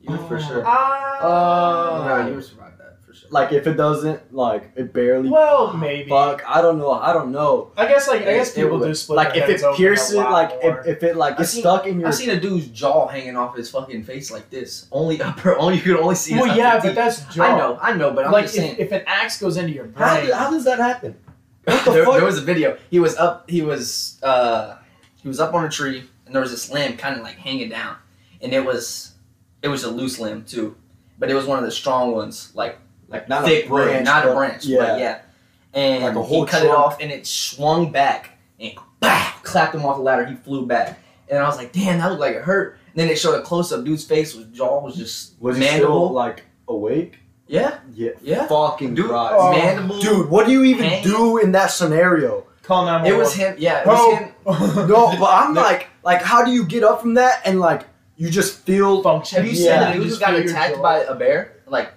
You 0.00 0.10
would 0.16 0.26
for 0.26 0.40
sure. 0.40 0.64
Ah. 0.66 2.04
no, 2.22 2.28
you 2.28 2.34
would 2.34 2.44
survive 2.44 2.76
that 2.78 2.85
for 3.16 3.20
sure. 3.22 3.28
Like 3.30 3.52
if 3.52 3.66
it 3.66 3.74
doesn't, 3.74 4.34
like 4.34 4.70
it 4.76 4.92
barely. 4.92 5.28
well, 5.28 5.72
maybe. 5.76 6.08
Fuck, 6.08 6.42
I 6.46 6.60
don't 6.62 6.78
know. 6.78 6.92
I 6.92 7.12
don't 7.12 7.32
know. 7.32 7.72
I 7.76 7.86
guess 7.86 8.06
like 8.08 8.22
I 8.22 8.34
guess 8.34 8.50
It- 8.50 8.60
it 8.60 8.62
people 8.64 8.78
would- 8.78 8.86
do 8.86 8.94
split. 8.94 9.16
Like 9.16 9.34
their 9.34 9.42
if 9.44 9.48
heads 9.50 9.62
it 9.62 9.66
open 9.66 9.74
a 9.74 9.78
pierces, 9.78 10.14
lot 10.16 10.32
like 10.32 10.62
more. 10.62 10.80
if, 10.80 10.86
if 10.96 11.02
it 11.02 11.16
like 11.16 11.32
I've 11.32 11.38
gets 11.38 11.50
seen- 11.50 11.62
stuck 11.62 11.86
in 11.86 12.00
your. 12.00 12.08
I've 12.08 12.14
seen 12.14 12.30
a 12.30 12.38
dude's 12.40 12.68
jaw 12.68 13.06
hanging 13.08 13.36
off 13.36 13.56
his 13.56 13.70
fucking 13.70 14.04
face 14.04 14.30
like 14.30 14.50
this. 14.50 14.86
Only 14.92 15.20
upper, 15.28 15.56
only 15.58 15.76
you 15.76 15.82
could 15.82 15.96
only 15.98 16.14
see. 16.14 16.34
well, 16.34 16.44
upper 16.50 16.56
yeah, 16.58 16.72
teeth. 16.74 16.82
but 16.84 16.94
that's 16.94 17.34
jaw. 17.34 17.44
I 17.44 17.56
know, 17.58 17.78
I 17.80 17.92
know, 17.94 18.12
but 18.12 18.26
I'm 18.26 18.32
like 18.32 18.44
just 18.44 18.56
if, 18.56 18.62
saying. 18.62 18.76
if 18.78 18.92
an 18.92 19.02
axe 19.06 19.40
goes 19.40 19.56
into 19.56 19.72
your 19.72 19.88
how, 19.96 20.20
brain, 20.20 20.32
how 20.32 20.50
does 20.50 20.64
that 20.64 20.78
happen? 20.78 21.16
What 21.64 21.84
the 21.84 21.90
there, 21.92 22.04
fuck? 22.04 22.14
there 22.16 22.24
was 22.24 22.38
a 22.38 22.42
video. 22.42 22.76
He 22.90 23.00
was 23.00 23.16
up. 23.16 23.48
He 23.50 23.62
was 23.62 24.18
uh, 24.22 24.76
he 25.22 25.28
was 25.28 25.40
up 25.40 25.52
on 25.54 25.64
a 25.64 25.68
tree, 25.68 26.04
and 26.26 26.34
there 26.34 26.42
was 26.42 26.50
this 26.52 26.70
limb 26.70 26.96
kind 26.96 27.16
of 27.16 27.22
like 27.22 27.34
hanging 27.36 27.68
down, 27.70 27.96
and 28.40 28.52
it 28.52 28.64
was 28.64 29.14
it 29.62 29.68
was 29.68 29.82
a 29.82 29.90
loose 29.90 30.20
limb 30.20 30.44
too, 30.44 30.76
but 31.18 31.28
it 31.30 31.34
was 31.34 31.44
one 31.46 31.58
of 31.58 31.64
the 31.64 31.70
strong 31.72 32.12
ones, 32.12 32.52
like 32.54 32.78
like 33.08 33.28
not 33.28 33.44
thick 33.44 33.66
a 33.66 33.68
branch, 33.68 33.92
wood, 33.96 34.04
not 34.04 34.26
a 34.28 34.34
branch, 34.34 34.64
Yeah. 34.64 34.78
but 34.78 34.98
yeah. 34.98 35.18
And 35.74 36.04
Like 36.04 36.14
a 36.16 36.22
whole 36.22 36.44
he 36.46 36.50
cut 36.50 36.62
it 36.64 36.70
off, 36.70 37.00
and 37.00 37.10
it 37.12 37.26
swung 37.26 37.92
back 37.92 38.30
and 38.58 38.72
bah, 39.00 39.34
clapped 39.42 39.74
him 39.74 39.84
off 39.84 39.96
the 39.96 40.02
ladder. 40.02 40.24
He 40.24 40.34
flew 40.34 40.64
back, 40.66 40.98
and 41.28 41.38
I 41.38 41.46
was 41.46 41.56
like, 41.58 41.72
"Damn, 41.72 41.98
that 41.98 42.08
looked 42.08 42.20
like 42.20 42.34
it 42.36 42.42
hurt." 42.42 42.78
And 42.92 43.00
then 43.02 43.08
it 43.10 43.18
showed 43.18 43.34
a 43.38 43.42
close 43.42 43.72
up. 43.72 43.84
Dude's 43.84 44.04
face 44.04 44.34
was 44.34 44.46
jaw 44.46 44.80
was 44.80 44.96
just 44.96 45.34
Was 45.40 45.56
he 45.56 45.60
mandible. 45.64 46.06
still 46.06 46.12
like 46.14 46.44
awake? 46.66 47.18
yeah, 47.46 47.78
Yeah. 47.94 48.12
yeah. 48.22 48.46
Fucking 48.46 48.94
Dude, 48.94 49.08
Christ. 49.08 49.34
Oh. 49.36 49.52
mandible. 49.52 49.98
Dude, 50.00 50.30
what 50.30 50.46
do 50.46 50.52
you 50.52 50.64
even 50.64 50.84
Hang- 50.84 51.02
do 51.04 51.36
in 51.38 51.52
that 51.52 51.66
scenario? 51.70 52.44
call 52.62 52.84
nine 52.86 53.06
it 53.06 53.14
was 53.16 53.32
him. 53.34 53.54
Yeah, 53.58 53.82
it 53.82 53.86
was 53.86 54.18
him. 54.18 54.32
No, 54.88 55.14
but 55.20 55.30
I'm 55.32 55.54
The- 55.54 55.60
like, 55.60 55.86
like, 56.02 56.22
how 56.22 56.42
do 56.44 56.50
you 56.50 56.64
get 56.64 56.82
up 56.82 57.00
from 57.02 57.14
that 57.14 57.42
and 57.44 57.60
like 57.60 57.82
you 58.16 58.28
just 58.30 58.60
feel? 58.60 59.02
function. 59.02 59.36
Have 59.36 59.46
you 59.46 59.52
Yeah. 59.52 59.78
seen 59.78 59.86
the 59.88 59.92
dude 59.92 60.02
who 60.04 60.08
Just 60.08 60.20
got 60.20 60.34
attacked 60.34 60.80
by 60.82 61.00
a 61.00 61.14
bear? 61.14 61.52
Like, 61.68 61.92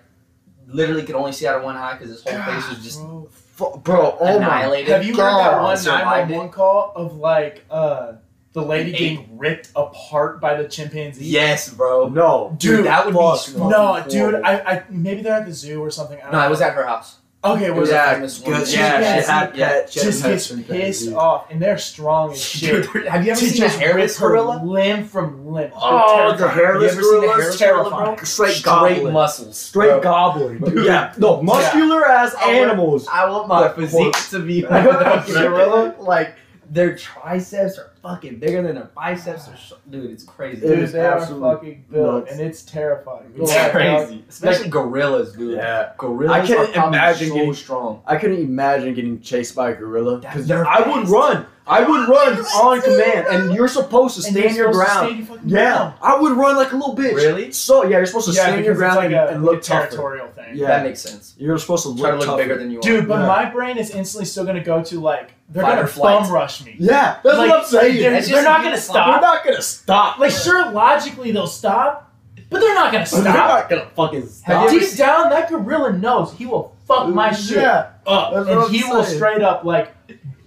literally 0.74 1.04
could 1.04 1.16
only 1.16 1.32
see 1.32 1.48
out 1.48 1.56
of 1.58 1.64
one 1.64 1.76
eye 1.76 1.94
because 1.94 2.10
his 2.10 2.24
whole 2.24 2.42
face 2.44 2.70
was 2.70 2.84
just 2.84 3.00
Bro. 3.02 3.28
Fu- 3.32 3.78
Bro, 3.80 4.18
oh 4.20 4.26
my. 4.26 4.46
annihilated. 4.46 4.90
Have 4.90 5.04
you 5.06 5.14
heard 5.14 5.18
that 5.18 5.52
God, 5.52 5.64
one 5.64 5.84
nine 5.84 6.30
one 6.30 6.38
one 6.38 6.50
call 6.50 6.94
of 6.96 7.16
like 7.18 7.66
uh 7.70 8.14
the 8.54 8.62
lady 8.62 8.92
An 8.92 8.98
getting 8.98 9.38
ripped 9.38 9.70
apart 9.76 10.40
by 10.42 10.62
the 10.62 10.68
chimpanzee? 10.68 11.26
Yes, 11.26 11.70
bro. 11.74 12.08
No, 12.08 12.56
Dude, 12.58 12.86
that 12.86 13.06
would 13.06 13.14
be 13.14 13.20
fuck 13.20 13.40
strong. 13.40 13.70
No, 13.70 13.96
fucking 13.96 14.12
dude. 14.12 14.36
I, 14.36 14.60
I 14.60 14.84
maybe 14.90 15.22
they're 15.22 15.34
at 15.34 15.46
the 15.46 15.52
zoo 15.54 15.84
or 15.84 15.92
something. 15.92 16.18
I 16.20 16.24
don't 16.24 16.32
No, 16.32 16.46
it 16.46 16.50
was 16.50 16.62
at 16.62 16.74
her 16.74 16.86
house. 16.86 17.18
Okay. 17.44 17.66
it 17.66 17.72
Was 17.74 17.80
was 17.82 17.90
it? 17.90 17.96
at- 17.96 18.08
yeah, 18.08 18.14
famous 18.16 18.40
good. 18.40 18.52
one. 18.52 18.62
Yeah, 18.62 18.68
Yeah, 19.00 19.22
she 19.22 19.28
had 19.32 19.56
yeah. 19.56 19.70
pet. 19.70 19.90
she 19.92 20.00
just 20.02 20.22
pet 20.22 20.32
gets 20.32 20.48
chimpanzee. 20.48 20.82
pissed 20.82 21.14
off, 21.14 21.52
and 21.52 21.62
they're 21.62 21.78
strong 21.78 22.32
as 22.32 22.42
shit. 22.42 22.92
Dude, 22.92 23.06
have 23.08 23.26
you 23.26 23.32
ever 23.32 23.40
to 23.40 23.46
seen 23.48 23.64
a 23.64 23.68
just 23.68 23.80
hairless 23.80 24.20
rip 24.20 24.22
her 24.22 24.30
gorilla? 24.30 24.62
limb 24.64 25.06
from 25.06 25.48
limb. 25.48 25.72
Oh, 25.76 26.32
the 26.32 26.38
Terrifying. 26.38 26.56
hairless 26.66 26.94
Have 26.96 27.04
you 27.04 27.10
ever 27.18 27.22
seen 27.22 27.30
a 27.30 27.34
hairless 27.34 27.60
Terrifying. 27.60 28.16
bro? 28.16 28.24
Straight 28.26 28.52
Straight 28.54 28.64
gobbling. 28.66 29.14
muscles. 29.14 29.58
Straight 29.58 29.88
bro. 29.90 30.00
gobbling. 30.02 30.58
Dude. 30.60 30.86
Yeah, 30.86 31.14
no, 31.18 31.42
muscular 31.42 32.06
as 32.06 32.34
I 32.36 32.46
want- 32.46 32.56
animals. 32.58 33.08
I 33.12 33.30
want 33.30 33.48
my 33.48 33.68
The 33.70 33.74
physique 33.74 34.30
to 34.32 34.40
be 34.40 34.62
like 34.68 35.26
the 35.28 35.34
gorilla. 35.34 35.96
Like 36.00 36.36
their 36.70 36.96
triceps 36.96 37.78
are 37.80 37.92
fucking 38.02 38.38
bigger 38.40 38.62
than 38.62 38.76
their 38.76 38.90
biceps. 38.96 39.48
Are 39.48 39.56
sh- 39.56 39.74
dude, 39.90 40.12
it's 40.12 40.24
crazy. 40.24 40.66
It 40.66 40.70
Dude, 40.70 40.80
is 40.80 40.92
they 40.92 41.06
are 41.06 41.20
fucking 41.26 41.86
built, 41.92 42.26
nuts. 42.26 42.32
and 42.32 42.42
it's 42.42 42.62
terrifying. 42.64 43.32
It's 43.38 43.52
Yeah, 43.54 43.70
crazy, 43.70 44.24
especially 44.30 44.70
gorillas, 44.70 45.34
dude. 45.34 45.56
Yeah. 45.58 45.92
Gorillas 45.98 46.32
I 46.44 46.46
can't 46.48 46.70
are 46.70 46.72
probably 46.74 46.98
imagine 46.98 47.28
so 47.30 47.36
getting- 47.36 47.54
strong. 47.54 48.02
I 48.06 48.16
couldn't 48.18 48.42
imagine 48.42 48.94
getting 48.94 49.20
chased 49.22 49.56
by 49.56 49.72
a 49.72 49.76
gorilla 49.76 50.18
because 50.20 50.50
I 50.50 50.82
would 50.88 51.02
fast. 51.02 51.12
run. 51.12 51.46
I 51.68 51.82
would 51.84 52.10
run 52.10 52.40
on 52.40 52.82
command, 52.82 53.28
and 53.28 53.54
you're 53.54 53.68
supposed 53.68 54.20
to 54.20 54.28
And 54.28 54.36
stand 54.36 54.56
your 54.56 54.72
ground. 54.72 55.28
stand 55.28 55.42
Yeah, 55.52 55.76
ground. 55.76 55.94
I 56.02 56.20
would 56.20 56.32
run 56.32 56.56
like 56.56 56.72
a 56.72 56.76
little 56.76 56.96
bitch. 56.96 57.14
Really? 57.14 57.52
So 57.52 57.84
yeah, 57.84 57.98
you're 57.98 58.08
supposed 58.08 58.28
to 58.30 58.34
Yeah, 58.34 58.42
stand 58.48 58.66
your 58.66 58.74
ground 58.74 58.96
like 58.96 59.06
and, 59.08 59.14
a, 59.14 59.28
and 59.28 59.44
like 59.44 59.52
look 59.52 59.60
a 59.60 59.64
tougher. 59.68 59.86
territorial 59.86 60.28
thing. 60.30 60.56
Yeah. 60.56 60.68
That 60.70 60.84
makes 60.84 61.00
sense. 61.02 61.36
You're 61.38 61.60
supposed 61.60 61.84
to 61.84 61.90
look 61.90 62.00
Try 62.00 62.10
to 62.12 62.18
look 62.18 62.26
tougher. 62.26 62.38
bigger 62.42 62.58
than 62.58 62.72
you 62.72 62.80
are. 62.80 62.82
Dude, 62.82 63.08
but 63.08 63.20
Yeah. 63.20 63.28
my 63.28 63.46
brain 63.46 63.78
is 63.78 63.92
instantly 63.92 64.26
still 64.26 64.46
gonna 64.46 64.64
go 64.64 64.84
to 64.84 65.00
like 65.00 65.34
they're 65.52 65.62
Fight 65.62 65.70
gonna 65.76 65.82
or 65.84 65.88
flight. 65.88 66.24
thumb 66.24 66.32
rush 66.34 66.66
me. 66.66 66.76
Yeah, 66.80 67.18
that's 67.24 67.38
Like, 67.38 67.50
what 67.52 67.60
I'm 67.60 67.66
saying. 67.66 67.89
They're, 67.98 68.12
That's 68.12 68.28
they're 68.28 68.36
just 68.38 68.46
not 68.48 68.64
gonna 68.64 68.78
stop. 68.78 69.08
They're 69.22 69.22
not 69.30 69.44
gonna 69.46 69.62
stop. 69.62 70.20
Like 70.20 70.32
sure, 70.32 70.72
logically 70.72 71.32
they'll 71.32 71.48
stop, 71.48 72.14
But 72.50 72.60
they're 72.62 72.76
not 72.76 72.92
gonna 72.92 73.06
stop. 73.06 73.24
They're 73.24 73.34
not 73.34 73.70
gonna 73.70 73.90
fucking 73.96 74.28
stop. 74.28 74.72
you 74.72 74.78
ever 74.80 74.86
Deep 74.88 74.98
down, 74.98 75.30
that 75.30 75.50
gorilla 75.50 75.94
knows 75.94 76.34
he 76.34 76.46
will 76.46 76.76
fuck 76.88 77.10
my 77.10 77.32
shit 77.32 77.58
Yeah. 77.58 77.92
up, 78.08 78.34
That's 78.34 78.48
and 78.48 78.58
what 78.60 78.68
I'm 78.68 78.74
he 78.74 78.84
will 78.84 79.04
straight 79.04 79.42
up 79.42 79.64
like 79.64 79.94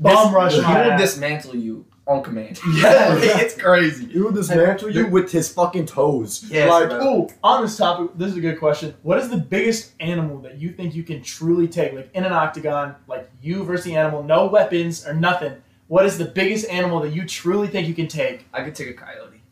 bomb 0.01 0.35
rush 0.35 0.55
He 0.55 0.61
will 0.61 0.67
ass. 0.67 1.01
dismantle 1.01 1.57
you 1.57 1.85
on 2.07 2.21
command. 2.25 2.59
Yeah. 2.75 3.15
it's 3.21 3.55
crazy. 3.55 4.07
He 4.07 4.19
will 4.21 4.33
dismantle 4.33 4.91
you 4.91 5.07
with 5.07 5.31
his 5.31 5.53
fucking 5.53 5.87
toes. 5.87 6.45
Yes, 6.51 6.69
like, 6.69 6.89
bro. 6.89 7.07
Ooh, 7.23 7.29
on 7.45 7.63
this 7.63 7.77
topic, 7.77 8.11
this 8.17 8.33
is 8.33 8.37
a 8.39 8.41
good 8.41 8.59
question. 8.59 8.95
What 9.03 9.19
is 9.19 9.29
the 9.31 9.37
biggest 9.37 9.93
animal 10.01 10.39
that 10.39 10.59
you 10.59 10.73
think 10.73 10.97
you 10.97 11.05
can 11.05 11.23
truly 11.23 11.69
take, 11.69 11.93
like 11.93 12.11
in 12.15 12.25
an 12.25 12.33
octagon, 12.33 12.97
like 13.07 13.31
you 13.41 13.63
versus 13.63 13.85
the 13.85 13.95
animal, 13.95 14.25
no 14.25 14.47
weapons 14.47 15.07
or 15.07 15.15
nothing? 15.15 15.53
What 15.93 16.07
is 16.07 16.17
the 16.17 16.25
biggest 16.25 16.67
animal 16.71 17.01
that 17.01 17.11
you 17.13 17.27
truly 17.27 17.69
think 17.69 17.87
you 17.87 17.93
can 17.93 18.09
take? 18.09 18.47
I 18.55 18.63
could 18.65 18.75
take 18.75 18.89
a 18.89 18.95
coyote. 18.95 19.43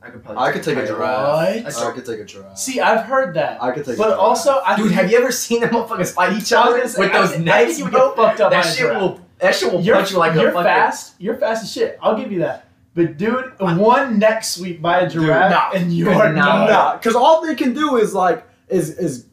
I 0.00 0.10
could 0.10 0.22
probably. 0.22 0.40
I 0.40 0.52
could 0.52 0.62
take 0.62 0.76
a 0.76 0.82
coyote. 0.82 0.92
giraffe. 0.92 1.64
What? 1.64 1.76
I 1.84 1.92
could 1.92 2.06
take 2.06 2.20
a 2.20 2.24
giraffe. 2.24 2.58
See, 2.58 2.78
I've 2.78 3.06
heard 3.06 3.34
that, 3.34 3.60
I 3.60 3.72
could 3.72 3.84
take. 3.84 3.96
a 3.96 3.98
but 3.98 4.04
giraffe. 4.04 4.20
also, 4.20 4.60
I 4.64 4.76
Dude, 4.76 4.86
think- 4.86 5.00
have 5.00 5.10
you 5.10 5.18
ever 5.18 5.32
seen 5.32 5.62
them 5.62 5.70
motherfuckers 5.70 6.14
fight 6.14 6.34
each 6.34 6.52
other 6.52 6.78
gonna 6.78 6.82
with 6.84 6.96
I 7.00 7.08
those 7.20 7.30
think- 7.32 7.42
I 7.42 7.44
necks? 7.44 7.66
think 7.66 7.78
you 7.78 7.84
would 7.86 7.92
get 7.92 8.14
fucked 8.16 8.40
up 8.40 8.52
that 8.52 8.62
shit 8.66 8.78
giraffe. 8.78 9.00
will. 9.02 9.20
That 9.40 9.52
shit 9.56 9.72
will 9.72 9.80
You're, 9.80 9.96
punch 9.96 10.12
you 10.12 10.18
like 10.18 10.34
you're 10.34 10.50
a 10.50 10.52
fucking. 10.52 10.64
fast. 10.64 11.14
You're 11.18 11.34
fast 11.38 11.64
as 11.64 11.72
shit. 11.72 11.98
I'll 12.00 12.16
give 12.16 12.30
you 12.30 12.38
that. 12.38 12.68
But 12.94 13.16
dude, 13.16 13.52
one 13.58 14.20
neck 14.20 14.44
sweep 14.44 14.80
by 14.80 15.00
a 15.00 15.10
giraffe, 15.10 15.50
nah. 15.50 15.70
and 15.76 15.92
you 15.92 16.08
are 16.08 16.32
nah. 16.32 16.44
done. 16.46 16.70
Nah, 16.70 16.92
because 16.98 17.16
all 17.16 17.44
they 17.44 17.56
can 17.56 17.74
do 17.74 17.96
is 17.96 18.14
like 18.14 18.46
is 18.68 18.90
is 18.96 19.26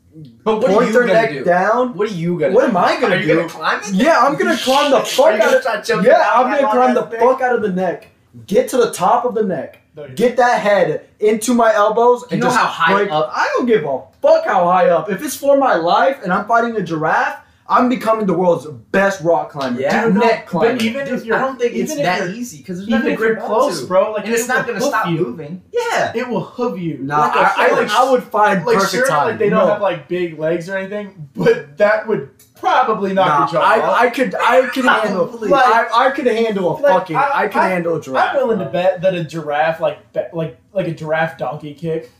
But 0.43 0.61
what 0.61 0.71
are 0.71 0.85
you 0.85 0.91
their 0.93 1.01
gonna 1.01 1.13
neck 1.13 1.29
do? 1.31 1.43
down. 1.43 1.93
What 1.93 2.09
are 2.09 2.13
you 2.13 2.39
gonna? 2.39 2.51
Do? 2.51 2.55
What 2.55 2.61
do? 2.61 2.67
am 2.69 2.77
I 2.77 2.99
gonna 2.99 3.15
Are 3.15 3.19
you 3.19 3.27
do? 3.27 3.35
gonna 3.35 3.49
climb 3.49 3.79
it? 3.83 3.89
Yeah, 3.93 4.17
I'm 4.19 4.35
gonna 4.37 4.57
climb 4.57 4.91
the 4.91 5.01
fuck 5.01 5.39
out 5.39 5.53
of. 5.53 6.05
Yeah, 6.05 6.31
I'm 6.33 6.49
gonna 6.51 6.71
climb 6.71 6.93
the 6.95 7.03
ass 7.05 7.21
fuck 7.21 7.41
out 7.41 7.55
of 7.55 7.61
the 7.61 7.71
neck. 7.71 8.07
Get 8.45 8.69
to 8.69 8.77
the 8.77 8.91
top 8.91 9.25
of 9.25 9.33
the 9.35 9.43
neck. 9.43 9.81
No, 9.95 10.07
Get 10.09 10.37
that 10.37 10.61
head 10.61 11.07
into 11.19 11.53
my 11.55 11.73
elbows 11.73 12.21
and 12.23 12.33
You 12.33 12.37
know 12.37 12.45
just 12.47 12.57
how 12.57 12.65
high 12.67 12.93
break- 12.93 13.11
up- 13.11 13.31
I 13.33 13.47
don't 13.55 13.65
give 13.65 13.83
a 13.83 14.01
fuck 14.21 14.45
how 14.45 14.65
high 14.65 14.89
up. 14.89 15.09
If 15.09 15.23
it's 15.23 15.35
for 15.35 15.57
my 15.57 15.75
life 15.75 16.19
and 16.23 16.31
I'm 16.31 16.45
fighting 16.45 16.75
a 16.75 16.81
giraffe, 16.81 17.39
I'm 17.69 17.89
becoming 17.89 18.25
the 18.27 18.33
world's 18.33 18.65
best 18.65 19.21
rock 19.23 19.49
climber. 19.51 19.81
Yeah, 19.81 20.05
Dude, 20.05 20.15
no, 20.15 20.21
neck 20.21 20.45
climber. 20.47 20.73
but 20.75 20.81
even 20.83 21.07
if 21.07 21.25
you're, 21.25 21.35
I 21.35 21.39
don't 21.39 21.59
think 21.59 21.75
it's 21.75 21.93
that 21.95 22.29
easy 22.29 22.59
because 22.59 22.77
there's 22.77 22.87
even 22.87 22.99
nothing 23.01 23.13
if 23.15 23.19
you're 23.19 23.35
close, 23.37 23.81
to. 23.81 23.87
bro, 23.87 24.11
like 24.13 24.25
and 24.25 24.33
it's 24.33 24.45
it 24.45 24.47
not 24.47 24.65
gonna 24.65 24.79
stop 24.79 25.07
you. 25.07 25.17
moving. 25.17 25.61
Yeah. 25.73 26.13
It 26.15 26.27
will 26.29 26.43
hoof 26.43 26.79
you. 26.79 26.99
Nah, 26.99 27.19
like 27.27 27.35
a 27.35 27.39
I, 27.39 27.43
I, 27.43 27.67
full- 27.69 27.77
would, 27.77 27.89
I 27.89 28.11
would 28.11 28.23
find 28.23 28.65
like 28.65 28.75
perfect 28.77 28.91
sure, 28.93 29.07
time. 29.07 29.27
like 29.27 29.37
they 29.39 29.49
don't 29.49 29.65
No. 29.67 29.73
have 29.73 29.81
like 29.81 30.07
big 30.07 30.39
legs 30.39 30.69
or 30.69 30.77
anything, 30.77 31.29
but 31.35 31.77
that 31.77 32.07
would 32.07 32.29
probably 32.55 33.13
knock 33.13 33.27
Nah, 33.27 33.39
your 33.39 33.47
jaw. 33.61 33.61
I, 33.61 33.99
I 34.05 34.09
could 34.11 34.33
I 34.35 34.67
could 34.69 34.85
handle 34.85 35.25
like, 35.41 35.65
I, 35.65 36.07
I 36.07 36.11
could 36.11 36.25
handle 36.27 36.71
a 36.71 36.79
Like, 36.79 36.93
fucking 36.93 37.15
I- 37.17 37.31
I, 37.33 37.47
could 37.47 37.61
I- 37.61 37.69
handle 37.69 37.95
a 37.97 38.01
giraffe. 38.01 38.29
I'm 38.35 38.37
willing 38.47 38.59
to 38.59 38.65
bet 38.65 39.01
that 39.01 39.13
a 39.13 39.23
giraffe, 39.25 39.79
like 39.81 40.13
be- 40.13 40.21
like 40.33 40.57
like 40.73 40.87
a 40.87 40.93
giraffe 40.93 41.37
donkey 41.37 41.73
kick, 41.73 42.11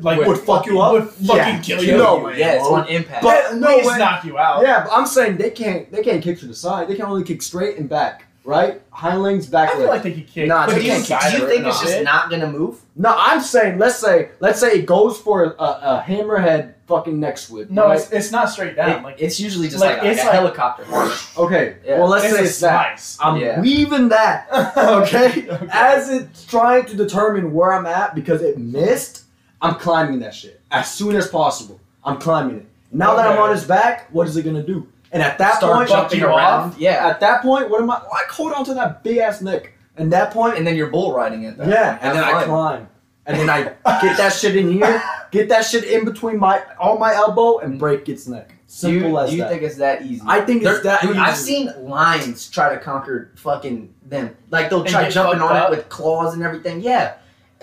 like 0.00 0.26
Would 0.26 0.38
fuck 0.38 0.66
you 0.66 0.80
up? 0.80 0.92
would 0.92 1.08
fucking 1.08 1.36
Yeah. 1.36 1.60
kill 1.60 1.82
You 1.84 1.92
No 1.96 2.18
know 2.20 2.28
yeah, 2.30 2.48
way, 2.52 2.56
it's 2.58 2.66
bro. 2.68 2.76
on 2.76 2.88
impact. 2.88 3.22
But 3.22 3.44
At 3.44 3.56
no 3.56 3.76
least 3.76 3.90
way. 3.90 3.98
knock 3.98 4.24
you 4.24 4.38
out. 4.38 4.62
Yeah, 4.64 4.84
but 4.84 4.92
I'm 4.92 5.06
saying 5.06 5.36
they 5.36 5.50
can't 5.50 5.90
they 5.92 6.02
can't 6.02 6.22
kick 6.22 6.38
to 6.40 6.46
the 6.46 6.54
side. 6.54 6.88
They 6.88 6.96
can 6.96 7.04
only 7.06 7.22
kick 7.24 7.42
straight 7.42 7.78
and 7.78 7.88
back, 7.88 8.24
right? 8.44 8.80
Hind 8.90 9.22
legs, 9.22 9.46
back 9.46 9.68
I 9.70 9.72
feel 9.72 9.80
legs. 9.82 9.90
like 9.90 10.02
they 10.02 10.12
could 10.12 10.26
kick. 10.28 10.48
Nah, 10.48 10.66
but 10.66 10.74
do 10.74 10.78
they 10.80 10.86
you, 10.86 10.90
can't 10.90 11.00
inside 11.00 11.30
do 11.32 11.38
you 11.42 11.48
think 11.48 11.66
it's 11.66 11.80
just 11.80 12.02
not 12.02 12.28
gonna 12.30 12.50
move? 12.50 12.80
no, 12.96 13.14
I'm 13.16 13.40
saying 13.40 13.78
let's 13.78 13.96
say 13.98 14.30
let's 14.40 14.58
say 14.60 14.72
it 14.72 14.86
goes 14.86 15.18
for 15.18 15.44
a, 15.44 15.48
a 15.62 16.04
hammerhead 16.06 16.74
fucking 16.86 17.18
neck 17.18 17.38
sweep. 17.38 17.70
No, 17.70 17.86
right? 17.86 17.98
it's, 17.98 18.10
it's 18.12 18.30
not 18.30 18.50
straight 18.50 18.76
down. 18.76 18.90
It- 18.90 19.02
like 19.04 19.16
it's 19.18 19.40
usually 19.40 19.68
just 19.68 19.80
like, 19.80 19.98
like, 19.98 20.06
a, 20.06 20.10
it's 20.10 20.18
like 20.24 20.34
a 20.34 20.42
like- 20.42 20.56
helicopter. 20.56 21.40
okay. 21.40 21.76
Yeah. 21.84 21.98
Well, 21.98 22.08
let's 22.08 22.24
it's 22.26 22.34
say 22.34 22.40
a 22.40 22.44
it's 22.44 22.60
that. 22.60 22.98
slice. 23.00 23.18
I'm 23.22 23.40
Yeah. 23.40 23.60
weaving 23.60 24.08
that. 24.10 24.48
Okay? 24.76 25.48
Okay. 25.48 25.66
As 25.72 26.10
it's 26.10 26.44
trying 26.44 26.84
to 26.86 26.94
determine 26.96 27.52
where 27.54 27.72
I'm 27.72 27.86
at 27.86 28.14
because 28.14 28.42
it 28.42 28.58
missed, 28.58 29.23
I'm 29.64 29.76
climbing 29.76 30.20
that 30.20 30.34
shit 30.34 30.60
as 30.70 30.92
soon 30.92 31.16
as 31.16 31.28
possible. 31.28 31.80
I'm 32.04 32.18
climbing 32.18 32.58
it. 32.58 32.66
Now 32.92 33.14
that 33.16 33.26
I'm 33.26 33.38
on 33.38 33.50
his 33.50 33.64
back, 33.64 34.08
what 34.12 34.28
is 34.28 34.36
it 34.36 34.44
gonna 34.44 34.62
do? 34.62 34.86
And 35.10 35.22
at 35.22 35.38
that 35.38 35.56
Start 35.56 35.76
point, 35.76 35.88
jumping 35.88 36.20
you 36.20 36.26
around. 36.26 36.70
off? 36.72 36.78
Yeah, 36.78 37.08
at 37.08 37.20
that 37.20 37.42
point, 37.42 37.70
what 37.70 37.80
am 37.80 37.90
I? 37.90 37.94
I 37.94 38.24
hold 38.30 38.52
on 38.52 38.64
to 38.66 38.74
that 38.74 39.02
big 39.02 39.18
ass 39.18 39.40
neck. 39.40 39.72
And 39.96 40.12
that 40.12 40.32
point, 40.32 40.58
and 40.58 40.66
then 40.66 40.74
you're 40.74 40.88
bull 40.88 41.14
riding 41.14 41.44
it. 41.44 41.56
yeah, 41.58 41.98
and 42.02 42.16
then 42.16 42.24
I 42.24 42.44
climb, 42.44 42.88
and 43.26 43.38
then 43.38 43.48
I 43.48 43.62
get 44.02 44.16
that 44.16 44.32
shit 44.32 44.56
in 44.56 44.72
here, 44.72 45.02
get 45.30 45.48
that 45.50 45.64
shit 45.64 45.84
in 45.84 46.04
between 46.04 46.38
my 46.38 46.62
on 46.80 46.98
my 46.98 47.14
elbow, 47.14 47.58
and 47.58 47.74
mm. 47.74 47.78
break 47.78 48.08
its 48.08 48.26
neck. 48.26 48.54
Simple 48.66 49.10
you, 49.10 49.18
as 49.18 49.30
do 49.30 49.36
you 49.36 49.42
that. 49.42 49.50
think 49.50 49.62
it's 49.62 49.76
that 49.76 50.02
easy? 50.02 50.22
I 50.26 50.40
think 50.40 50.62
it's 50.62 50.72
There- 50.72 50.82
that. 50.82 51.02
dude, 51.02 51.16
I've 51.16 51.36
seen 51.36 51.70
lions 51.78 52.50
try 52.50 52.74
to 52.74 52.80
conquer 52.80 53.30
fucking 53.36 53.94
them. 54.04 54.36
Like 54.50 54.68
they'll 54.68 54.84
try 54.84 55.08
jumping 55.08 55.40
on 55.40 55.54
up? 55.54 55.72
it 55.72 55.76
with 55.76 55.88
claws 55.88 56.34
and 56.34 56.42
everything. 56.42 56.80
Yeah, 56.80 57.12
and 57.12 57.14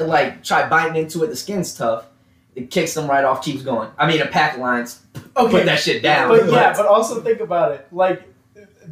like 0.06 0.44
try 0.44 0.68
biting 0.68 0.96
into 0.96 1.24
it. 1.24 1.28
The 1.28 1.36
skin's 1.36 1.76
tough. 1.76 2.06
It 2.56 2.70
kicks 2.70 2.94
them 2.94 3.08
right 3.10 3.24
off. 3.24 3.44
Keeps 3.44 3.62
going. 3.62 3.90
I 3.98 4.08
mean, 4.08 4.22
a 4.22 4.26
pack 4.28 4.56
of 4.56 4.60
lions 4.60 5.02
okay, 5.38 5.52
put 5.52 5.66
that 5.66 5.80
shit 5.80 6.04
down. 6.04 6.30
but 6.30 6.52
yeah, 6.52 6.74
but 6.76 6.86
also 6.86 7.22
think 7.22 7.40
about 7.40 7.72
it. 7.72 7.88
Like 7.92 8.24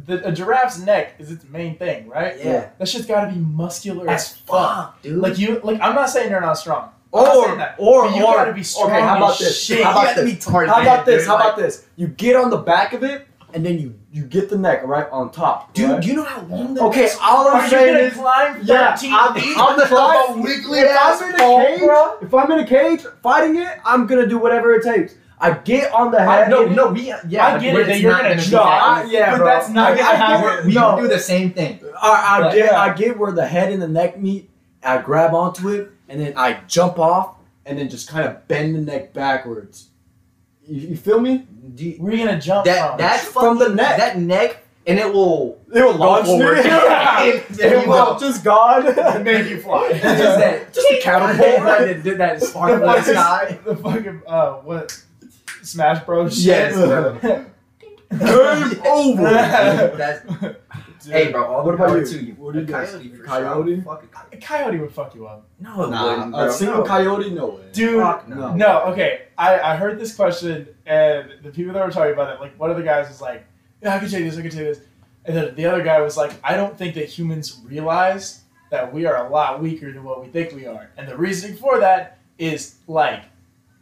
the, 0.06 0.26
a 0.26 0.32
giraffe's 0.32 0.80
neck 0.80 1.14
is 1.18 1.30
its 1.30 1.44
main 1.44 1.76
thing, 1.76 2.08
right? 2.08 2.38
yeah, 2.38 2.70
That 2.78 2.88
shit's 2.88 3.04
got 3.06 3.26
to 3.26 3.32
be 3.32 3.38
muscular 3.38 4.08
as 4.08 4.22
as 4.22 4.36
fuck. 4.38 4.46
fuck, 4.46 5.02
dude. 5.02 5.18
Like 5.18 5.38
you, 5.38 5.60
like 5.62 5.80
I'm 5.82 5.94
not 5.94 6.08
saying 6.08 6.30
they're 6.30 6.40
not 6.40 6.54
strong. 6.58 6.90
I'm 7.12 7.26
Or 7.26 7.56
that. 7.56 7.74
or 7.78 8.06
you 8.10 8.24
or 8.24 8.34
gotta 8.34 8.52
be 8.52 8.62
strong 8.62 8.86
okay. 8.90 9.00
How 9.00 9.16
about 9.16 9.38
this? 9.38 9.60
shit. 9.62 9.84
How 9.84 9.90
about 9.90 10.04
gotta 10.04 10.22
this? 10.22 10.34
be 10.34 10.40
Tarzan, 10.40 10.68
How 10.74 10.80
about 10.82 11.04
this? 11.06 11.22
dude, 11.22 11.26
How 11.28 11.34
like- 11.34 11.44
about 11.44 11.58
this? 11.58 11.86
You 11.96 12.06
get 12.06 12.36
on 12.36 12.50
the 12.50 12.56
back 12.58 12.92
of 12.92 13.02
it, 13.02 13.26
and 13.52 13.66
then 13.66 13.78
you 13.78 13.94
you 14.12 14.24
get 14.24 14.50
the 14.50 14.58
neck 14.58 14.82
right 14.84 15.08
on 15.12 15.30
top. 15.30 15.72
dude, 15.72 15.88
right? 15.90 16.02
do 16.02 16.08
you 16.08 16.16
know 16.16 16.24
how 16.24 16.42
long 16.42 16.74
that 16.74 16.82
Okay, 16.84 17.04
is? 17.04 17.16
all 17.22 17.46
I'm 17.48 17.54
Are 17.58 17.62
you 17.64 17.70
saying 17.70 17.94
gonna 17.94 18.06
is, 18.08 18.14
climb 18.14 18.54
13 18.54 18.66
yeah, 18.66 18.96
I'm, 19.18 19.34
feet? 19.40 19.56
I'm 19.56 19.78
the 19.78 19.86
Climb 19.86 20.42
wiggly 20.42 20.78
If 20.80 20.88
ass 20.90 21.22
I'm 21.22 21.28
in 21.28 21.34
a 21.34 21.38
cage, 21.38 21.80
bro. 21.80 22.18
if 22.20 22.34
I'm 22.34 22.50
in 22.52 22.58
a 22.60 22.66
cage 22.66 23.04
fighting 23.22 23.56
it, 23.56 23.68
I'm 23.84 24.06
gonna 24.06 24.26
do 24.26 24.38
whatever 24.38 24.72
it 24.74 24.82
takes. 24.82 25.14
I 25.42 25.52
get 25.52 25.92
on 25.94 26.10
the 26.10 26.18
I, 26.20 26.36
head. 26.40 26.50
no, 26.50 26.66
no, 26.66 26.88
we 26.88 27.02
yeah, 27.28 27.46
I 27.46 27.58
get 27.58 27.74
it 27.74 27.86
that 27.86 27.92
it's 27.92 28.00
you're 28.02 28.12
not 28.12 28.22
gonna 28.24 28.36
be 28.36 28.42
try. 28.42 28.50
that 28.64 28.82
I- 28.82 29.04
yeah, 29.10 29.30
but 29.30 29.36
bro. 29.38 29.46
that's 29.46 29.68
not 29.70 29.92
I- 29.92 29.96
gonna 29.96 30.08
I 30.10 30.14
happen. 30.14 30.56
get- 30.56 30.66
We 30.66 30.74
no. 30.74 31.00
do 31.00 31.08
the 31.08 31.18
same 31.18 31.52
thing. 31.52 31.80
I, 32.02 32.36
I 32.38 32.40
But, 32.42 32.54
get 32.54 32.72
yeah. 32.72 32.80
I 32.80 32.92
get 32.94 33.18
where 33.18 33.32
the 33.32 33.46
head 33.46 33.72
and 33.72 33.80
the 33.80 33.88
neck 33.88 34.18
meet. 34.20 34.50
I 34.82 34.98
grab 34.98 35.32
onto 35.34 35.68
it 35.68 35.92
and 36.08 36.20
then 36.20 36.32
I 36.36 36.60
jump 36.66 36.98
off 36.98 37.36
and 37.64 37.78
then 37.78 37.88
just 37.88 38.08
kind 38.08 38.26
of 38.26 38.48
bend 38.48 38.74
the 38.74 38.80
neck 38.80 39.12
backwards. 39.14 39.89
You, 40.70 40.88
you 40.90 40.96
feel 40.96 41.20
me? 41.20 41.46
Do 41.74 41.84
you- 41.84 41.96
Where 41.98 42.12
are 42.12 42.16
you 42.16 42.24
gonna 42.26 42.40
jump 42.40 42.64
that 42.66 42.88
from? 42.90 42.98
that 42.98 43.20
From 43.20 43.58
the 43.58 43.68
neck. 43.70 43.96
that 43.98 44.18
neck, 44.18 44.64
and 44.86 44.98
it 44.98 45.12
will 45.12 45.58
It 45.74 45.82
will 45.82 45.94
launch 45.94 46.26
me. 46.28 46.34
it 46.40 47.48
There 47.50 47.82
you 47.82 47.88
will 47.88 48.14
go. 48.14 48.18
just 48.18 48.44
gone. 48.44 48.84
make 49.24 49.48
you 49.48 49.60
fly. 49.60 49.90
just 49.92 50.02
that, 50.02 50.72
just 50.72 50.86
a 50.90 51.00
catapult 51.02 51.64
that 51.64 52.02
did 52.02 52.18
that 52.18 52.42
spark 52.42 52.72
in 52.72 52.80
the 52.80 53.02
sky. 53.02 53.58
The 53.64 53.76
fucking 53.76 54.22
uh, 54.26 54.52
what? 54.54 55.02
Smash 55.62 56.04
Bros. 56.04 56.44
Yes. 56.44 56.74
Game 57.20 57.46
over. 58.86 59.22
That's, 59.96 60.26
Dude, 61.02 61.12
hey, 61.12 61.30
bro. 61.32 61.44
All 61.44 61.64
What 61.64 61.72
the 61.72 61.74
about 61.76 61.88
power 61.88 61.98
you? 62.00 62.06
to 62.06 62.24
you. 62.24 62.32
What 62.34 62.52
do 62.54 62.58
you 62.60 62.64
A 62.64 62.68
coyote 62.68 63.08
for 63.08 63.22
coyote? 63.24 63.74
Sure. 63.76 63.84
Fuck 63.84 64.02
a 64.04 64.06
coyote. 64.06 64.28
a 64.32 64.36
coyote 64.40 64.78
would 64.78 64.92
fuck 64.92 65.14
you 65.14 65.26
up. 65.26 65.46
No, 65.58 65.84
it 65.84 65.90
Nah, 65.90 66.10
wouldn't. 66.10 66.32
Bro. 66.32 66.46
a 66.48 66.52
single 66.52 66.78
no. 66.78 66.84
coyote, 66.84 67.30
no 67.30 67.46
way. 67.46 67.62
Dude, 67.72 68.02
Fuck 68.02 68.28
no. 68.28 68.54
No, 68.54 68.82
okay. 68.86 69.22
I, 69.38 69.58
I 69.60 69.76
heard 69.76 69.98
this 69.98 70.14
question, 70.14 70.68
and 70.86 71.32
the 71.42 71.50
people 71.50 71.72
that 71.72 71.84
were 71.84 71.90
talking 71.92 72.12
about 72.12 72.34
it, 72.34 72.40
like 72.40 72.58
one 72.60 72.70
of 72.70 72.76
the 72.76 72.82
guys 72.82 73.08
was 73.08 73.20
like, 73.20 73.44
"Yeah, 73.82 73.94
I 73.94 73.98
can 73.98 74.08
take 74.10 74.24
this, 74.24 74.36
I 74.36 74.42
can 74.42 74.50
take 74.50 74.60
this," 74.60 74.80
and 75.24 75.34
then 75.36 75.54
the 75.54 75.64
other 75.66 75.82
guy 75.82 76.00
was 76.02 76.16
like, 76.16 76.32
"I 76.44 76.54
don't 76.56 76.76
think 76.76 76.94
that 76.96 77.06
humans 77.06 77.60
realize 77.64 78.42
that 78.70 78.92
we 78.92 79.06
are 79.06 79.26
a 79.26 79.30
lot 79.30 79.60
weaker 79.62 79.90
than 79.92 80.04
what 80.04 80.20
we 80.22 80.28
think 80.28 80.52
we 80.52 80.66
are," 80.66 80.90
and 80.98 81.08
the 81.08 81.16
reasoning 81.16 81.56
for 81.56 81.80
that 81.80 82.18
is 82.38 82.76
like 82.86 83.24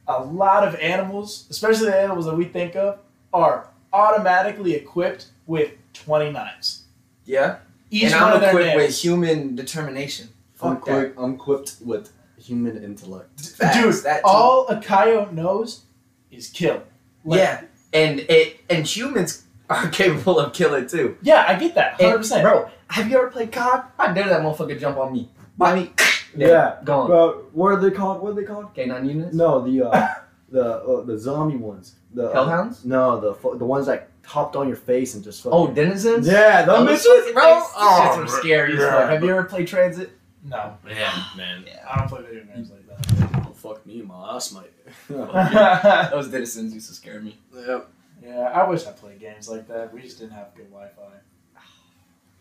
a 0.06 0.22
lot 0.22 0.66
of 0.66 0.74
animals, 0.76 1.46
especially 1.50 1.86
the 1.86 2.00
animals 2.00 2.24
that 2.26 2.36
we 2.36 2.44
think 2.44 2.76
of, 2.76 2.98
are 3.32 3.68
automatically 3.92 4.74
equipped 4.74 5.26
with 5.46 5.72
twenty 5.92 6.30
knives. 6.30 6.84
Yeah. 7.28 7.58
Each 7.90 8.04
and 8.04 8.14
one 8.14 8.22
I'm 8.22 8.36
of 8.36 8.42
equipped 8.42 8.76
with 8.76 8.98
human 8.98 9.54
determination. 9.54 10.28
I'm 10.60 10.76
Fuck 10.76 10.84
that. 10.86 10.92
quick. 10.92 11.14
I'm 11.18 11.34
equipped 11.34 11.76
with 11.84 12.10
human 12.38 12.82
intellect. 12.82 13.40
Facts, 13.40 13.76
Dude, 13.76 14.04
that 14.04 14.22
all 14.24 14.66
a 14.68 14.80
coyote 14.80 15.32
knows 15.32 15.84
is 16.30 16.48
kill. 16.48 16.82
Like, 17.24 17.38
yeah, 17.38 17.62
and 17.92 18.20
it 18.20 18.60
and 18.70 18.86
humans 18.86 19.44
are 19.68 19.88
capable 20.00 20.38
of 20.38 20.52
killing 20.52 20.86
too. 20.86 21.16
Yeah, 21.22 21.44
I 21.46 21.58
get 21.58 21.74
that. 21.74 21.98
100%. 21.98 22.42
bro, 22.42 22.70
have 22.88 23.10
you 23.10 23.18
ever 23.18 23.30
played 23.30 23.52
COD? 23.52 23.84
I 23.98 24.12
dare 24.12 24.28
that 24.28 24.40
motherfucker 24.42 24.78
jump 24.80 24.96
on 24.98 25.12
me. 25.12 25.30
By 25.56 25.74
me. 25.74 25.92
Yeah. 26.36 26.76
Gone. 26.84 27.06
Bro, 27.08 27.46
what 27.52 27.68
are 27.72 27.80
they 27.80 27.90
called? 27.90 28.22
What 28.22 28.32
are 28.32 28.34
they 28.34 28.44
called? 28.44 28.74
K9 28.74 29.08
units? 29.08 29.34
No, 29.34 29.64
the 29.64 29.82
uh, 29.88 30.08
the 30.50 30.74
uh, 30.76 31.02
the 31.02 31.18
zombie 31.18 31.56
ones. 31.56 31.96
The 32.12 32.28
uh, 32.28 32.34
Hellhounds? 32.34 32.84
No, 32.84 33.18
the 33.18 33.56
the 33.56 33.64
ones 33.64 33.86
that 33.86 34.10
hopped 34.28 34.54
on 34.56 34.66
your 34.68 34.76
face 34.76 35.14
and 35.14 35.24
just. 35.24 35.44
Oh, 35.46 35.50
fucking- 35.66 35.70
Oh, 35.70 35.74
denizens? 35.74 36.26
yeah, 36.26 36.64
the 36.64 36.72
Those 36.72 37.00
bitches, 37.00 37.18
fucking 37.18 37.34
bro. 37.34 37.42
Oh, 37.44 38.14
shits 38.16 38.24
are 38.24 38.28
scary 38.40 38.74
yeah. 38.76 38.90
fuck. 39.00 39.10
Have 39.10 39.24
you 39.24 39.30
ever 39.30 39.44
played 39.44 39.66
TranZit? 39.68 40.10
no, 40.44 40.76
man, 40.84 41.12
man. 41.36 41.64
Yeah. 41.66 41.84
I 41.90 41.98
don't 41.98 42.08
play 42.08 42.22
video 42.22 42.44
games 42.44 42.70
like 42.70 42.86
that. 42.88 43.46
Oh, 43.46 43.52
fuck 43.52 43.84
me, 43.86 44.02
my 44.02 44.34
ass 44.36 44.52
might. 44.52 44.70
Oh, 45.10 45.30
yeah, 45.34 46.08
Those 46.12 46.28
denizens 46.28 46.72
used 46.74 46.88
to 46.88 46.94
scare 46.94 47.20
me. 47.20 47.38
yep. 47.54 47.88
Yeah, 48.22 48.40
I 48.54 48.68
wish 48.68 48.86
I 48.86 48.92
played 48.92 49.20
games 49.20 49.48
like 49.48 49.68
that. 49.68 49.92
We 49.94 50.00
just 50.02 50.18
didn't 50.18 50.32
have 50.32 50.54
good 50.54 50.70
Wi-Fi. 50.70 51.02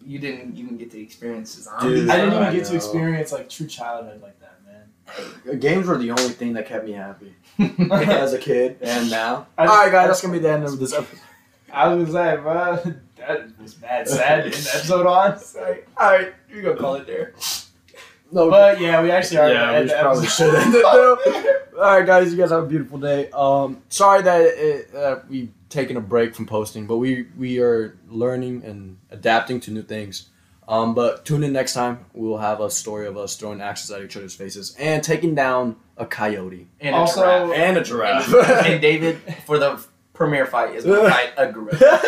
You 0.06 0.20
didn't 0.20 0.56
even 0.58 0.78
get 0.78 0.92
to 0.92 1.02
experience 1.02 1.52
zombies. 1.56 2.02
Dude, 2.02 2.10
I 2.10 2.16
didn't 2.18 2.34
I 2.34 2.42
even 2.50 2.60
get 2.60 2.66
to 2.68 2.76
experience 2.76 3.32
like 3.32 3.50
true 3.50 3.68
childhood 3.68 4.22
like 4.22 4.40
that, 4.40 4.60
man. 4.66 5.60
Games 5.60 5.88
were 5.88 5.98
the 5.98 6.12
only 6.12 6.30
thing 6.30 6.54
that 6.54 6.68
kept 6.68 6.86
me 6.86 6.92
happy 6.94 7.34
as 7.92 8.34
a 8.34 8.38
kid 8.38 8.78
and 8.82 9.10
now. 9.10 9.48
All 9.58 9.66
right, 9.66 9.92
guys, 9.92 10.08
that's 10.08 10.22
gonna 10.22 10.34
be 10.34 10.40
the 10.40 10.52
end 10.52 10.64
of 10.64 10.78
this 10.80 10.94
episode. 10.94 11.20
I 11.74 11.88
was 11.94 12.10
gonna 12.12 12.36
say, 12.38 12.42
bro, 12.42 12.94
that 13.18 13.60
was 13.62 13.74
bad. 13.76 14.08
Sad 14.08 14.46
in 14.46 14.52
the 14.52 14.58
episode 14.58 15.06
on. 15.06 15.38
Sorry. 15.40 15.80
All 15.98 16.10
right, 16.12 16.34
we're 16.52 16.62
gonna 16.62 16.78
call 16.78 16.96
it 16.96 17.08
there. 17.08 17.34
No, 18.32 18.50
But 18.50 18.80
yeah, 18.82 19.02
we 19.02 19.10
actually 19.12 19.38
are. 19.38 19.50
yeah, 19.50 19.80
we 19.80 19.88
the 19.88 19.94
probably 20.02 20.24
episode. 20.24 20.52
should 20.52 20.56
end 20.56 20.76
it 20.76 20.84
though. 21.74 21.82
All 21.84 21.98
right, 21.98 22.06
guys, 22.06 22.32
you 22.32 22.38
guys 22.38 22.50
have 22.52 22.64
a 22.64 22.68
beautiful 22.68 22.98
day. 22.98 23.30
Um, 23.32 23.82
sorry 23.90 24.22
that 24.24 24.42
it, 24.42 24.94
uh, 24.96 25.20
we've 25.30 25.52
taken 25.70 25.96
a 25.98 26.02
break 26.02 26.36
from 26.36 26.46
posting, 26.46 26.88
but 26.88 26.98
we 26.98 27.28
we 27.38 27.60
are 27.60 27.98
learning 28.10 28.64
and 28.66 28.98
adapting 29.12 29.60
to 29.62 29.72
new 29.72 29.84
things. 29.84 30.30
Um, 30.68 30.94
but 30.94 31.24
tune 31.24 31.46
in 31.46 31.54
next 31.54 31.74
time. 31.74 32.06
We 32.14 32.28
will 32.28 32.40
have 32.40 32.60
a 32.60 32.70
story 32.70 33.08
of 33.08 33.16
us 33.18 33.38
throwing 33.38 33.62
axes 33.62 33.90
at 33.92 34.02
each 34.02 34.18
other's 34.18 34.36
faces 34.36 34.76
and 34.78 35.02
taking 35.02 35.34
down 35.34 35.78
a 35.96 36.06
coyote 36.06 36.68
And 36.82 36.94
a 36.94 36.98
Also- 36.98 37.22
giraffe. 37.22 37.54
and 37.58 37.78
a 37.78 37.84
giraffe. 37.84 38.34
and 38.66 38.82
David 38.82 39.18
for 39.46 39.58
the 39.58 39.78
premiere 40.18 40.46
fight 40.48 40.76
is 40.76 40.84
gonna 40.84 41.10
fight 41.10 41.30
a 41.38 41.52
gorilla, 41.52 41.78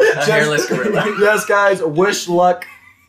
a 0.00 0.24
hairless 0.24 0.66
gorilla. 0.68 1.04
yes, 1.20 1.44
guys. 1.44 1.82
Wish 1.82 2.28
luck 2.28 2.64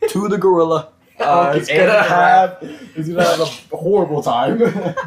to 0.08 0.28
the 0.28 0.36
gorilla. 0.38 0.90
Uh, 1.20 1.52
it's 1.56 1.66
gonna 1.66 2.00
have 2.00 2.58
it's 2.94 3.08
gonna 3.08 3.24
have 3.24 3.40
a 3.40 3.76
horrible 3.76 4.22
time. 4.22 4.56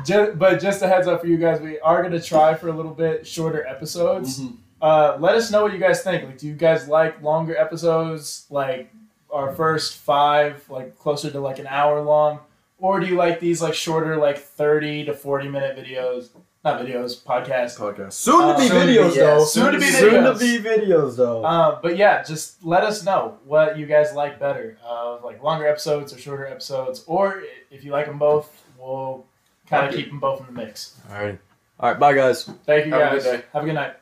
just, 0.04 0.38
but 0.38 0.60
just 0.60 0.82
a 0.82 0.88
heads 0.90 1.08
up 1.08 1.22
for 1.22 1.28
you 1.28 1.38
guys, 1.38 1.62
we 1.62 1.80
are 1.80 2.04
gonna 2.04 2.22
try 2.22 2.54
for 2.54 2.68
a 2.68 2.74
little 2.74 2.92
bit 2.94 3.26
shorter 3.26 3.66
episodes. 3.66 4.42
Mhm. 4.42 4.58
Uh, 4.82 5.16
let 5.22 5.36
us 5.36 5.50
know 5.52 5.62
what 5.64 5.72
you 5.72 5.80
guys 5.80 6.04
think. 6.04 6.26
Like, 6.26 6.38
do 6.38 6.48
you 6.48 6.54
guys 6.54 6.90
like 6.90 7.22
longer 7.22 7.56
episodes, 7.56 8.46
like 8.50 8.92
our 9.32 9.54
first 9.54 10.00
five, 10.00 10.66
like 10.70 10.98
closer 11.00 11.32
to 11.32 11.40
like 11.40 11.60
an 11.60 11.68
hour 11.68 12.02
long, 12.02 12.40
or 12.78 13.00
do 13.00 13.06
you 13.08 13.16
like 13.16 13.40
these 13.40 13.62
like 13.62 13.74
shorter, 13.74 14.18
like 14.18 14.38
thirty 14.38 15.06
to 15.06 15.14
forty 15.14 15.48
minute 15.48 15.78
videos? 15.78 16.28
Not 16.64 16.80
videos, 16.80 17.20
podcasts. 17.24 17.76
Podcast. 17.76 18.14
Soon 18.14 18.50
to 18.50 18.62
be 18.62 18.68
soon 18.68 18.82
to 18.82 18.86
be, 18.86 18.94
videos, 18.94 19.16
yeah. 19.16 19.22
though. 19.24 19.44
Soon 19.46 19.74
to 19.74 19.80
be 19.80 19.86
Soon 19.88 20.24
to 20.24 20.30
videos. 20.34 20.40
be 20.40 20.60
videos, 20.60 21.16
though. 21.18 21.44
Uh, 21.44 21.80
but 21.82 21.98
yeah, 21.98 22.22
just 22.22 22.64
let 22.64 22.84
us 22.84 23.04
know 23.04 23.40
what 23.46 23.80
you 23.80 23.88
guys 23.88 24.14
like 24.14 24.40
better, 24.40 24.78
uh, 24.86 25.18
like 25.24 25.42
longer 25.42 25.66
episodes 25.68 26.14
or 26.14 26.20
shorter 26.20 26.46
episodes, 26.46 27.04
or 27.08 27.42
if 27.72 27.84
you 27.84 27.92
like 27.92 28.06
them 28.06 28.20
both, 28.20 28.64
we'll 28.78 29.26
kind 29.66 29.88
of 29.90 29.96
keep 29.96 30.10
them 30.10 30.20
both 30.20 30.40
in 30.42 30.46
the 30.46 30.52
mix. 30.52 31.00
All 31.10 31.16
right. 31.24 31.40
All 31.80 31.90
right. 31.90 32.00
Bye, 32.00 32.14
guys. 32.14 32.44
Thank 32.44 32.86
you 32.86 32.94
Have 32.94 33.14
a 33.14 33.16
guys. 33.16 33.24
good 33.24 33.38
day. 33.38 33.44
Have 33.54 33.64
a 33.64 33.66
good 33.66 33.74
night. 33.74 33.96